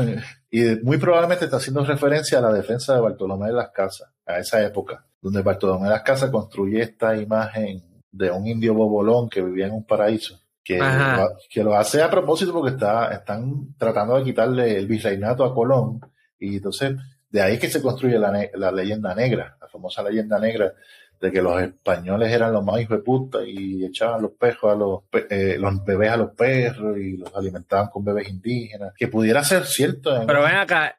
[0.57, 4.39] y muy probablemente está haciendo referencia a la defensa de Bartolomé de las Casas, a
[4.39, 7.83] esa época, donde Bartolomé de las Casas construye esta imagen
[8.13, 10.39] de un indio bobolón que vivía en un paraíso.
[10.63, 15.43] Que lo, que lo hace a propósito porque está, están tratando de quitarle el virreinato
[15.43, 16.01] a Colón
[16.39, 16.99] y entonces
[17.29, 20.73] de ahí que se construye la, la leyenda negra, la famosa leyenda negra
[21.21, 24.75] de que los españoles eran los más hijos de puta y echaban los pejos a
[24.75, 25.01] los,
[25.31, 29.65] eh, los bebés a los perros y los alimentaban con bebés indígenas, que pudiera ser
[29.67, 30.25] cierto.
[30.27, 30.97] Pero ven acá,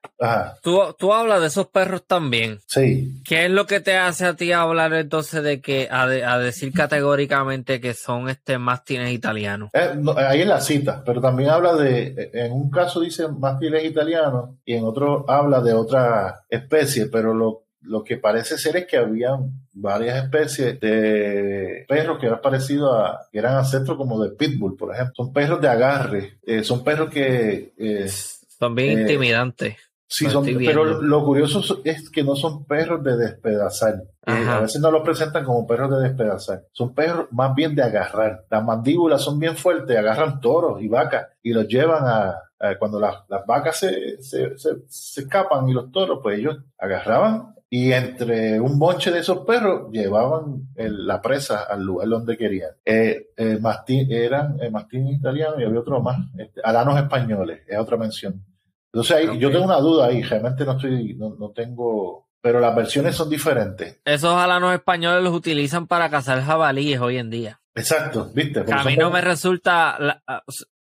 [0.62, 2.60] tú, tú hablas de esos perros también.
[2.68, 3.22] Sí.
[3.24, 6.08] ¿Qué es lo que te hace a ti hablar entonces de que, a,
[6.40, 9.70] decir categóricamente que son este mástines italianos?
[9.74, 14.52] Eh, ahí en la cita, pero también habla de, en un caso dice mástines italianos
[14.66, 18.98] y en otro habla de otra especie, pero lo lo que parece ser es que
[18.98, 19.38] había
[19.74, 24.94] varias especies de perros que eran parecidos a, que eran ancestros como de pitbull, por
[24.94, 25.14] ejemplo.
[25.16, 27.74] Son perros de agarre, eh, son perros que...
[27.78, 29.76] Eh, son bien eh, intimidantes.
[30.08, 34.04] Sí, son, pero lo curioso es que no son perros de despedazar.
[34.26, 36.64] a veces no los presentan como perros de despedazar.
[36.72, 38.46] Son perros más bien de agarrar.
[38.50, 42.36] Las mandíbulas son bien fuertes, agarran toros y vacas y los llevan a,
[42.80, 43.16] cuando las,
[43.48, 49.12] vacas se, se, se, escapan y los toros, pues ellos agarraban y entre un bonche
[49.12, 52.70] de esos perros llevaban la presa al lugar donde querían.
[52.86, 57.78] Eh, eh, mastín, eran eh, mastín italiano y había otro más, este, alanos españoles, es
[57.78, 58.46] otra mención.
[58.94, 63.30] Entonces yo tengo una duda ahí, realmente no estoy, no, tengo, pero las versiones son
[63.30, 64.00] diferentes.
[64.06, 67.60] Esos alanos españoles los utilizan para cazar jabalíes hoy en día.
[67.76, 68.64] Exacto, viste.
[68.72, 69.98] A mí no me resulta,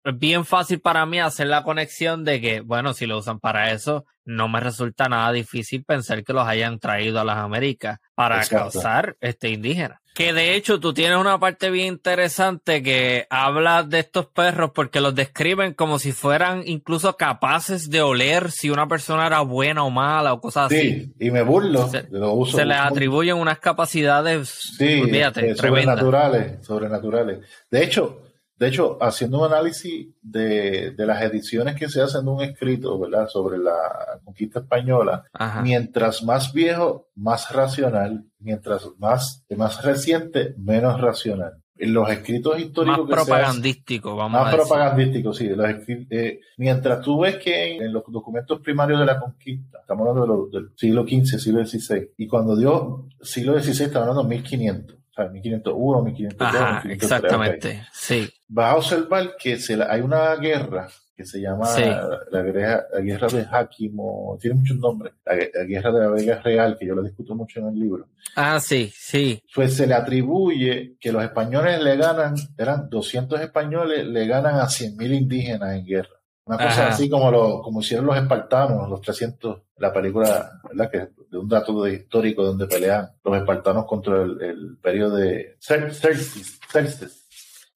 [0.04, 3.72] es bien fácil para mí hacer la conexión de que, bueno, si lo usan para
[3.72, 8.46] eso, no me resulta nada difícil pensar que los hayan traído a las Américas para
[8.46, 10.02] causar este indígena.
[10.14, 15.00] Que de hecho tú tienes una parte bien interesante que habla de estos perros porque
[15.00, 19.90] los describen como si fueran incluso capaces de oler si una persona era buena o
[19.90, 20.82] mala o cosas así.
[20.82, 21.88] Sí, y me burlo.
[21.88, 22.08] Se,
[22.52, 27.40] se les atribuyen unas capacidades sí, eh, sobrenaturales, sobrenaturales.
[27.70, 28.22] De hecho,
[28.62, 33.28] de hecho, haciendo un análisis de, las ediciones que se hacen de un escrito, ¿verdad?
[33.28, 33.74] Sobre la
[34.24, 35.24] conquista española,
[35.64, 41.54] mientras más viejo, más racional, mientras más, más reciente, menos racional.
[41.76, 45.50] En los escritos históricos más propagandísticos, vamos más propagandísticos, sí.
[46.12, 50.70] eh, mientras tú ves que en, los documentos primarios de la conquista, estamos hablando del
[50.76, 56.04] siglo XV, siglo XVI, y cuando dio siglo XVI, estamos hablando de 1500 sea, 1501,
[56.04, 58.30] 1502, Exactamente, sí.
[58.48, 60.88] Vas a observar que se hay una guerra
[61.22, 61.68] que se llama
[62.32, 66.78] la, guerra, la, guerra, de Hakimo, tiene muchos nombres, la, guerra de la Vega Real,
[66.80, 68.08] que yo lo discuto mucho en el libro.
[68.36, 69.42] Ah, sí, sí.
[69.54, 74.66] Pues se le atribuye que los españoles le ganan, eran 200 españoles, le ganan a
[74.66, 76.21] 100.000 indígenas en guerra.
[76.46, 80.92] Una cosa así como lo, como hicieron los espartanos, los 300, la película, ¿verdad?
[80.92, 80.98] Que
[81.30, 86.60] de un dato de histórico donde pelean los espartanos contra el, periodo de Xerxes.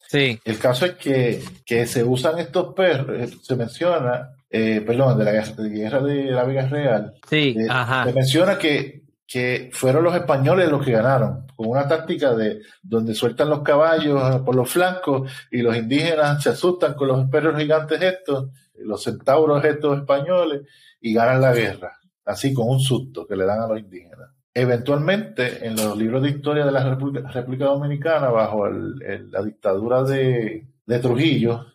[0.08, 0.40] Sí.
[0.44, 5.26] El caso es que, que se usan estos perros, eh, se menciona, eh, perdón, de
[5.26, 7.14] la guerra de la Vega Real.
[7.30, 8.06] Sí, eh, ajá.
[8.06, 13.16] Se menciona que, que fueron los españoles los que ganaron, con una táctica de donde
[13.16, 18.02] sueltan los caballos por los flancos y los indígenas se asustan con los perros gigantes
[18.02, 20.62] estos, los centauros estos españoles,
[21.02, 24.30] y ganan la guerra, así con un susto que le dan a los indígenas.
[24.54, 30.66] Eventualmente, en los libros de historia de la República, Dominicana, bajo la dictadura de,
[31.02, 31.66] Trujillo,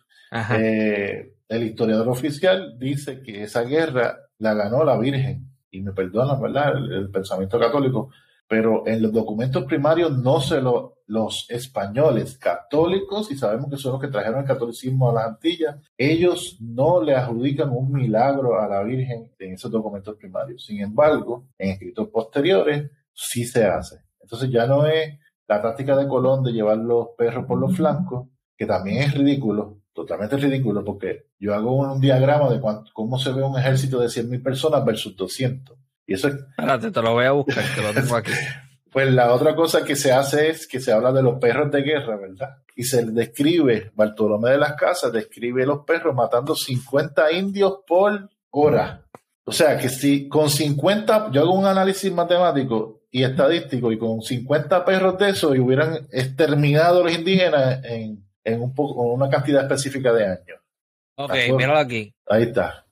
[0.57, 5.50] eh, el historiador oficial dice que esa guerra la ganó la Virgen.
[5.71, 6.77] Y me perdonan, ¿verdad?
[6.77, 8.11] el pensamiento católico,
[8.51, 13.93] pero en los documentos primarios no se lo, los españoles católicos, y sabemos que son
[13.93, 18.67] los que trajeron el catolicismo a las Antillas, ellos no le adjudican un milagro a
[18.67, 20.65] la Virgen en esos documentos primarios.
[20.65, 24.01] Sin embargo, en escritos posteriores sí se hace.
[24.21, 25.17] Entonces ya no es
[25.47, 28.27] la táctica de Colón de llevar los perros por los flancos,
[28.57, 32.61] que también es ridículo, totalmente ridículo, porque yo hago un, diagrama de
[32.93, 35.77] cómo se ve un ejército de 100.000 personas versus 200
[36.11, 38.31] y eso Espérate, te lo voy a buscar, que lo tengo aquí.
[38.91, 41.81] pues la otra cosa que se hace es que se habla de los perros de
[41.81, 42.57] guerra, ¿verdad?
[42.75, 49.05] Y se describe, Bartolomé de las Casas describe los perros matando 50 indios por hora.
[49.43, 54.21] O sea que si con 50, yo hago un análisis matemático y estadístico y con
[54.21, 59.29] 50 perros de esos y hubieran exterminado a los indígenas en, en un poco, una
[59.29, 60.59] cantidad específica de años.
[61.15, 62.13] Ok, míralo aquí.
[62.27, 62.85] Ahí está.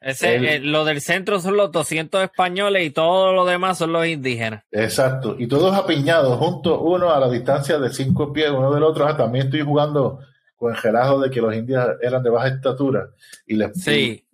[0.00, 4.06] Ese, eh, lo del centro son los 200 españoles y todo lo demás son los
[4.06, 4.62] indígenas.
[4.70, 5.36] Exacto.
[5.38, 9.06] Y todos apiñados, juntos, uno a la distancia de cinco pies uno del otro.
[9.06, 10.20] Ah, también estoy jugando
[10.56, 13.08] con el relajo de que los indios eran de baja estatura.
[13.46, 14.26] Y les, sí.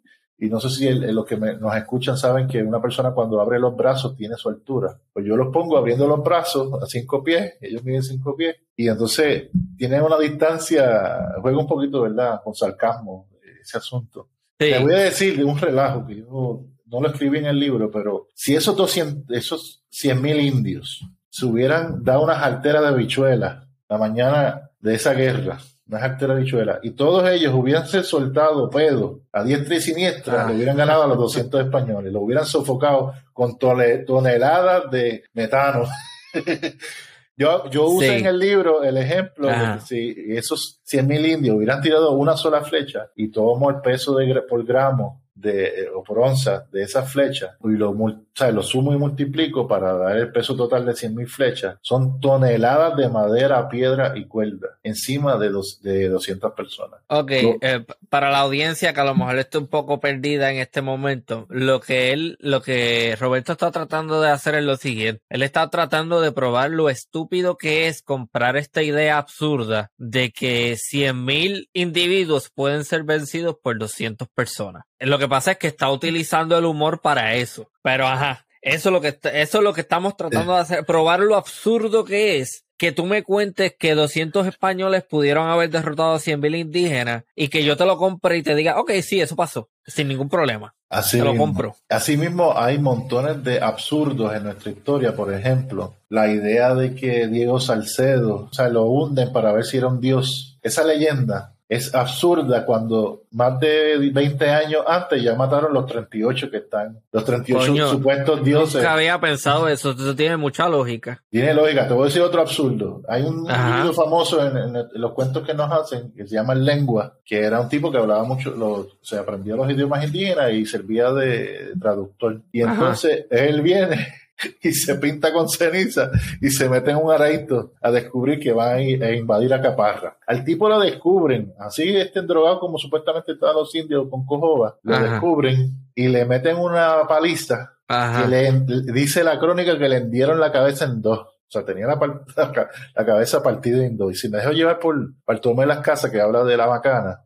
[0.42, 3.76] Y no sé si los que nos escuchan saben que una persona cuando abre los
[3.76, 4.98] brazos tiene su altura.
[5.12, 8.88] Pues yo los pongo abriendo los brazos a cinco pies, ellos miden cinco pies, y
[8.88, 12.40] entonces tienen una distancia, juega un poquito, ¿verdad?
[12.42, 13.28] Con sarcasmo
[13.60, 14.28] ese asunto.
[14.58, 17.90] Le voy a decir de un relajo que yo no lo escribí en el libro,
[17.90, 23.66] pero si esos 200, esos 100 mil indios se hubieran dado unas alteras de bichuelas
[23.88, 25.58] la mañana de esa guerra,
[25.90, 30.76] una la bichuela, y todos ellos hubiesen soltado pedo a diestra y siniestra, le hubieran
[30.76, 35.84] ganado a los 200 españoles, lo hubieran sofocado con toneladas de metano.
[37.36, 41.80] yo yo usé en el libro el ejemplo de que si esos 100.000 indios hubieran
[41.80, 46.18] tirado una sola flecha y tomamos el peso de, por gramo de, eh, o por
[46.18, 50.86] onza de esa flecha y lo, lo sumo y multiplico para dar el peso total
[50.86, 56.52] de 100.000 flechas, son toneladas de madera, piedra y cuerda encima de, dos, de 200
[56.52, 57.00] personas.
[57.08, 60.82] Ok, eh, para la audiencia que a lo mejor está un poco perdida en este
[60.82, 65.22] momento, lo que él, lo que Roberto está tratando de hacer es lo siguiente.
[65.28, 70.74] Él está tratando de probar lo estúpido que es comprar esta idea absurda de que
[70.74, 74.84] 100.000 individuos pueden ser vencidos por 200 personas.
[75.00, 77.70] Lo que pasa es que está utilizando el humor para eso.
[77.82, 81.20] Pero ajá, eso es lo que, eso es lo que estamos tratando de hacer, probar
[81.20, 86.18] lo absurdo que es que tú me cuentes que 200 españoles pudieron haber derrotado a
[86.18, 89.68] 100.000 indígenas y que yo te lo compre y te diga, ok, sí, eso pasó,
[89.86, 90.74] sin ningún problema.
[90.88, 91.76] Así te lo compro.
[91.90, 95.14] Asimismo, hay montones de absurdos en nuestra historia.
[95.14, 99.76] Por ejemplo, la idea de que Diego Salcedo, o sea, lo hunden para ver si
[99.76, 100.58] era un dios.
[100.62, 106.56] Esa leyenda es absurda cuando más de 20 años antes ya mataron los 38 que
[106.56, 108.74] están, los 38 supuestos dioses.
[108.74, 111.22] Nunca había pensado eso, eso tiene mucha lógica.
[111.30, 113.02] Tiene lógica, te voy a decir otro absurdo.
[113.08, 117.38] Hay un libro famoso en, los cuentos que nos hacen que se llama Lengua, que
[117.38, 122.40] era un tipo que hablaba mucho, se aprendió los idiomas indígenas y servía de traductor.
[122.50, 124.08] Y entonces él viene
[124.62, 126.10] y se pinta con ceniza
[126.40, 130.16] y se mete en un araito a descubrir que va a, invadir a Caparra.
[130.26, 134.98] Al tipo lo descubren, así estén drogados como supuestamente estaban los indios con cojoba, lo
[134.98, 138.52] descubren y le meten una paliza que le,
[138.92, 141.18] dice la crónica que le hendieron la cabeza en dos.
[141.18, 141.98] O sea, tenía la,
[142.94, 144.12] la, cabeza partida en dos.
[144.12, 144.94] Y si me dejo llevar por
[145.26, 147.24] de Las Casas, que habla de la bacana,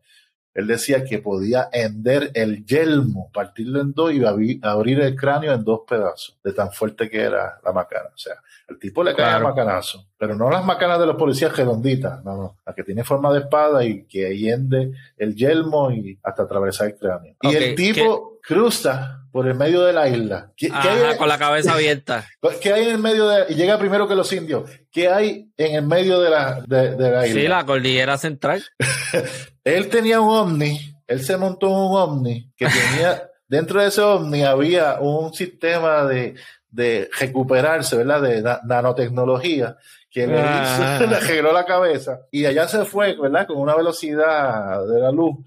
[0.55, 5.65] él decía que podía hender el yelmo, partirlo en dos y abrir el cráneo en
[5.65, 8.09] dos pedazos, de tan fuerte que era la macana.
[8.13, 8.35] O sea,
[8.69, 12.57] el tipo le cae macanazo, pero no las macanas de los policías redonditas, no, no,
[12.65, 16.95] la que tiene forma de espada y que hende el yelmo y hasta atravesar el
[16.95, 17.35] cráneo.
[17.41, 20.53] y el tipo cruza por el medio de la isla.
[20.55, 22.25] ¿Qué, hay, con la cabeza abierta.
[22.61, 24.69] ¿Qué hay en el medio de y llega primero que los indios?
[24.89, 27.41] ¿Qué hay en el medio de la, de, de la isla?
[27.41, 28.63] Sí, la cordillera central.
[29.65, 34.45] él tenía un ovni, él se montó un ovni que tenía, dentro de ese ovni
[34.45, 36.35] había un sistema de,
[36.69, 38.21] de recuperarse, ¿verdad?
[38.21, 39.75] De nanotecnología
[40.09, 40.97] que le, ah.
[41.01, 43.47] hizo, la cabeza y allá se fue, ¿verdad?
[43.47, 45.39] Con una velocidad de la luz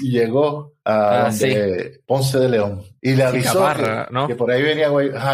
[0.00, 1.30] y llegó a ah,
[2.06, 2.82] Ponce de León.
[3.00, 3.66] Y le avisó
[4.26, 4.88] que, por ahí venía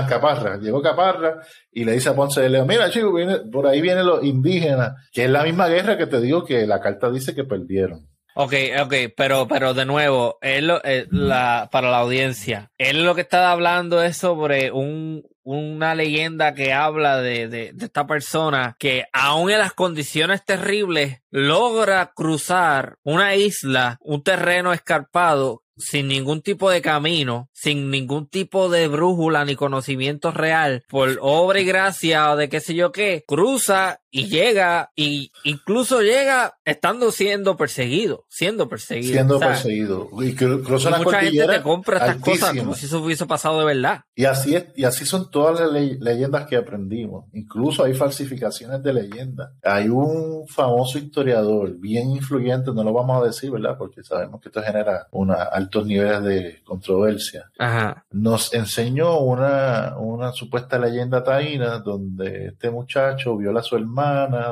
[0.09, 1.41] Caparra, llegó Caparra
[1.73, 3.13] y le dice a Ponce de León, mira chico,
[3.51, 6.81] por ahí vienen los indígenas, que es la misma guerra que te digo que la
[6.81, 8.09] carta dice que perdieron.
[8.39, 8.53] Ok,
[8.83, 13.51] ok, pero, pero de nuevo, él, eh, la, para la audiencia, él lo que está
[13.51, 19.49] hablando es sobre un, una leyenda que habla de, de, de, esta persona que aún
[19.49, 26.83] en las condiciones terribles logra cruzar una isla, un terreno escarpado sin ningún tipo de
[26.83, 32.49] camino, sin ningún tipo de brújula ni conocimiento real, por obra y gracia o de
[32.49, 39.13] qué sé yo qué, cruza y llega, y incluso llega estando siendo perseguido, siendo perseguido.
[39.13, 40.09] Siendo perseguido.
[40.23, 43.67] Y cruza la mucha gente te compra estas cosas como si eso hubiese pasado de
[43.67, 44.05] verdad.
[44.15, 47.27] Y así es, y así son todas las leyendas que aprendimos.
[47.35, 49.51] Incluso hay falsificaciones de leyendas.
[49.63, 53.77] Hay un famoso historiador bien influyente, no lo vamos a decir, ¿verdad?
[53.77, 57.51] Porque sabemos que esto genera una, altos niveles de controversia.
[57.59, 58.07] Ajá.
[58.13, 64.06] Nos enseñó una, una supuesta leyenda taína donde este muchacho viola a su hermano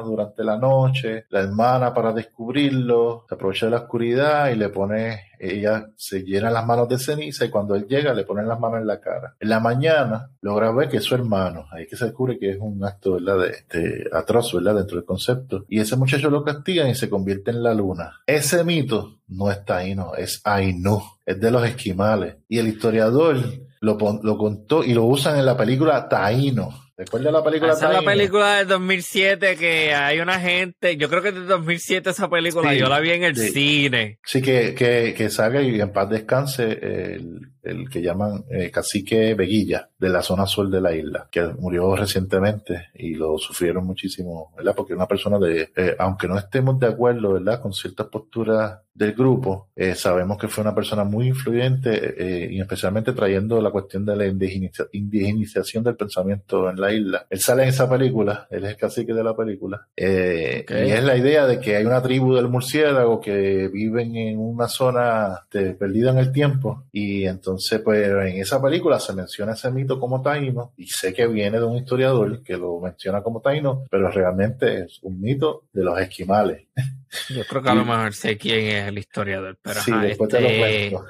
[0.05, 5.32] durante la noche, la hermana para descubrirlo, se aprovecha de la oscuridad y le pone,
[5.39, 8.81] ella se llena las manos de ceniza y cuando él llega le ponen las manos
[8.81, 9.35] en la cara.
[9.40, 12.59] En la mañana logra ver que es su hermano, ahí que se descubre que es
[12.60, 13.18] un acto.
[13.18, 14.52] De, atroz.
[14.55, 15.64] Dentro del concepto.
[15.68, 18.20] Y ese muchacho lo castigan y se convierte en la luna.
[18.26, 22.36] Ese mito no es taíno, es Ainu, es de los esquimales.
[22.48, 23.36] Y el historiador
[23.81, 26.84] lo, lo contó y lo usan en la película Taíno.
[26.96, 31.22] ¿Recuerda la película Esa es la película del 2007 que hay una gente, yo creo
[31.22, 34.18] que es de 2007 esa película, yo la vi en el cine.
[34.24, 39.35] Sí, que, que, que salga y en paz descanse el, el que llaman eh, cacique
[39.35, 44.53] Veguilla de la zona sur de la isla, que murió recientemente y lo sufrieron muchísimo,
[44.57, 44.74] ¿verdad?
[44.77, 47.61] Porque una persona de, eh, aunque no estemos de acuerdo, ¿verdad?
[47.61, 52.61] Con ciertas posturas del grupo, eh, sabemos que fue una persona muy influyente eh, y
[52.61, 57.27] especialmente trayendo la cuestión de la indigeniza, indigenización del pensamiento en la isla.
[57.28, 61.03] Él sale en esa película, él es el cacique de la película, eh, y es
[61.03, 65.74] la idea de que hay una tribu del murciélago que viven en una zona de,
[65.74, 70.22] perdida en el tiempo y entonces pues en esa película se menciona ese mito como
[70.22, 74.85] taíno y sé que viene de un historiador que lo menciona como taíno, pero realmente
[74.85, 76.66] es un mito de los esquimales.
[77.31, 80.41] Yo creo que a lo mejor sé quién es el historiador, pero sí, después te
[80.41, 81.09] lo este, cuento.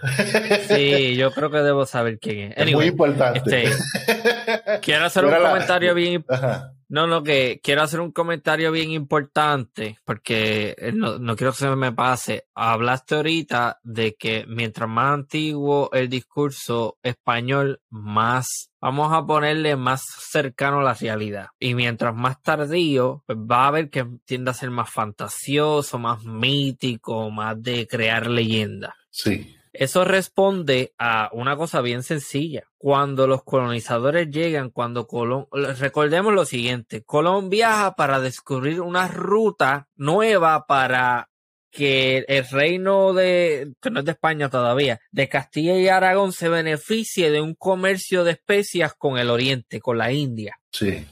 [0.75, 2.59] sí, yo creo que debo saber quién es.
[2.67, 3.39] es muy importante.
[3.39, 6.71] Este, quiero hacer un la- comentario bien Ajá.
[6.87, 11.59] No, no, que quiero hacer un comentario bien importante porque eh, no, no quiero que
[11.59, 12.45] se me pase.
[12.55, 20.03] Hablaste ahorita de que mientras más antiguo el discurso español, más vamos a ponerle más
[20.31, 21.47] cercano a la realidad.
[21.59, 26.23] Y mientras más tardío, pues va a ver que tiende a ser más fantasioso, más
[26.25, 28.95] mítico, más de crear leyenda.
[29.09, 32.65] Sí, Eso responde a una cosa bien sencilla.
[32.77, 35.47] Cuando los colonizadores llegan, cuando Colón,
[35.79, 41.31] recordemos lo siguiente, Colón viaja para descubrir una ruta nueva para
[41.75, 46.49] que el reino de, que no es de España todavía, de Castilla y Aragón se
[46.49, 50.59] beneficie de un comercio de especias con el oriente, con la India.
[50.71, 51.05] sí.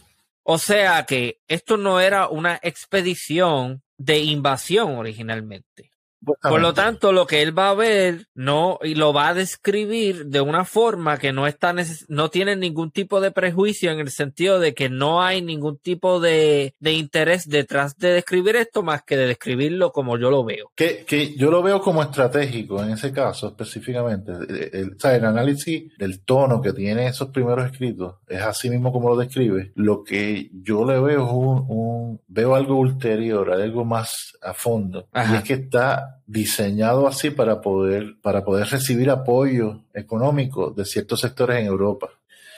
[0.45, 5.92] O sea que esto no era una expedición de invasión originalmente.
[6.25, 10.27] Por lo tanto, lo que él va a ver, no, y lo va a describir
[10.27, 11.73] de una forma que no está
[12.09, 16.21] no tiene ningún tipo de prejuicio en el sentido de que no hay ningún tipo
[16.21, 20.71] de, de interés detrás de describir esto más que de describirlo como yo lo veo.
[20.77, 24.33] Que, que yo lo veo como estratégico en ese caso específicamente.
[24.33, 28.69] El, el- o sea, el análisis del tono que tiene esos primeros escritos es así
[28.71, 29.73] mismo como lo describe.
[29.75, 35.09] Lo que yo le veo es un, un- veo algo ulterior, algo más a fondo.
[35.13, 35.33] Ajá.
[35.35, 41.21] Y es que está diseñado así para poder, para poder recibir apoyo económico de ciertos
[41.21, 42.09] sectores en Europa.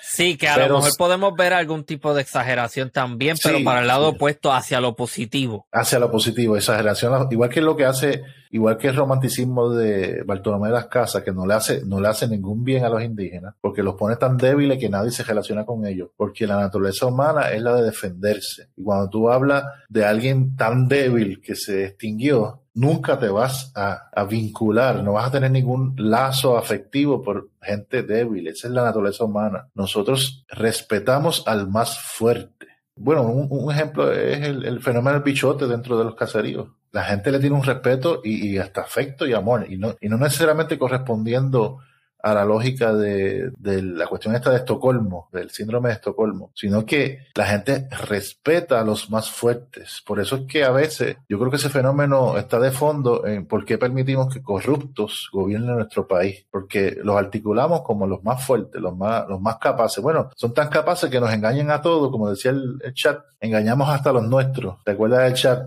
[0.07, 3.65] Sí, que a Pero- lo mejor podemos ver algún tipo de exageración también, pero Sí,
[3.65, 4.15] para el lado sí.
[4.15, 5.67] opuesto hacia lo positivo.
[5.73, 8.23] hacia lo positivo, exageración, igual que lo que hace,
[8.53, 12.07] igual que el romanticismo de Bartolomé de las Casas, que no le hace, no le
[12.07, 15.65] hace ningún bien a los indígenas, porque los pone tan débiles que nadie se relaciona
[15.67, 18.69] con ellos, porque la naturaleza humana es la de defenderse.
[18.77, 24.11] Y cuando tú hablas de alguien tan débil que se extinguió, nunca te vas a,
[24.13, 28.49] a vincular, no vas a tener ningún lazo afectivo por gente débil.
[28.49, 29.69] Esa es la naturaleza humana.
[29.75, 32.67] Nosotros respetamos al más fuerte.
[32.97, 36.69] Bueno, un, un ejemplo es el, el fenómeno del bichote dentro de los caseríos.
[36.93, 40.09] La gente le tiene un respeto y, y hasta afecto y amor, y no, y
[40.09, 41.79] no necesariamente correspondiendo
[42.25, 46.87] a la lógica de, de la cuestión esta de Estocolmo, del síndrome de Estocolmo, sino
[46.87, 50.03] que la gente respeta a los más fuertes.
[50.07, 53.47] Por eso es que a veces yo creo que ese fenómeno está de fondo en
[53.47, 58.81] por qué permitimos que corruptos gobiernen nuestro país, porque los articulamos como los más fuertes,
[58.81, 60.03] los más, los más capaces.
[60.03, 64.13] Bueno, son tan capaces que nos engañan a todos, como decía el, chat, engañamos hasta
[64.13, 64.83] los nuestros.
[64.83, 65.63] ¿Te acuerdas del chat?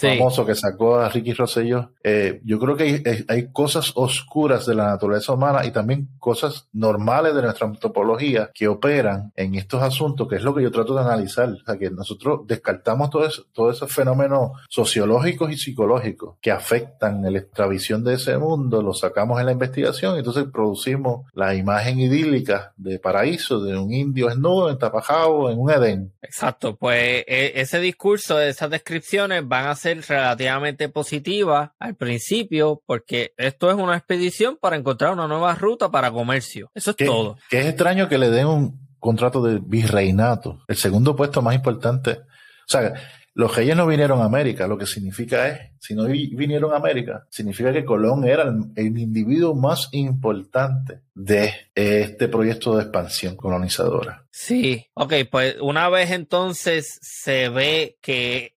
[0.00, 0.08] Sí.
[0.16, 4.74] famoso que sacó a Ricky Rosselló, eh, yo creo que hay, hay- cosas oscuras de
[4.74, 10.28] la naturaleza humana y también cosas normales de nuestra antropología que operan en estos asuntos,
[10.28, 11.48] que es lo que yo trato de analizar.
[11.48, 17.22] O sea, que nosotros descartamos todo eso- todos esos fenómenos sociológicos y psicológicos que afectan
[17.22, 21.98] la extravisión de ese mundo, los sacamos en la investigación y entonces producimos la imagen
[21.98, 26.12] idílica de paraíso, de un indio desnudo, entapajado en un Edén.
[26.22, 33.32] Exacto, pues e- ese discurso, esas descripciones van a ser relativamente positivas al principio porque
[33.36, 36.70] esto es una expedición para encontrar una nueva ruta para comercio.
[36.74, 37.36] Eso es todo.
[37.48, 42.12] que es extraño que le den un contrato de virreinato, el segundo puesto más importante.
[42.12, 42.94] O sea,
[43.38, 47.24] los reyes no vinieron a América, lo que significa es, si no vinieron a América,
[47.30, 54.26] significa que Colón era el, individuo más importante de este proyecto de expansión colonizadora.
[54.32, 58.54] Sí, ok, pues una vez entonces se ve que,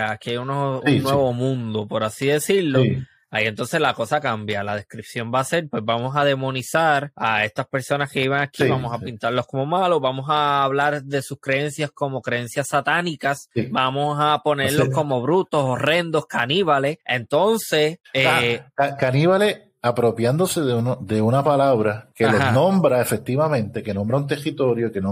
[0.00, 2.82] aquí hay un nuevo mundo, por así decirlo.
[3.34, 4.62] Ahí entonces la cosa cambia.
[4.62, 8.68] La descripción va a ser, pues vamos a demonizar a estas personas que iban aquí,
[8.68, 14.18] vamos a pintarlos como malos, vamos a hablar de sus creencias como creencias satánicas, vamos
[14.20, 16.98] a ponerlos como brutos, horrendos, caníbales.
[17.04, 18.62] Entonces, eh,
[19.00, 24.90] caníbales apropiándose de, uno, de una palabra que los nombra efectivamente, que nombra un territorio
[24.90, 25.02] que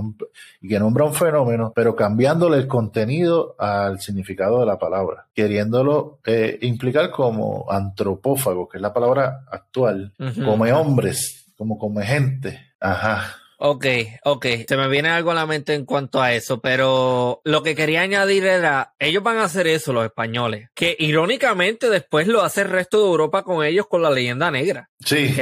[0.62, 6.20] y que nombra un fenómeno, pero cambiándole el contenido al significado de la palabra, queriéndolo
[6.24, 12.58] eh, implicar como antropófago, que es la palabra actual, como hombres, como come gente.
[12.80, 13.41] Ajá.
[13.64, 13.86] Ok,
[14.24, 14.46] ok.
[14.66, 18.00] Se me viene algo a la mente en cuanto a eso, pero lo que quería
[18.00, 22.70] añadir era, ellos van a hacer eso, los españoles, que irónicamente después lo hace el
[22.70, 24.90] resto de Europa con ellos con la leyenda negra.
[25.04, 25.32] Sí.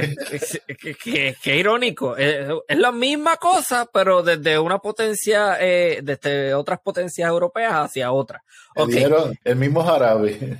[1.42, 2.14] Qué irónico.
[2.14, 8.42] Es, la misma cosa, pero desde una potencia, eh, desde otras potencias europeas hacia otras.
[8.76, 9.06] Okay.
[9.44, 10.38] El mismo jarabe.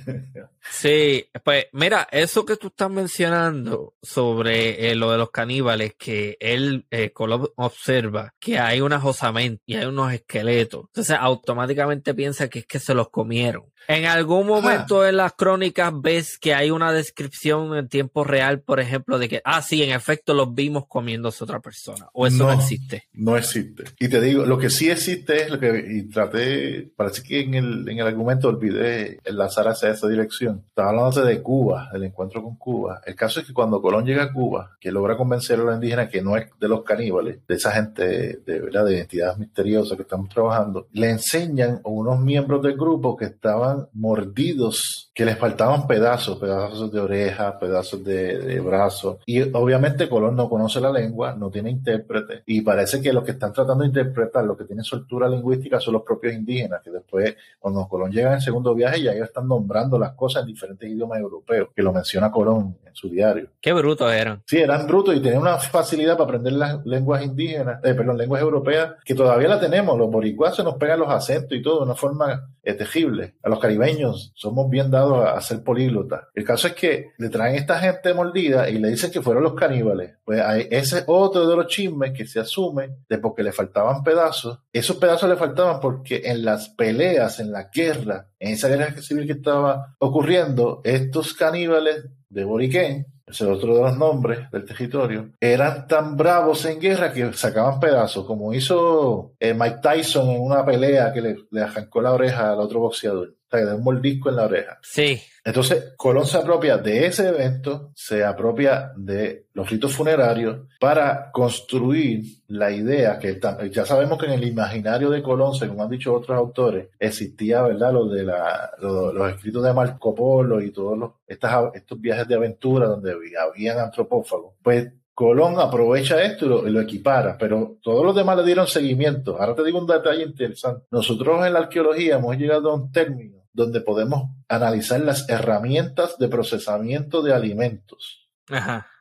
[0.69, 6.37] Sí, pues mira, eso que tú estás mencionando sobre eh, lo de los caníbales, que
[6.39, 7.11] él eh,
[7.55, 12.79] observa que hay unas osamentas y hay unos esqueletos, entonces automáticamente piensa que es que
[12.79, 13.71] se los comieron.
[13.87, 18.79] En algún momento en las crónicas ves que hay una descripción en tiempo real, por
[18.79, 22.07] ejemplo, de que, ah, sí, en efecto los vimos comiéndose otra persona.
[22.13, 23.07] O eso no, existe.
[23.13, 23.85] No existe.
[23.99, 27.55] Y te digo, lo que sí existe es lo que, y traté, parece que en
[27.55, 30.50] el, en el argumento olvidé enlazar hacia esa dirección.
[30.67, 33.01] Estaba hablando de Cuba, del encuentro con Cuba.
[33.05, 36.09] El caso es que cuando Colón llega a Cuba, que logra convencer a los indígenas
[36.09, 40.03] que no es de los caníbales, de esa gente de verdad, de identidades misteriosas que
[40.03, 45.87] estamos trabajando, le enseñan a unos miembros del grupo que estaban mordidos, que les faltaban
[45.87, 49.17] pedazos, pedazos de oreja, pedazos de, de brazos.
[49.25, 53.31] Y obviamente Colón no conoce la lengua, no tiene intérprete, y parece que los que
[53.31, 57.35] están tratando de interpretar, lo que tienen soltura lingüística son los propios indígenas, que después,
[57.59, 60.89] cuando Colón llega en el segundo viaje, ya ellos están nombrando las cosas en diferentes
[60.89, 63.49] idiomas europeos, que lo menciona Colón en su diario.
[63.59, 64.43] Qué brutos eran.
[64.45, 68.41] Sí, eran brutos y tenían una facilidad para aprender las lenguas indígenas, eh, perdón, lenguas
[68.41, 69.97] europeas, que todavía la tenemos.
[69.97, 73.35] Los boricuas se nos pegan los acentos y todo de una forma eh, tejible.
[73.41, 76.25] A los caribeños somos bien dados a, ser políglotas.
[76.35, 79.55] El caso es que le traen esta gente mordida y le dicen que fueron los
[79.55, 80.17] caníbales.
[80.23, 84.59] Pues ese es otro de los chismes que se asume de porque le faltaban pedazos.
[84.71, 89.25] Esos pedazos le faltaban porque en las peleas, en la guerra, en esa guerra civil
[89.25, 95.87] que estaba ocurriendo, estos caníbales de Boriquén ese otro de los nombres del territorio, eran
[95.87, 101.13] tan bravos en guerra que sacaban pedazos, como hizo eh, Mike Tyson en una pelea
[101.13, 104.45] que le, le arrancó la oreja al otro boxeador sea, que un mordisco en la
[104.45, 104.79] oreja.
[104.81, 105.21] Sí.
[105.43, 112.23] Entonces, Colón se apropia de ese evento, se apropia de los ritos funerarios para construir
[112.47, 113.39] la idea que
[113.71, 117.91] ya sabemos que en el imaginario de Colón, según han dicho otros autores, existía, ¿verdad?
[117.91, 122.35] Lo de la, los escritos de Marco Polo y todos los, estas, estos viajes de
[122.35, 124.53] aventura donde habían antropófagos.
[124.61, 128.67] Pues Colón aprovecha esto y lo, y lo, equipara, pero todos los demás le dieron
[128.67, 129.39] seguimiento.
[129.39, 130.85] Ahora te digo un detalle interesante.
[130.91, 136.27] Nosotros en la arqueología hemos llegado a un término donde podemos analizar las herramientas de
[136.27, 138.29] procesamiento de alimentos.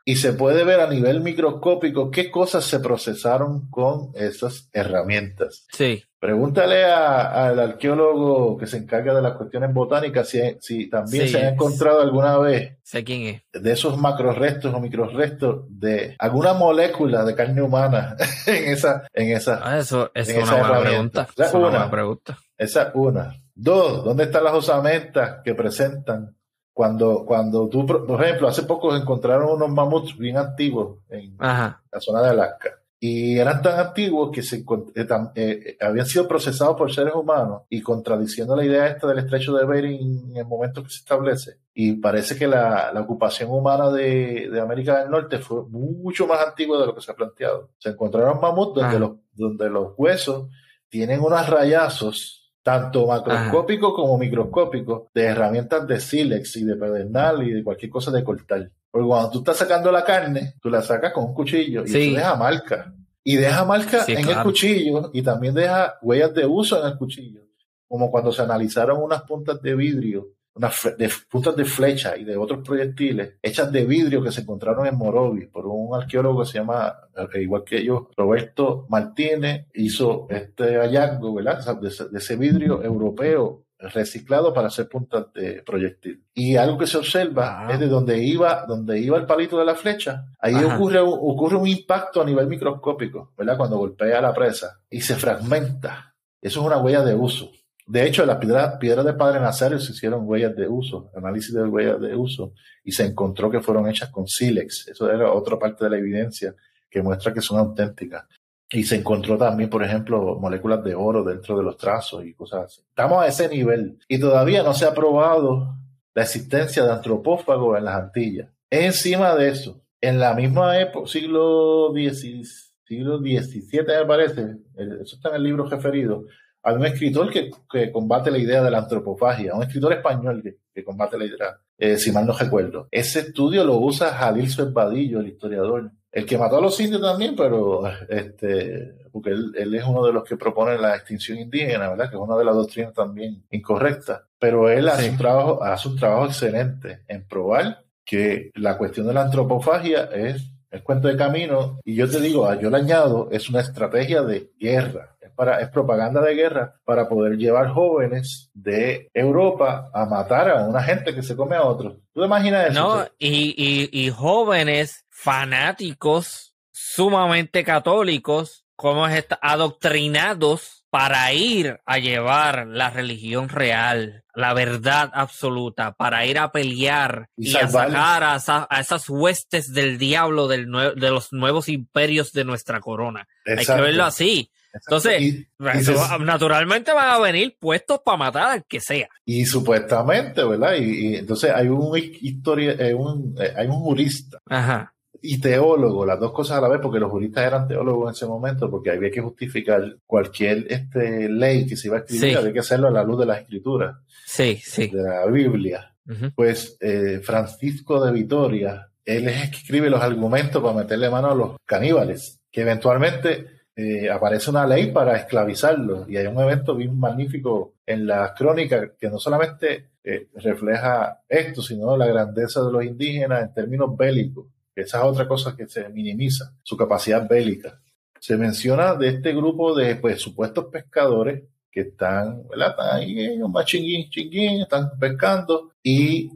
[0.05, 5.66] Y se puede ver a nivel microscópico qué cosas se procesaron con esas herramientas.
[5.72, 6.05] Sí.
[6.18, 11.48] Pregúntale al arqueólogo que se encarga de las cuestiones botánicas si, si también se ha
[11.48, 13.62] encontrado alguna vez sé quién es.
[13.62, 18.16] de esos macrorestos o microrestos de alguna molécula de carne humana
[18.47, 21.28] en esa en esa ah, eso, es una buena pregunta.
[21.35, 22.39] es una buena pregunta.
[22.59, 23.40] Esa una.
[23.62, 26.35] Dos, ¿dónde están las osamentas que presentan?
[26.73, 32.23] Cuando, cuando tú, por ejemplo, hace poco encontraron unos mamuts bien antiguos en la zona
[32.23, 32.70] de Alaska.
[32.99, 34.65] Y eran tan antiguos que se,
[34.95, 39.53] eh, eh, habían sido procesados por seres humanos y contradiciendo la idea esta del estrecho
[39.53, 41.59] de Bering en el momento que se establece.
[41.74, 46.47] Y parece que la, la ocupación humana de, de, América del Norte fue mucho más
[46.47, 47.69] antigua de lo que se ha planteado.
[47.77, 50.49] Se encontraron mamuts donde, los, donde los huesos
[50.89, 57.53] tienen unos rayazos tanto macroscópico como microscópico, de herramientas de sílex y de pedernal y
[57.53, 58.70] de cualquier cosa de cortar.
[58.91, 62.16] Porque cuando tú estás sacando la carne, tú la sacas con un cuchillo y eso
[62.16, 62.93] deja marca.
[63.23, 67.43] Y deja marca en el cuchillo y también deja huellas de uso en el cuchillo.
[67.87, 72.60] Como cuando se analizaron unas puntas de vidrio de, puntas de flecha y de otros
[72.66, 76.94] proyectiles hechas de vidrio que se encontraron en Morovis por un arqueólogo que se llama,
[77.35, 81.78] eh, igual que yo, Roberto Martínez, hizo este hallazgo, ¿verdad?
[81.81, 86.22] De, ese vidrio europeo reciclado para hacer puntas de proyectil.
[86.35, 87.72] Y algo que se observa Ah.
[87.72, 90.74] es de donde iba, donde iba el palito de la flecha, ahí Ajá.
[90.77, 93.56] ocurre, un- ocurre un impacto a nivel microscópico, ¿verdad?
[93.56, 96.14] Cuando golpea la presa y se fragmenta.
[96.43, 97.51] Eso es una huella de uso.
[97.91, 101.65] De hecho, las piedras, piedras de Padre Nazario se hicieron huellas de uso, análisis de
[101.65, 102.53] huellas de uso,
[102.85, 104.87] y se encontró que fueron hechas con sílex.
[104.89, 106.55] Eso era otra parte de la evidencia
[106.89, 108.25] que muestra que son auténticas.
[108.73, 112.67] Y se encontró también, por ejemplo, moléculas de oro dentro de los trazos y cosas
[112.67, 112.81] así.
[112.89, 115.75] Estamos a ese nivel y todavía no se ha probado
[116.15, 118.49] la existencia de antropófagos en las Antillas.
[118.71, 122.45] Encima de eso, en la misma época, siglo XVI,
[122.85, 124.41] siglo XVII me parece,
[124.77, 126.25] el- eso está en el libro referido,
[126.62, 130.57] hay un escritor que, que combate la idea de la antropofagia, un escritor español que,
[130.74, 132.89] que combate la idea, eh, si mal no recuerdo.
[132.91, 137.35] Ese estudio lo usa Jalil Suezbadillo, el historiador, el que mató a los indios también,
[137.37, 142.11] pero este, porque él, él es uno de los que propone la extinción indígena, ¿verdad?
[142.11, 144.23] Que es una de las doctrinas también incorrectas.
[144.39, 145.11] Pero él hace, Sí.
[145.11, 150.43] un trabajo, hace un trabajo excelente en probar que la cuestión de la antropofagia es
[150.70, 151.78] el cuento de camino.
[151.85, 155.16] Y yo te digo, yo le añado, es una estrategia de guerra.
[155.41, 160.67] Es, para, es propaganda de guerra para poder llevar jóvenes de Europa a matar a
[160.67, 161.95] una gente que se come a otros.
[162.12, 162.81] ¿Tú te imaginas eso?
[162.81, 171.99] No, y, y, y jóvenes fanáticos sumamente católicos, como es esta, adoctrinados para ir a
[171.99, 178.25] llevar la religión real, la verdad absoluta, para ir a pelear Y y, a sacar
[178.25, 183.29] a, esa- a esas huestes del diablo del de los nuevos imperios de nuestra corona.
[183.47, 184.51] Hay que verlo así.
[184.72, 189.09] Entonces, Y- Eso, naturalmente van a venir puestos para matar al que sea.
[189.24, 190.74] Y supuestamente, ¿verdad?
[190.76, 194.94] Y, y entonces hay un historia, eh, un, eh, hay un jurista Ajá.
[195.22, 198.26] y teólogo, las dos cosas a la vez, porque los juristas eran teólogos en ese
[198.26, 202.36] momento, porque había que justificar cualquier este, ley que se iba a escribir, Sí.
[202.36, 204.88] había que hacerlo a la luz de las escrituras, Sí, sí.
[204.88, 205.86] de la Biblia.
[206.34, 211.30] Pues eh, Francisco de Vitoria, él es el que escribe los argumentos para meterle mano
[211.30, 216.09] a los caníbales, que eventualmente eh, aparece una ley para esclavizarlos.
[216.09, 221.62] Y hay un evento bien magnífico en la crónica que no solamente eh, refleja esto,
[221.62, 224.47] sino la grandeza de los indígenas en términos bélicos.
[224.74, 227.80] que Esa es otra que se minimiza, su capacidad bélica.
[228.18, 232.70] Se menciona de este grupo de pues, supuestos pescadores que están, ¿verdad?
[232.70, 236.30] Están ahí, eh, un chinguín, están pescando y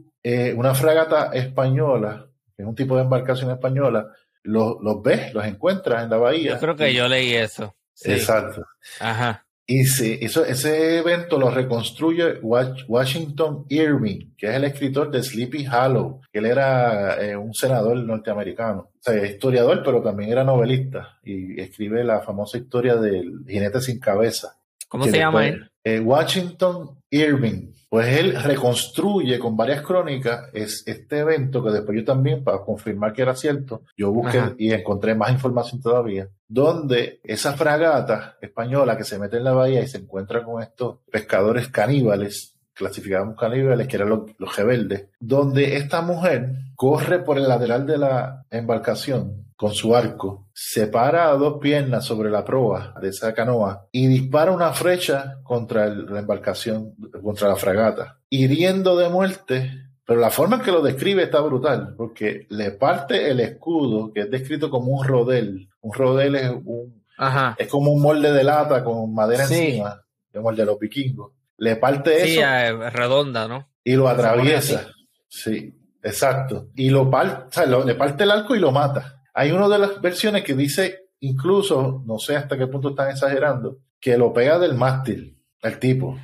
[0.55, 2.25] una fragata española,
[2.55, 4.11] que es un tipo de embarcación española,
[4.45, 6.53] los, los ves, los encuentras en la bahía.
[6.53, 7.75] Yo creo que yo leí eso.
[7.93, 8.11] Sí.
[8.13, 8.63] Exacto.
[8.99, 9.41] Ajá.
[9.67, 15.23] Y sí, eso, ese evento lo reconstruye Wa- Washington Irving, que es el escritor de
[15.23, 21.17] Sleepy Hollow, él era eh, un senador norteamericano, o sea, historiador, pero también era novelista,
[21.23, 24.54] y escribe la famosa historia del jinete sin cabeza.
[24.87, 25.69] ¿Cómo se llama él?
[25.85, 27.71] eh, Washington Irving.
[27.87, 33.13] Pues él reconstruye con varias crónicas es, este evento que después yo también, para confirmar
[33.13, 34.55] que era cierto, yo busqué Ajá.
[34.57, 39.81] y encontré más información todavía, donde esa fragata española que se mete en la bahía
[39.81, 45.77] y se encuentra con estos pescadores caníbales, clasificamos caníbales, que eran los, los rebeldes, donde
[45.77, 51.35] esta mujer corre por el lateral de la embarcación con su arco, se para a
[51.35, 56.19] dos piernas sobre la proa de esa canoa y dispara una flecha contra el- la
[56.19, 59.71] embarcación, contra la fragata, hiriendo de muerte.
[60.05, 64.21] Pero la forma en que lo describe está brutal, porque le parte el escudo, que
[64.21, 65.69] es descrito como un rodel.
[65.81, 67.55] Un rodel es, un, Ajá.
[67.57, 69.55] es como un molde de lata con madera Sí.
[69.55, 70.03] encima,
[70.33, 71.31] como el de los vikingos.
[71.57, 73.69] Le parte Sí, eso eh, redonda, ¿no?
[73.83, 74.85] y lo atraviesa.
[75.27, 75.73] Sí,
[76.03, 76.67] exacto.
[76.75, 79.14] Y lo parte, o sea, lo- le parte el arco y lo mata.
[79.37, 83.79] Hay una de las versiones que dice, incluso, no sé hasta qué punto están exagerando,
[83.99, 86.17] que lo pega del mástil, el tipo.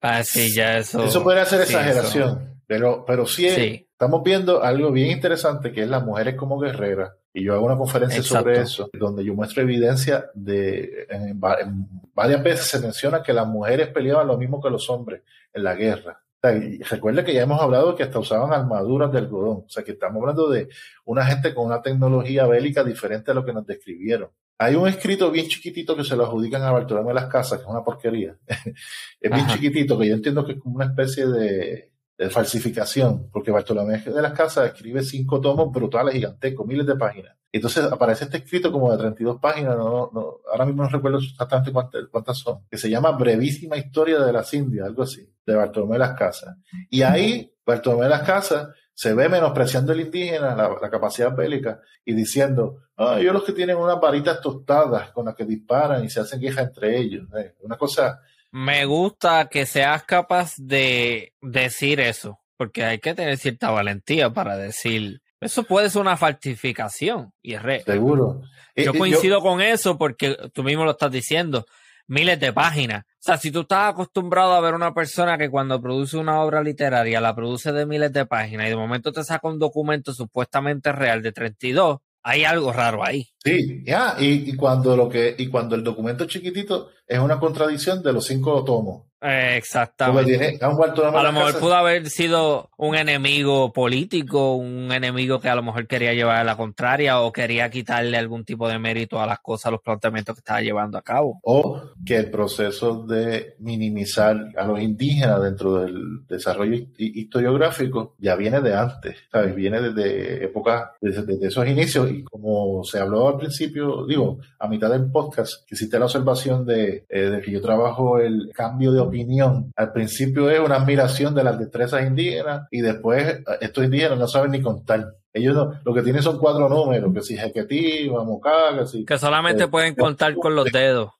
[0.00, 1.04] Ah, sí, ya eso.
[1.04, 3.88] Eso podría ser sí, exageración, pero, pero sí, es- Sí.
[3.92, 7.12] estamos viendo algo bien interesante que es las mujeres como guerreras.
[7.34, 8.44] Y yo hago una conferencia Exacto.
[8.44, 13.32] sobre eso, donde yo muestro evidencia de, en va- en varias veces se menciona que
[13.32, 15.22] las mujeres peleaban lo mismo que los hombres
[15.54, 16.21] en la guerra.
[16.42, 19.64] Recuerda que ya hemos hablado que hasta usaban armaduras de algodón.
[19.64, 20.68] O sea, que estamos hablando de
[21.04, 24.30] una gente con una tecnología bélica diferente a lo que nos describieron.
[24.58, 27.64] Hay un escrito bien chiquitito que se lo adjudican a Bartolomé de las Casas, que
[27.64, 28.36] es una porquería.
[28.48, 29.54] es bien Ajá.
[29.54, 34.22] chiquitito, que yo entiendo que es como una especie de, de falsificación, porque Bartolomé de
[34.22, 37.36] las Casas escribe cinco tomos brutales, gigantescos, miles de páginas.
[37.52, 41.70] Entonces aparece este escrito como de 32 páginas, no, no, ahora mismo no recuerdo exactamente
[41.70, 45.94] cuántas, cuántas son, que se llama Brevísima Historia de las Indias, algo así, de Bartolomé
[45.94, 46.56] de las Casas.
[46.88, 51.80] Y ahí Bartolomé de las Casas se ve menospreciando el indígena, la, la capacidad bélica,
[52.04, 56.08] y diciendo, ah, ellos los que tienen unas varitas tostadas con las que disparan y
[56.08, 57.26] se hacen guerra entre ellos.
[57.38, 58.20] Eh, Una cosa
[58.50, 64.56] Me gusta que seas capaz de decir eso, porque hay que tener cierta valentía para
[64.56, 67.82] decir, eso puede ser una falsificación y es re.
[67.82, 68.42] Seguro.
[68.76, 71.66] Yo coincido con eso porque tú mismo lo estás diciendo
[72.06, 73.04] miles de páginas.
[73.04, 76.62] O sea, si tú estás acostumbrado a ver una persona que cuando produce una obra
[76.62, 80.92] literaria la produce de miles de páginas y de momento te saca un documento supuestamente
[80.92, 83.31] real de 32, hay algo raro ahí.
[83.44, 88.12] Sí, ya, y, cuando lo que, y cuando el documento chiquitito es una contradicción de
[88.12, 89.02] los cinco tomos.
[89.20, 90.58] exactamente.
[90.62, 95.88] a lo mejor pudo haber sido un enemigo político, un enemigo que a lo mejor
[95.88, 99.66] quería llevar a la contraria o quería quitarle algún tipo de mérito a las cosas,
[99.66, 101.40] a los planteamientos que estaba llevando a cabo.
[101.42, 108.60] O que el proceso de minimizar a los indígenas dentro del desarrollo historiográfico ya viene
[108.60, 109.54] de antes, ¿sabes?
[109.54, 114.68] Viene desde épocas, desde, desde esos inicios y como se habló al principio, digo, a
[114.68, 118.92] mitad del podcast, que hiciste la observación de, eh, de, que yo trabajo el cambio
[118.92, 119.72] de opinión.
[119.76, 124.28] Al principio es una admiración de las destrezas indígenas y después eh, estos indígenas no
[124.28, 125.16] saben ni contar.
[125.32, 129.68] Ellos no, lo que tienen son cuatro números, que si Jequetí, que Que solamente eh,
[129.68, 131.10] pueden contar con los dedos.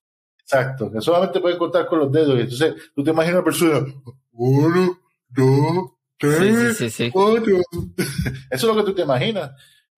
[0.41, 2.37] Exacto, que solamente pueden contar con los dedos.
[2.39, 3.87] Y entonces tú te imaginas una persona,
[4.33, 4.99] uno,
[5.29, 7.57] dos, tres, sí, sí, sí, cuatro.
[8.51, 9.53] Eso es lo que tú te imaginas.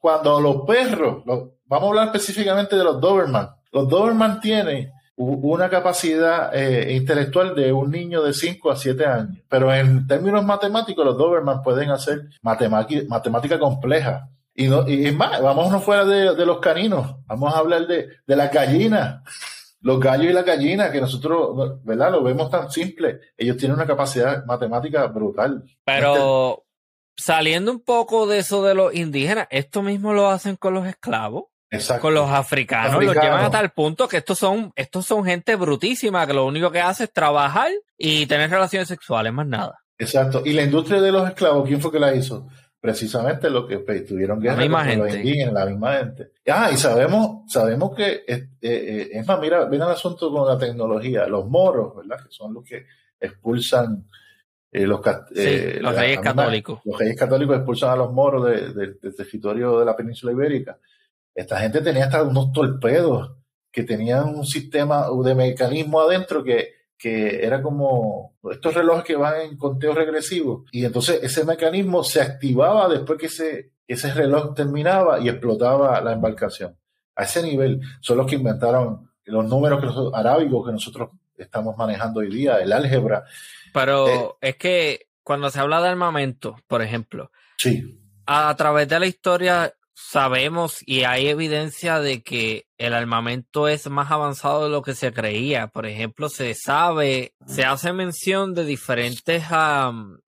[0.04, 6.54] Cuando los perros, vamos a hablar específicamente de los Doberman, los Doberman tienen una capacidad
[6.54, 11.16] eh, intelectual de un niño de 5 a 7 años, pero en términos matemáticos los
[11.16, 14.28] Doberman pueden hacer matemática compleja.
[14.54, 18.36] Y, no, y es más, vámonos fuera de, los caninos, vamos a hablar de, de
[18.36, 19.22] las gallinas
[19.80, 22.10] los gallos y la gallina, que nosotros, ¿verdad?
[22.10, 23.20] Lo vemos tan simple.
[23.36, 25.62] Ellos tienen una capacidad matemática brutal.
[25.84, 26.64] Pero
[27.16, 31.44] saliendo un poco de eso de los indígenas, esto mismo lo hacen con los esclavos.
[32.00, 36.24] Con los africanos, los llevan a tal punto que estos son, estos son gente brutísima
[36.24, 37.68] que lo único que hace es trabajar
[37.98, 39.80] y tener relaciones sexuales, más nada.
[39.98, 40.42] Exacto.
[40.44, 42.46] Y la industria de los esclavos, ¿quién fue que la hizo?
[42.78, 46.32] Precisamente los que pues, tuvieron guerra con los indígenas, la misma gente.
[46.46, 50.58] Ah, y sabemos, sabemos que, eh, eh, es más, mira, mira el asunto con la
[50.58, 51.26] tecnología.
[51.26, 52.22] Los moros, ¿verdad?
[52.24, 52.86] Que son los que
[53.18, 54.06] expulsan
[54.74, 55.00] eh, los,
[55.36, 56.80] eh, los reyes católicos.
[56.84, 60.76] Los reyes católicos expulsan a los moros del territorio de la península ibérica.
[61.32, 63.36] Esta gente tenía hasta unos torpedos
[63.70, 69.42] que tenían un sistema de mecanismo adentro que, que era como estos relojes que van
[69.42, 70.64] en conteo regresivo.
[70.72, 76.12] Y entonces ese mecanismo se activaba después que ese, ese reloj terminaba y explotaba la
[76.12, 76.76] embarcación.
[77.14, 82.20] A ese nivel son los que inventaron los números que arábigos que nosotros estamos manejando
[82.20, 83.24] hoy día, el álgebra.
[83.74, 88.00] Pero eh, es que cuando se habla de armamento, por ejemplo, sí.
[88.24, 94.12] a, través de la historia sabemos y hay evidencia de que el armamento es más
[94.12, 95.66] avanzado de lo que se creía.
[95.66, 99.42] Por ejemplo, se sabe, se hace mención de diferentes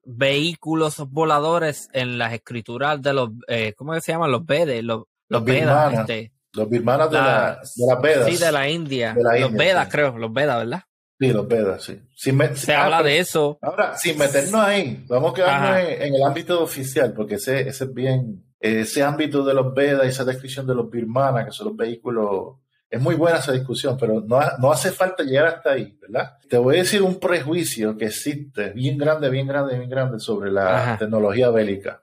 [0.02, 4.32] vehículos voladores en las escrituras de los, eh, ¿cómo se llaman?
[4.32, 6.00] Los Vedes, los, los, Vedas.
[6.00, 8.28] Este, los birmanas de, la, de las Vedas.
[8.28, 9.14] Sí, de la India.
[9.14, 10.82] los Vedas, creo, los Vedas, ¿verdad?
[11.18, 12.00] Sí, los Vedas, sí.
[12.14, 13.58] Se habla de eso.
[13.62, 17.94] Ahora, sin meternos ahí, vamos a quedarnos en, el ámbito oficial, porque ese, ese es
[17.94, 22.56] bien, ese ámbito de los Vedas, esa descripción de los birmanas, que son los vehículos,
[22.90, 26.36] es muy buena esa discusión, pero no, no hace falta llegar hasta ahí, ¿verdad?
[26.48, 30.52] Te voy a decir un prejuicio que existe, bien grande, bien grande, bien grande, sobre
[30.52, 32.02] la tecnología bélica.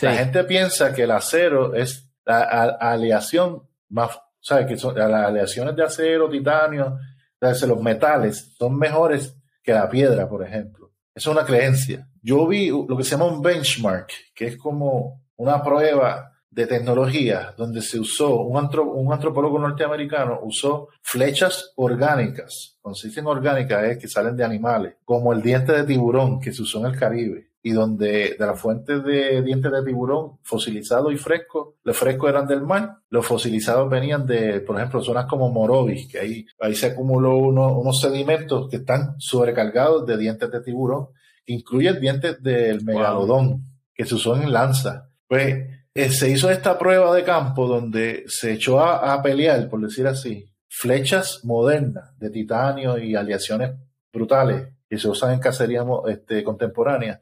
[0.00, 4.66] La gente piensa que el acero es la aleación más, ¿sabes?
[4.66, 6.98] Que son las aleaciones de acero, titanio,
[7.40, 10.92] los metales son mejores que la piedra, por ejemplo.
[11.14, 12.08] Es una creencia.
[12.22, 17.54] Yo vi lo que se llama un benchmark, que es como una prueba de tecnología
[17.56, 24.44] donde se usó, un, antropólogo norteamericano usó flechas orgánicas, consisten orgánicas es que salen de
[24.44, 28.46] animales, como el diente de tiburón que se usó en el Caribe y donde de
[28.46, 33.26] las fuentes de dientes de tiburón fosilizado y fresco, los frescos eran del mar, los
[33.26, 38.68] fosilizados venían de, por ejemplo, zonas como Morovis, que ahí, ahí se acumuló unos sedimentos
[38.70, 41.08] que están sobrecargados de dientes de tiburón,
[41.44, 45.10] que incluyen dientes del megalodón, que se usó en lanza.
[45.26, 49.80] Pues eh, se hizo esta prueba de campo donde se echó a, a pelear, por
[49.80, 53.72] decir así, flechas modernas de titanio y aleaciones
[54.12, 57.20] brutales que se usan en cacería este, contemporánea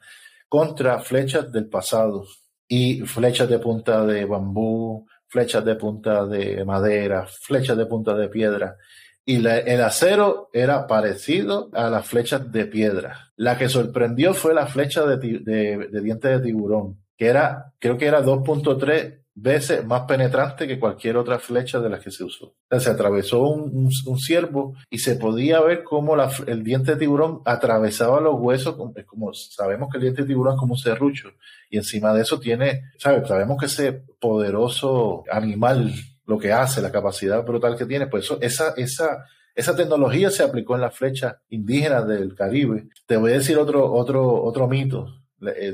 [0.55, 2.25] contra flechas del pasado
[2.69, 8.29] y flechas de punta de bambú, flechas de punta de madera, flechas de punta de
[8.29, 8.77] piedra.
[9.25, 13.33] Y el acero era parecido a las flechas de piedra.
[13.35, 18.07] La que sorprendió fue la flecha de, de, diente de tiburón, que era, creo que
[18.07, 22.55] era 2.3 veces más penetrante que cualquier otra flecha de las que se usó.
[22.71, 26.17] Se atravesó un, ciervo y se podía ver cómo
[26.47, 30.61] el diente de tiburón atravesaba los huesos, como, sabemos que el diente de tiburón es
[30.61, 31.31] como un serrucho,
[31.69, 33.27] y encima de eso tiene, ¿sabes?
[33.27, 35.93] Sabemos que ese poderoso animal,
[36.27, 39.25] lo que hace, la capacidad brutal que tiene, pues eso, esa, esa,
[39.55, 42.89] esa tecnología se aplicó en las flechas indígenas del Caribe.
[43.07, 45.24] Te voy a decir otro, otro, otro mito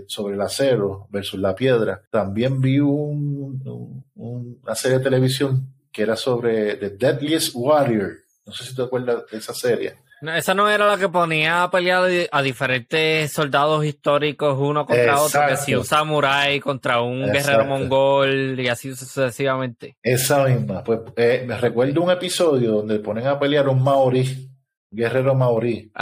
[0.06, 2.02] sobre el acero versus la piedra.
[2.10, 8.18] También vi un, una serie de televisión que era sobre The Deadliest Warrior.
[8.46, 9.94] No sé si te acuerdas de esa serie
[10.36, 15.40] esa no era la que ponía a pelear a diferentes soldados históricos uno contra otro,
[15.48, 19.96] que si un samurái contra un guerrero mongol y así sucesivamente.
[20.02, 20.84] Esa misma.
[20.84, 24.49] Pues eh, me recuerdo un episodio donde ponen a pelear un maorí
[24.90, 25.92] guerrero maorí,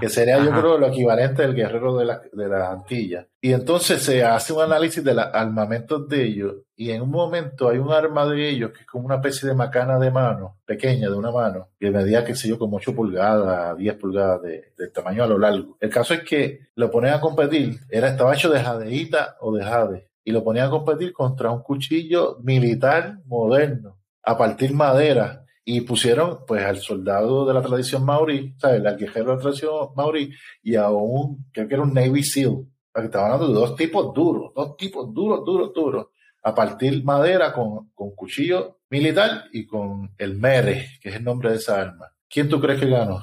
[0.00, 3.26] que sería yo creo lo equivalente del guerrero de la, de la Antilla.
[3.40, 7.68] Y entonces se hace un análisis de los armamentos de ellos y en un momento
[7.68, 11.08] hay un arma de ellos que es como una especie de macana de mano, pequeña
[11.08, 15.24] de una mano, que medía, qué sé yo, como 8 pulgadas, 10 pulgadas de, tamaño
[15.24, 15.78] a lo largo.
[15.80, 19.64] El caso es que lo ponen a competir, era, estaba hecho de jadeíta o de
[19.64, 25.80] jade, y lo ponían a competir contra un cuchillo militar moderno, a partir madera, y
[25.80, 28.86] pusieron pues al soldado de la tradición maorí, ¿sabes?
[28.86, 30.32] Al guerrero de la tradición maorí
[30.62, 32.64] y a un, creo que era un Navy SEAL,
[32.94, 36.06] estaban hablando de dos tipos duros, dos tipos duros, duros, duros,
[36.44, 41.50] a partir madera con, con cuchillo militar y con el mere, que es el nombre
[41.50, 42.12] de esa arma.
[42.28, 43.20] ¿Quién tú crees que ganó?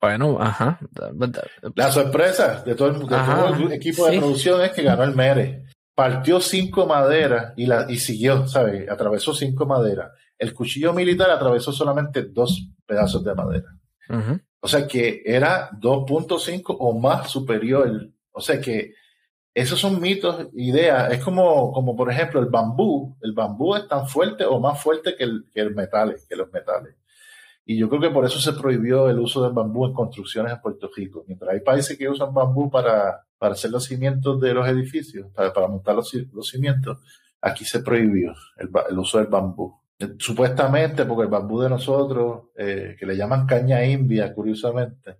[0.00, 0.80] Bueno, ajá.
[1.76, 5.66] La sorpresa de todo el, equipo de producción es que ganó el mere.
[5.94, 8.90] Partió cinco maderas y, la, y siguió, ¿sabes?
[8.90, 13.76] Atravesó cinco maderas el cuchillo militar atravesó solamente dos pedazos de madera.
[14.60, 18.10] O sea que era 2.5 o más superior.
[18.32, 18.94] O sea que
[19.54, 21.12] esos son mitos, ideas.
[21.12, 23.16] Es como, como por ejemplo el bambú.
[23.22, 26.52] El bambú es tan fuerte o más fuerte que, el, que, el metal, que los
[26.52, 26.96] metales.
[27.64, 30.60] Y yo creo que por eso se prohibió el uso del bambú en construcciones en
[30.60, 31.24] Puerto Rico.
[31.26, 35.52] Mientras hay países que usan bambú para, para hacer los cimientos de los edificios, para,
[35.52, 36.98] para montar los, los, cimientos,
[37.40, 39.80] aquí se prohibió el, el uso del bambú.
[40.18, 45.16] Supuestamente, porque el bambú de nosotros, eh, que le llaman caña india, curiosamente,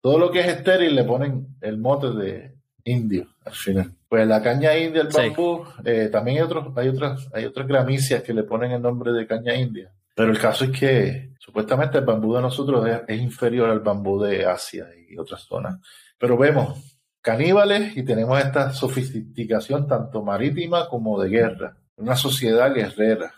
[0.00, 3.92] todo lo que es estéril le ponen el mote de indio al final.
[4.08, 8.22] Pues la caña india, el bambú, eh, también hay, otros, hay, otras, hay otras gramíceas
[8.22, 9.90] que le ponen el nombre de caña india.
[10.14, 14.44] Pero el caso es que supuestamente el bambú de nosotros es inferior al bambú de
[14.44, 15.78] Asia y otras zonas.
[16.18, 21.76] Pero vemos caníbales y tenemos esta sofisticación tanto marítima como de guerra.
[21.96, 23.32] Una sociedad guerrera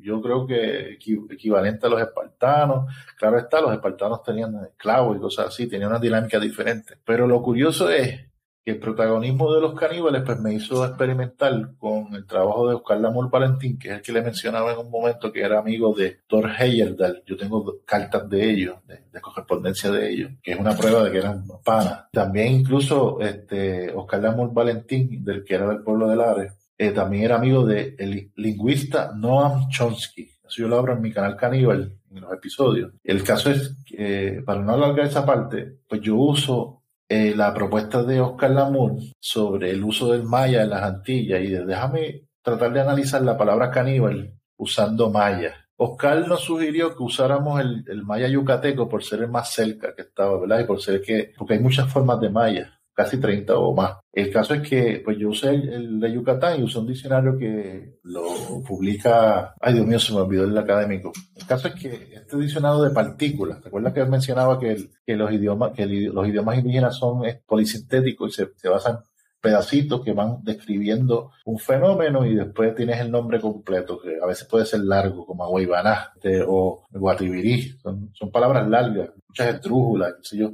[0.00, 0.98] yo creo que
[1.30, 2.92] equivalente a los espartanos.
[3.18, 6.98] Claro está, los espartanos tenían esclavos y cosas así, tenían una dinámica diferente.
[7.04, 8.32] Pero lo curioso es
[8.64, 13.00] que el protagonismo de los caníbales pues me hizo experimentar con el trabajo de Oscar
[13.00, 16.20] Lamor Valentín, que es el que le mencionaba en un momento que era amigo de
[16.28, 17.22] Thor Heyerdahl.
[17.26, 21.18] Yo tengo cartas de ellos, de, correspondencia de ellos, que es una prueba de que
[21.18, 22.04] eran panas.
[22.12, 27.24] También incluso este Oscar Lamor Valentín, del que era del pueblo de Lares, eh, también
[27.24, 30.22] era amigo del el lingüista Noam Chomsky.
[30.44, 32.92] Eso yo lo abro en mi canal Caníbal, en los episodios.
[33.02, 38.02] El caso es que, para no alargar esa parte, pues yo uso eh, la propuesta
[38.02, 42.80] de Oscar Lamour sobre el uso del maya en las Antillas y déjame tratar de
[42.80, 45.54] analizar la palabra caníbal usando maya.
[45.76, 50.02] Oscar nos sugirió que usáramos el, el, maya yucateco por ser el más cerca que
[50.02, 50.60] estaba, ¿verdad?
[50.60, 53.96] Y por ser que, porque hay muchas formas de maya casi 30 o más.
[54.12, 57.98] El caso es que pues yo usé el, de Yucatán y usé un diccionario que
[58.04, 58.24] lo
[58.66, 61.12] publica, ay Dios mío, se me olvidó el académico.
[61.34, 65.86] El caso es que este diccionario de partículas, ¿recuerdas que mencionaba que, los idiomas que
[65.86, 68.98] los idiomas indígenas son polisintéticos y se, se basan
[69.42, 74.46] pedacitos que van describiendo un fenómeno y después tienes el nombre completo, que a veces
[74.46, 80.28] puede ser largo, como Aguaybaná este, o Guatibirí, son, son palabras largas, muchas estrújulas, qué
[80.28, 80.52] sé yo.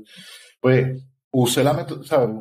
[0.59, 1.05] Pues
[1.43, 1.87] usé la,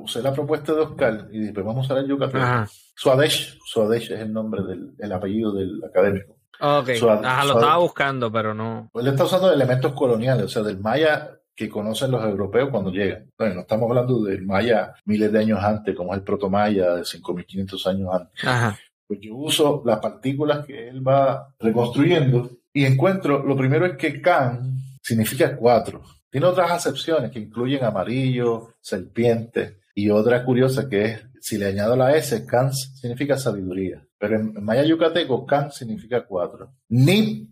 [0.03, 2.67] usé la propuesta de Oscar y dije, pues vamos a usar el Yucatán.
[2.95, 6.37] Suadesh, Suadesh es el nombre del el apellido del académico.
[6.59, 6.89] Ok,
[7.23, 8.89] Ajá, lo estaba buscando, pero no.
[8.91, 12.91] Pues él está usando elementos coloniales, o sea, del maya que conocen los europeos cuando
[12.91, 13.31] llegan.
[13.37, 17.01] Bueno, no estamos hablando del maya miles de años antes, como es el protomaya de
[17.01, 18.43] 5.500 años antes.
[18.43, 18.77] Ajá.
[19.07, 24.21] Pues yo uso las partículas que él va reconstruyendo y encuentro, lo primero es que
[24.21, 26.01] Can significa cuatro.
[26.29, 31.95] Tiene otras acepciones que incluyen amarillo, serpiente y otra curiosa que es, si le añado
[31.95, 34.05] la S, Kan significa sabiduría.
[34.17, 36.73] Pero en maya yucateco, Kan significa cuatro.
[36.89, 37.49] Ni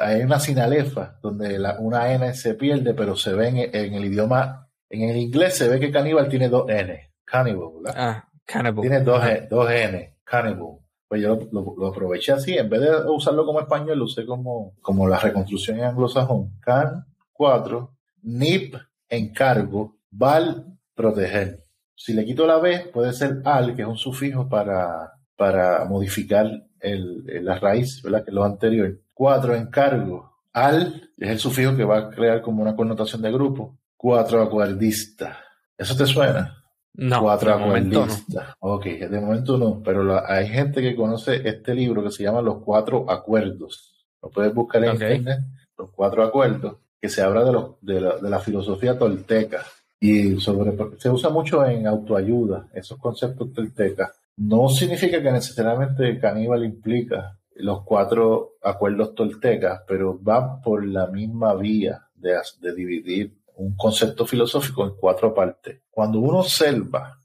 [0.00, 5.10] hay una sinalefa donde una N se pierde, pero se ve en, el idioma, en
[5.10, 7.12] el inglés se ve que caníbal tiene dos N.
[7.24, 7.94] Cannibal, ¿verdad?
[7.96, 8.80] Ah, cannibal.
[8.80, 10.78] Tiene dos, dos N, cannibal.
[11.08, 15.08] pues yo lo, aproveché así, en vez de usarlo como español, lo usé como, como
[15.08, 16.58] la reconstrucción en anglosajón.
[16.60, 17.06] Can
[17.44, 17.90] 4,
[18.22, 18.74] NIP,
[19.06, 21.62] encargo, val, proteger.
[21.94, 26.46] Si le quito la B, puede ser al, que es un sufijo para, para modificar
[26.80, 28.24] el, la raíz, ¿verdad?
[28.24, 28.98] Que es lo anterior.
[29.12, 30.32] 4, encargo.
[30.54, 33.76] Al es el sufijo que va a crear como una connotación de grupo.
[33.98, 35.38] 4, acuerdista.
[35.76, 36.64] ¿Eso te suena?
[36.94, 38.24] No, cuatro acuerdistas.
[38.28, 38.40] No.
[38.60, 42.62] Ok, de momento no, pero hay gente que conoce este libro que se llama Los
[42.64, 44.06] Cuatro Acuerdos.
[44.22, 45.40] Lo puedes buscar en internet,
[45.76, 49.64] Los Cuatro Acuerdos, que se habla de, de, la, de la filosofía tolteca
[50.00, 54.10] y sobre se usa mucho en autoayuda, esos conceptos toltecas.
[54.36, 61.54] No significa que necesariamente caníbal implica los cuatro acuerdos toltecas, pero va por la misma
[61.54, 65.82] vía de dividir un concepto filosófico en cuatro partes.
[65.90, 67.18] Cuando uno observa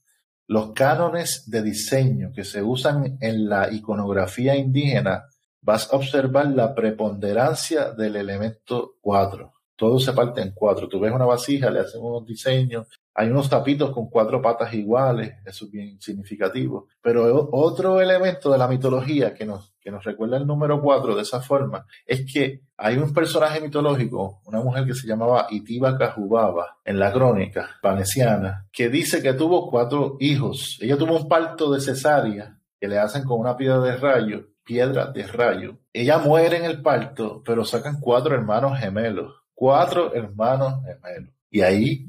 [0.47, 5.25] los cánones de diseño que se usan en la iconografía indígena,
[5.61, 9.53] vas a observar la preponderancia del elemento cuatro.
[9.79, 10.89] Todo se parte en cuatro.
[10.89, 15.35] Tú ves una vasija, le hacen unos diseños, hay unos tapitos con cuatro patas iguales,
[15.45, 16.89] eso es bien significativo.
[17.01, 21.21] Pero otro elemento de la mitología que nos, que nos recuerda el número cuatro de
[21.21, 26.79] esa forma es que hay un personaje mitológico, una mujer que se llamaba Itiba Cajubaba
[26.83, 30.77] en la crónica panesiana, que dice que tuvo cuatro hijos.
[30.81, 35.05] Ella tuvo un parto de cesárea que le hacen con una piedra de rayo, piedra
[35.05, 35.77] de rayo.
[35.93, 39.39] Ella muere en el parto, pero sacan cuatro hermanos gemelos.
[39.59, 41.33] Cuatro hermanos gemelos.
[41.51, 42.05] Y ahí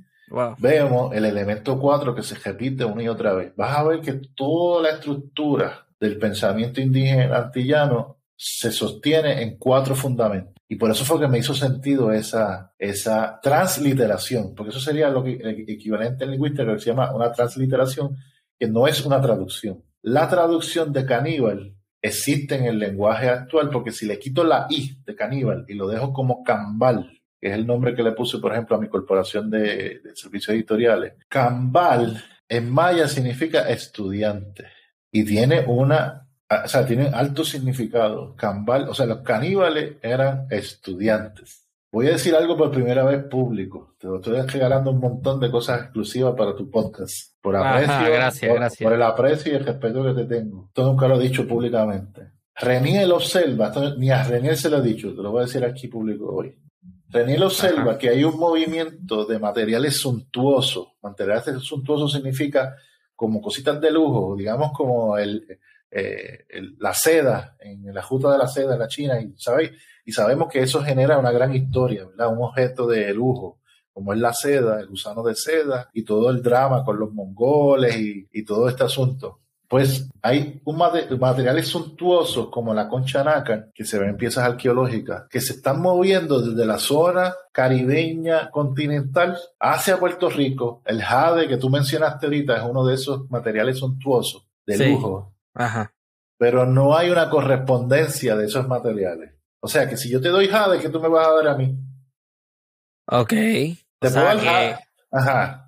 [0.59, 3.56] vemos el elemento 4 que se repite una y otra vez.
[3.56, 9.97] Vas a ver que toda la estructura del pensamiento indígena antillano se sostiene en cuatro
[9.97, 10.55] fundamentos.
[10.68, 15.24] Y por eso fue que me hizo sentido esa, esa transliteración, porque eso sería lo
[15.24, 18.16] que, el equivalente en lingüística que se llama una transliteración,
[18.56, 19.82] que no es una traducción.
[20.02, 25.02] La traducción de caníbal existe en el lenguaje actual, porque si le quito la i
[25.05, 28.52] de caníbal y lo dejo como cambal, que es el nombre que le puse, por
[28.52, 31.14] ejemplo, a mi corporación de, servicios editoriales.
[31.28, 34.66] Cambal en maya significa estudiante
[35.10, 36.28] y tiene una,
[36.64, 38.36] o sea, tiene alto significado.
[38.36, 41.66] Cambal, o sea, los caníbales eran estudiantes.
[41.92, 43.96] Voy a decir algo por primera vez público.
[43.98, 47.34] Te lo estoy regalando un montón de cosas exclusivas para tu podcast.
[47.40, 48.86] Por aprecio, gracias, gracias.
[48.86, 50.66] por el aprecio y el respeto que te tengo.
[50.68, 52.32] Esto nunca lo he dicho públicamente.
[52.54, 55.88] Reniel observa, ni a Reniel se lo he dicho, te lo voy a decir aquí
[55.88, 56.54] público hoy.
[57.10, 60.92] Reniel observa que hay un movimiento de materiales suntuosos.
[61.02, 62.76] Materiales suntuosos significa
[63.16, 65.58] como cositas de lujo, digamos como el,
[65.90, 66.44] eh,
[66.78, 69.72] la seda, en la juta de la seda en la China, y, ¿sabéis?
[70.04, 72.32] y sabemos que eso genera una gran historia, ¿verdad?
[72.32, 73.58] Un objeto de lujo,
[73.92, 77.96] como es la seda, el gusano de seda, y todo el drama con los mongoles
[77.98, 79.40] y, y todo este asunto
[79.70, 85.28] pues hay un materiales suntuosos como la concha nácar, que se ven en piezas arqueológicas,
[85.30, 90.82] que se están moviendo desde la zona caribeña continental hacia Puerto Rico.
[90.84, 95.34] El jade que tú mencionaste ahorita es uno de esos materiales suntuosos de lujo.
[95.55, 95.92] Ajá.
[96.36, 99.34] Pero no hay una correspondencia de esos materiales.
[99.60, 101.55] O sea que si yo te doy jade, ¿qué tú me vas a dar a
[101.55, 101.78] mí?
[103.06, 103.28] Ok.
[103.28, 104.80] Te puedo dar
[105.12, 105.59] Ajá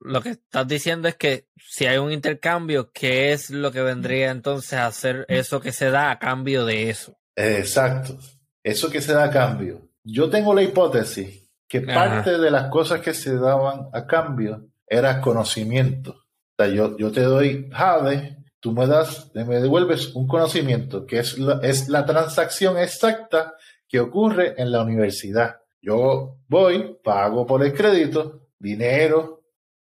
[0.00, 4.30] lo que estás diciendo es que si hay un intercambio, ¿qué es lo que vendría
[4.30, 7.18] entonces a hacer eso que se da a cambio de eso?
[7.36, 8.18] Exacto,
[8.62, 9.88] eso que se da a cambio.
[10.02, 15.20] Yo tengo la hipótesis que parte de las cosas que se daban a cambio era
[15.20, 16.12] conocimiento.
[16.12, 21.20] O sea, yo, yo te doy Jade, tú me das, me devuelves un conocimiento que
[21.20, 23.54] es la, es la transacción exacta
[23.86, 25.60] que ocurre en la universidad.
[25.80, 29.39] Yo voy, pago por el crédito, dinero,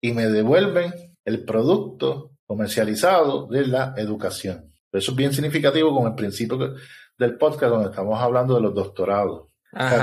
[0.05, 0.93] y me devuelven
[1.25, 4.71] el producto comercializado de la educación.
[4.91, 6.75] Eso es bien significativo con el principio
[7.17, 9.47] del podcast donde estamos hablando de los doctorados.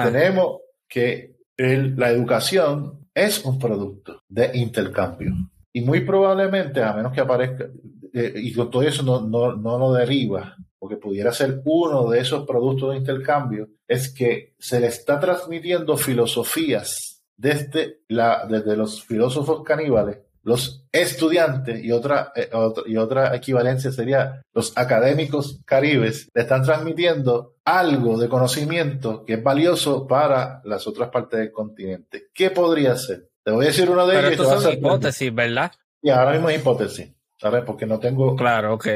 [0.02, 0.58] tenemos
[0.88, 5.34] que la educación es un producto de intercambio.
[5.72, 7.68] Y muy probablemente, a menos que aparezca,
[8.12, 12.18] eh, y con todo eso no, no, no lo deriva, porque pudiera ser uno de
[12.18, 19.04] esos productos de intercambio, es que se le está transmitiendo filosofías desde, la, desde los
[19.04, 22.50] filósofos caníbales, los estudiantes y otra, eh,
[22.86, 29.42] y otra equivalencia sería los académicos caribes, le están transmitiendo algo de conocimiento que es
[29.42, 32.28] valioso para las otras partes del continente.
[32.34, 33.28] ¿Qué podría ser?
[33.44, 34.30] Te voy a decir uno de ellos.
[34.36, 35.72] Pero son hipótesis, ¿verdad?
[36.00, 37.62] Y ahora mismo es hipótesis, ¿sabes?
[37.64, 38.34] Porque no tengo...
[38.34, 38.86] Claro, ok.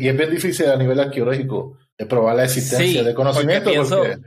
[0.00, 1.76] Y es bien difícil a nivel arqueológico
[2.08, 4.18] probar la existencia de conocimiento porque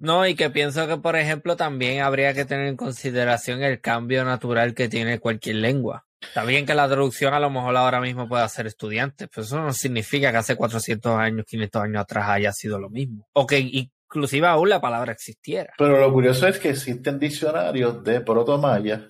[0.00, 4.24] no, y que pienso que, por ejemplo, también habría que tener en consideración el cambio
[4.24, 6.06] natural que tiene cualquier lengua.
[6.22, 9.60] Está bien que la traducción a lo mejor ahora mismo pueda ser estudiante, pero eso
[9.60, 13.28] no significa que hace 400 años, 500 años atrás haya sido lo mismo.
[13.34, 15.74] O que inclusive aún la palabra existiera.
[15.76, 19.06] Pero lo curioso es que existen diccionarios de protomaya,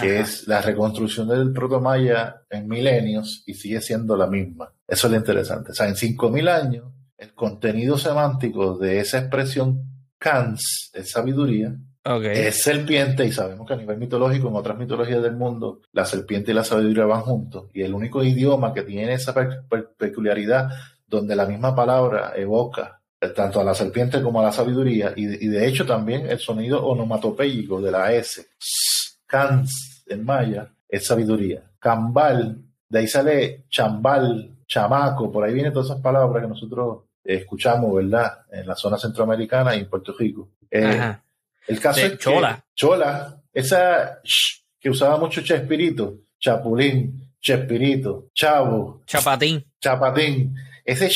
[0.00, 4.72] que es la reconstrucción del protomaya en milenios y sigue siendo la misma.
[4.88, 5.72] Eso es lo interesante.
[5.72, 6.84] O sea, en 5000 años,
[7.18, 9.89] el contenido semántico de esa expresión
[10.20, 11.74] Kans, es sabiduría,
[12.04, 16.50] es serpiente y sabemos que a nivel mitológico, en otras mitologías del mundo, la serpiente
[16.50, 17.70] y la sabiduría van juntos.
[17.72, 19.34] Y el único idioma que tiene esa
[19.96, 20.70] peculiaridad,
[21.06, 25.24] donde la misma palabra evoca eh, tanto a la serpiente como a la sabiduría, y,
[25.24, 28.46] de hecho también el sonido onomatopéyico de la S,
[29.26, 31.62] cans en maya, es sabiduría.
[31.78, 37.94] Cambal, de ahí sale chambal, chamaco, por ahí vienen todas esas palabras que nosotros escuchamos,
[37.94, 38.40] ¿verdad?
[38.50, 40.50] En la zona centroamericana y en Puerto Rico.
[40.70, 41.16] Eh,
[41.66, 42.64] el caso es Chola.
[42.74, 44.20] Chola, esa
[44.78, 49.64] que usaba mucho Chespirito, Chapulín, Chespirito, Chavo, Chapatín.
[49.80, 50.54] Chapatín.
[50.84, 51.10] Ese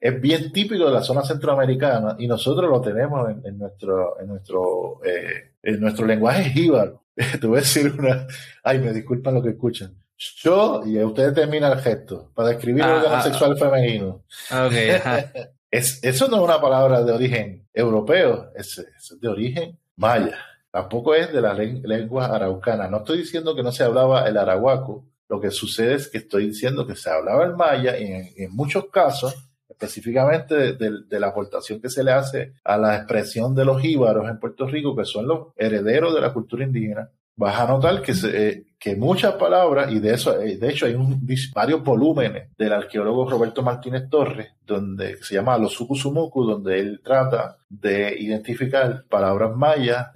[0.00, 5.00] es bien típico de la zona centroamericana y nosotros lo tenemos en, nuestro, en nuestro,
[5.04, 7.04] eh, en nuestro lenguaje jíbaro.
[7.40, 8.26] Te voy a decir una,
[8.64, 9.94] ay, me disculpan lo que escuchan.
[10.20, 14.22] Yo, y ustedes terminan el gesto, para describir el órgano ah, ah, sexual femenino.
[14.50, 15.00] Okay,
[15.70, 20.38] es, eso no es una palabra de origen europeo, es, es de origen maya.
[20.70, 22.88] Tampoco es de la lengua araucana.
[22.88, 25.04] No estoy diciendo que no se hablaba el arahuaco.
[25.28, 28.86] Lo que sucede es que estoy diciendo que se hablaba el maya y en, muchos
[28.90, 29.34] casos,
[29.68, 34.38] específicamente de, la aportación que se le hace a la expresión de los íbaros en
[34.38, 38.64] Puerto Rico, que son los herederos de la cultura indígena, vas a notar que, eh,
[38.78, 43.28] que muchas palabras, y de eso, eh, de hecho hay un, varios volúmenes del arqueólogo
[43.28, 50.08] Roberto Martínez Torres, donde se llama Los Sukusumuku, donde él trata de identificar palabras mayas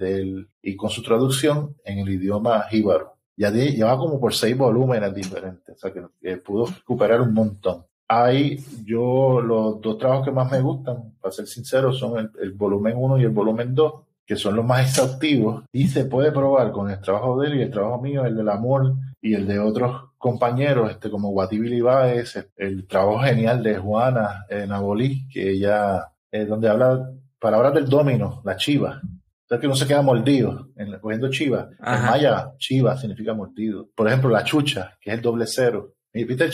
[0.63, 3.17] y con su traducción en el idioma jíbaro.
[3.37, 7.85] Ya lleva como por seis volúmenes diferentes, o sea que pudo recuperar un montón.
[8.07, 12.53] Hay, yo, los dos trabajos que más me gustan, para ser sincero, son el, el
[12.53, 13.95] volumen 1 y el volumen 2
[14.27, 17.63] que son los más exhaustivos, y se puede probar con el trabajo de él y
[17.63, 22.35] el trabajo mío, el del amor y el de otros compañeros, este, como Guatibili Báez,
[22.57, 28.41] el trabajo genial de Juana eh, Nabolí, que ella, eh, donde habla palabras del domino,
[28.45, 29.03] la chiva.
[29.47, 31.69] Sea, que no se queda mordido, en, cogiendo chiva.
[31.79, 33.91] En maya, chiva significa mordido.
[33.95, 35.93] Por ejemplo, la chucha, que es el doble cero.
[36.15, 36.49] Y viste,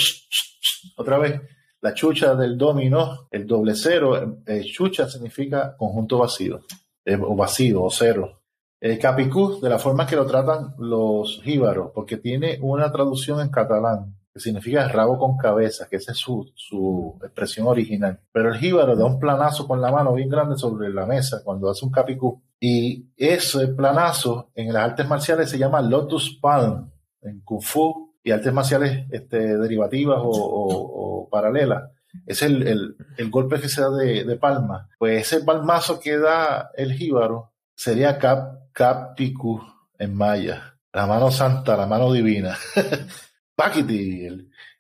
[0.97, 1.41] otra vez,
[1.81, 6.63] la chucha del domino, el doble cero, eh, chucha significa conjunto vacío.
[7.11, 8.41] Eh, o vacío o cero.
[8.81, 13.51] El capicú, de la forma que lo tratan los jíbaros, porque tiene una traducción en
[13.51, 18.21] catalán que significa rabo con cabeza, que esa es su, su expresión original.
[18.33, 21.69] Pero el jíbaro da un planazo con la mano bien grande sobre la mesa cuando
[21.69, 22.41] hace un capicú.
[22.61, 26.93] Y ese planazo en las artes marciales se llama Lotus Palm,
[27.23, 31.91] en Kung Fu y artes marciales este, derivativas o, o paralelas
[32.27, 32.97] es el,
[33.29, 34.89] golpe que se da de, palma.
[34.99, 39.61] Pues ese palmazo que da el jíbaro sería cap, capicu
[39.99, 40.77] en maya.
[40.93, 42.57] La mano santa, la mano divina.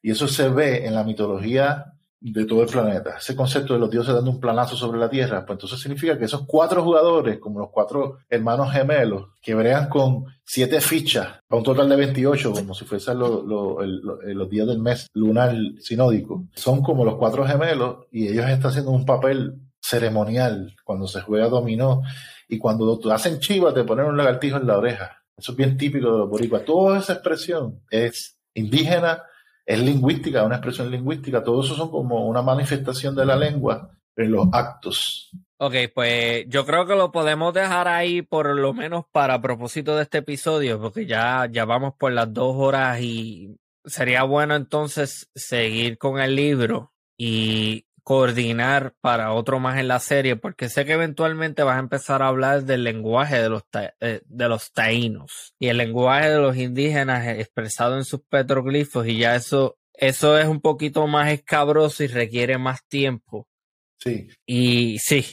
[0.03, 1.90] y eso se ve en la mitología
[2.21, 3.17] de todo el planeta.
[3.19, 6.27] Ese concepto de los dioses dando un planazo sobre la Tierra, pues entonces significa que
[6.27, 11.63] esos cuatro jugadores, como los cuatro hermanos gemelos, que bregan con siete fichas, a un
[11.63, 17.17] total de 28, como si fuesen los días del mes lunar sinódico, son como los
[17.17, 22.03] cuatro gemelos y ellos están haciendo un papel ceremonial cuando se juega dominó
[22.49, 25.23] y cuando hacen chiva te ponen un lagartijo en la oreja.
[25.37, 26.67] Eso es bien típico de los boricuas.
[26.67, 29.23] Toda esa expresión es indígena
[29.71, 34.33] es lingüística, una expresión lingüística, todo eso son como una manifestación de la lengua en
[34.33, 35.31] los actos.
[35.59, 40.03] Ok, pues yo creo que lo podemos dejar ahí por lo menos para propósito de
[40.03, 45.99] este episodio, porque ya, ya vamos por las dos horas y sería bueno entonces seguir
[45.99, 51.63] con el libro y coordinar para otro más en la serie, porque sé que eventualmente
[51.63, 53.63] vas a empezar a hablar del lenguaje de los,
[54.01, 59.19] eh, de los taínos y el lenguaje de los indígenas expresado en sus petroglifos y
[59.19, 63.47] ya eso, eso es un poquito más escabroso y requiere más tiempo.
[63.99, 64.29] Sí.
[64.47, 65.25] Y sí.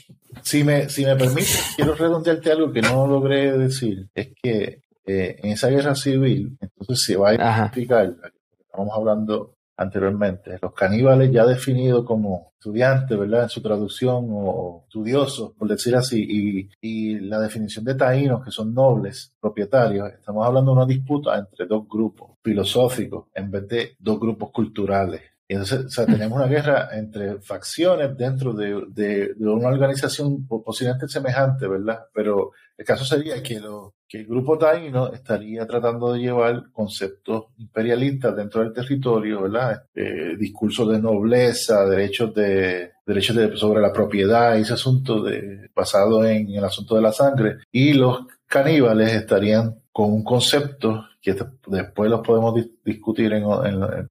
[0.44, 4.10] Si me, si me permite, quiero redondearte algo que no logré decir.
[4.14, 8.14] Es que eh, en esa guerra civil, entonces se va a identificar,
[8.60, 10.58] estamos hablando anteriormente.
[10.62, 13.44] Los caníbales ya definidos como estudiantes, ¿verdad?
[13.44, 18.52] En su traducción o estudiosos, por decir así, y, y, la definición de taínos, que
[18.52, 23.96] son nobles, propietarios, estamos hablando de una disputa entre dos grupos filosóficos en vez de
[24.00, 25.22] dos grupos culturales.
[25.48, 31.68] entonces, o sea, tenemos una guerra entre facciones dentro de, de, una organización posiblemente semejante,
[31.68, 32.00] ¿verdad?
[32.14, 37.46] Pero el caso sería que, lo, que el grupo taíno estaría tratando de llevar conceptos
[37.58, 39.84] imperialistas dentro del territorio, ¿verdad?
[39.96, 46.26] Eh, discursos de nobleza, derechos de derechos de, sobre la propiedad, ese asunto de, basado
[46.26, 51.36] en el asunto de la sangre, y los caníbales estarían con un concepto que
[51.68, 52.54] después los podemos
[52.86, 53.44] discutir en,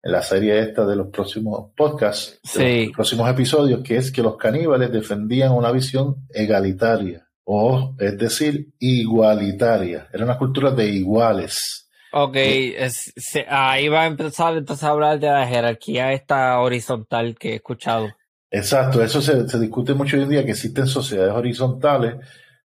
[0.02, 4.90] la serie esta de los próximos podcasts, los próximos episodios, que es que los caníbales
[4.90, 10.08] defendían una visión egalitaria, o es decir, igualitaria.
[10.12, 11.88] Era una cultura de iguales.
[12.12, 12.36] Ok,
[13.48, 18.08] ahí va a empezar entonces a hablar de la jerarquía esta horizontal que he escuchado.
[18.50, 22.16] Exacto, eso se, se discute mucho hoy en día, que existen sociedades horizontales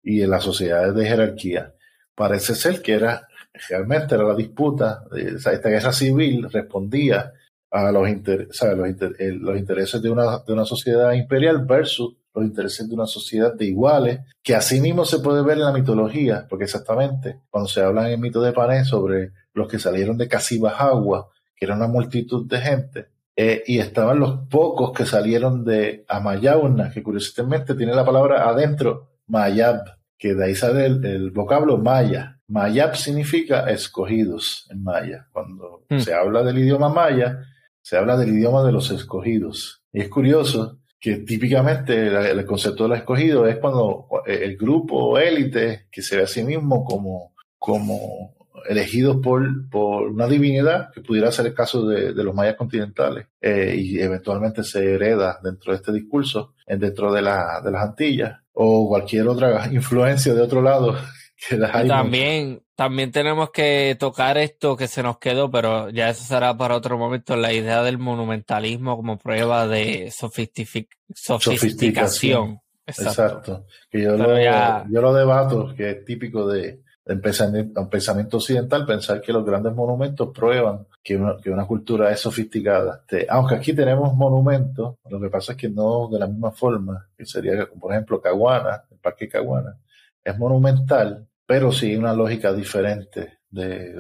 [0.04, 1.74] y en las sociedades de jerarquía.
[2.16, 3.28] Parece ser que era
[3.70, 7.34] realmente era la disputa, esta guerra civil respondía
[7.70, 13.06] a los, los, intereses de una, de una sociedad imperial versus los intereses de una
[13.06, 17.68] sociedad de iguales, que así mismo se puede ver en la mitología, porque exactamente cuando
[17.68, 21.76] se habla en el mito de Pané sobre los que salieron de Casibajagua, que era
[21.76, 27.76] una multitud de gente, eh, y estaban los pocos que salieron de Amayauna, que curiosamente
[27.76, 29.82] tiene la palabra adentro, Mayab,
[30.18, 35.28] que de ahí sale el vocablo maya, Mayab significa escogidos en maya.
[35.32, 36.00] Cuando hmm.
[36.00, 37.46] se habla del idioma maya,
[37.82, 39.84] se habla del idioma de los escogidos.
[39.94, 46.04] Y es curioso que típicamente el, concepto del escogido es cuando el grupo élite que
[46.04, 48.36] se ve a sí mismo como, como
[49.22, 54.00] por, por una divinidad, que pudiera ser el caso de, los mayas continentales, eh, y
[54.00, 59.28] eventualmente se hereda dentro de este discurso, dentro de, la, de las Antillas, o cualquier
[59.28, 60.96] otra influencia de otro lado
[61.88, 66.76] también, también tenemos que tocar esto que se nos quedó, pero ya eso será para
[66.76, 72.62] otro momento, la idea del monumentalismo como prueba de sofisticación.
[72.86, 73.66] Exacto.
[73.90, 79.34] Que yo, lo, yo lo debato, que es típico de, un pensamiento, occidental, pensar que
[79.34, 83.02] los grandes monumentos prueban que una, que una cultura es sofisticada.
[83.02, 87.10] Este, aunque aquí tenemos monumentos, lo que pasa es que no de la misma forma,
[87.18, 89.78] que sería, por ejemplo, Caguana, el Parque Caguana,
[90.24, 93.94] es monumental, pero sí una lógica diferente de,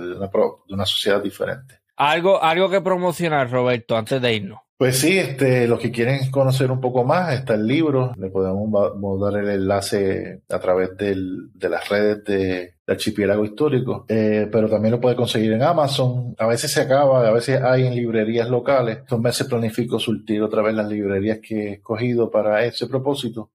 [0.69, 1.81] una, sociedad diferente.
[1.97, 4.59] Algo, algo que promocionar, Roberto, antes de irnos.
[4.77, 9.19] Pues sí, este, los que quieren conocer un poco más, está el libro, le podemos
[9.19, 15.01] dar el enlace a través de las redes de, archipiélago histórico, eh, pero también lo
[15.01, 16.33] puede conseguir en Amazon.
[16.37, 18.99] A veces se acaba, a veces hay en librerías locales.
[18.99, 23.51] Estos meses planifico surtir otra vez las librerías que he escogido para ese propósito.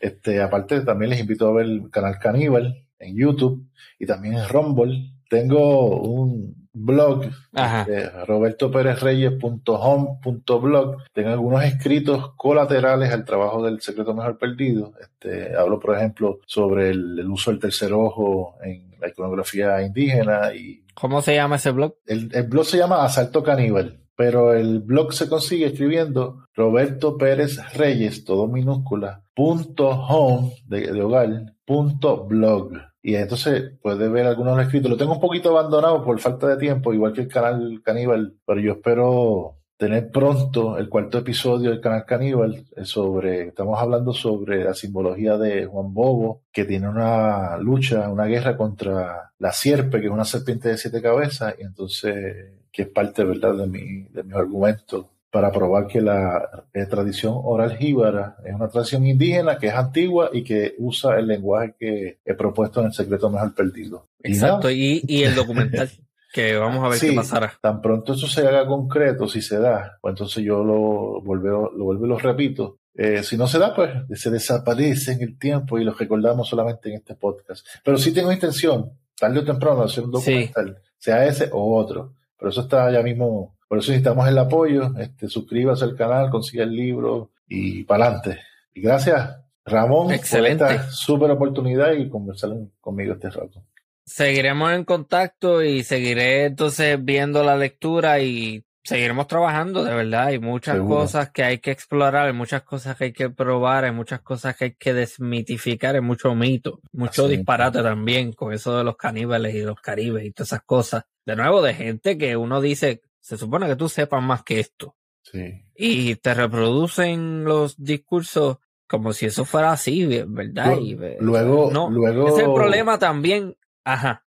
[0.00, 3.66] este, aparte, también les invito a ver el canal Caníbal, en YouTube
[3.98, 5.12] y también en Rumble.
[5.28, 10.96] Tengo un blog, este, robertoperezreyes.home.blog.
[11.12, 14.92] Tengo algunos escritos colaterales al trabajo del secreto mejor perdido.
[15.00, 20.54] Este, hablo, por ejemplo, sobre el, uso del tercer ojo en la iconografía indígena.
[20.54, 21.96] y ¿Cómo se llama ese blog?
[22.06, 28.24] El, blog se llama Asalto Caníbal pero el blog se consigue escribiendo Roberto Pérez Reyes,
[28.24, 32.72] todo minúscula, punto home de, de hogar, punto blog.
[33.02, 34.90] Y entonces puede ver algunos escritos.
[34.90, 38.60] Lo tengo un poquito abandonado por falta de tiempo, igual que el canal Caníbal, pero
[38.60, 44.64] yo espero tener pronto el cuarto episodio del canal Caníbal eh, sobre, estamos hablando sobre
[44.64, 50.06] la simbología de Juan Bobo, que tiene una lucha, una guerra contra la sierpe, que
[50.06, 54.24] es una serpiente de siete cabezas, y entonces, que es parte, ¿verdad?, de mi, de
[54.24, 59.66] mis argumentos para probar que la eh, tradición oral jíbara es una tradición indígena que
[59.66, 64.08] es antigua y que usa el lenguaje que he propuesto en el secreto mejor perdido.
[64.22, 65.90] Exacto, y, el documental.
[66.32, 67.52] que vamos a ver qué pasará.
[67.60, 71.84] Tan pronto eso se haga concreto, si se da, pues entonces yo lo vuelvo, lo
[71.84, 72.78] vuelvo y lo repito.
[72.94, 76.88] Eh, si no se da, pues se desaparece en el tiempo y lo recordamos solamente
[76.88, 77.64] en este podcast.
[77.84, 82.14] Pero sí tengo intención, tarde o temprano, hacer un documental, sea ese o otro.
[82.36, 84.94] Pero eso está ya mismo por eso necesitamos el apoyo.
[84.98, 88.40] Este, suscríbase al canal, consiga el libro y para adelante.
[88.74, 90.64] Y gracias, Ramón, Excelente.
[90.64, 92.50] por esta súper oportunidad y conversar
[92.80, 93.62] conmigo este rato.
[94.04, 100.28] Seguiremos en contacto y seguiré entonces viendo la lectura y seguiremos trabajando, de verdad.
[100.28, 103.92] Hay muchas cosas que hay que explorar, hay muchas cosas que hay que probar, hay
[103.92, 108.84] muchas cosas que hay que desmitificar, hay mucho mito, mucho disparate también con eso de
[108.84, 111.04] los caníbales y los caribes y todas esas cosas.
[111.26, 114.96] De nuevo, de gente que uno dice, se supone que tú sepas más que esto.
[115.22, 115.62] Sí.
[115.76, 118.56] Y te reproducen los discursos
[118.86, 120.78] como si eso fuera así, ¿verdad?
[121.20, 122.28] Luego, no, luego.
[122.28, 123.54] Es el problema también.
[123.84, 124.24] Ajá.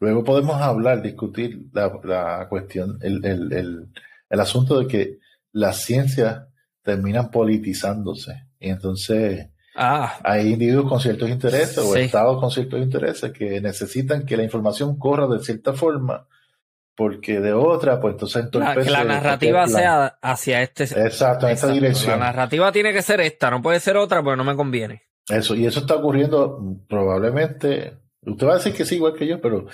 [0.00, 3.88] Luego podemos hablar, discutir la, cuestión, el, el, el,
[4.28, 5.18] el, asunto de que
[5.52, 6.42] las ciencias
[6.82, 8.48] terminan politizándose.
[8.60, 10.18] Y entonces ah.
[10.24, 14.98] hay individuos con ciertos intereses o estados con ciertos intereses que necesitan que la información
[14.98, 16.26] corra de cierta forma
[16.94, 21.68] porque de otra, pues entonces entonces que la narrativa sea hacia este exacto, en esta
[21.68, 22.18] dirección.
[22.18, 25.04] La narrativa tiene que ser esta, no puede ser otra porque no me conviene.
[25.28, 26.58] Eso, y eso está ocurriendo
[26.88, 29.66] probablemente, usted va a decir que sí, igual que yo, pero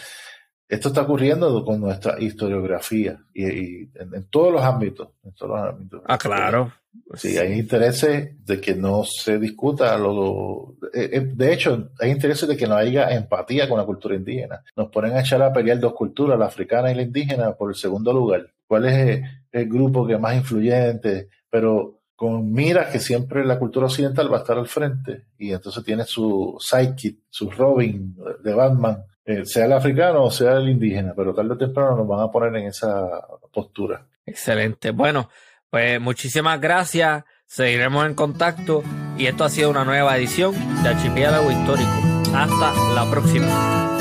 [0.68, 5.08] esto está ocurriendo con nuestra historiografía y, en, todos los ámbitos.
[5.24, 6.02] En todos los ámbitos.
[6.04, 6.72] Ah, claro.
[7.14, 12.46] Sí, hay intereses de que no se discuta lo, eh, eh, de hecho, hay intereses
[12.48, 14.62] de que no haya empatía con la cultura indígena.
[14.76, 17.76] Nos ponen a echar a pelear dos culturas, la africana y la indígena, por el
[17.76, 18.52] segundo lugar.
[18.66, 19.22] ¿Cuál es
[19.52, 21.28] el, grupo que es más influyente?
[21.48, 25.82] Pero con miras que siempre la cultura occidental va a estar al frente y entonces
[25.84, 31.12] tiene su sidekick, su Robin de Batman, eh, sea el africano o sea el indígena,
[31.14, 33.06] pero tarde o temprano nos van a poner en esa
[33.52, 34.06] postura.
[34.24, 34.90] Excelente.
[34.90, 35.28] Bueno,
[35.68, 37.24] pues muchísimas gracias.
[37.44, 38.82] Seguiremos en contacto
[39.18, 41.90] y esto ha sido una nueva edición de Archipiélago Histórico.
[42.34, 43.97] Hasta la próxima.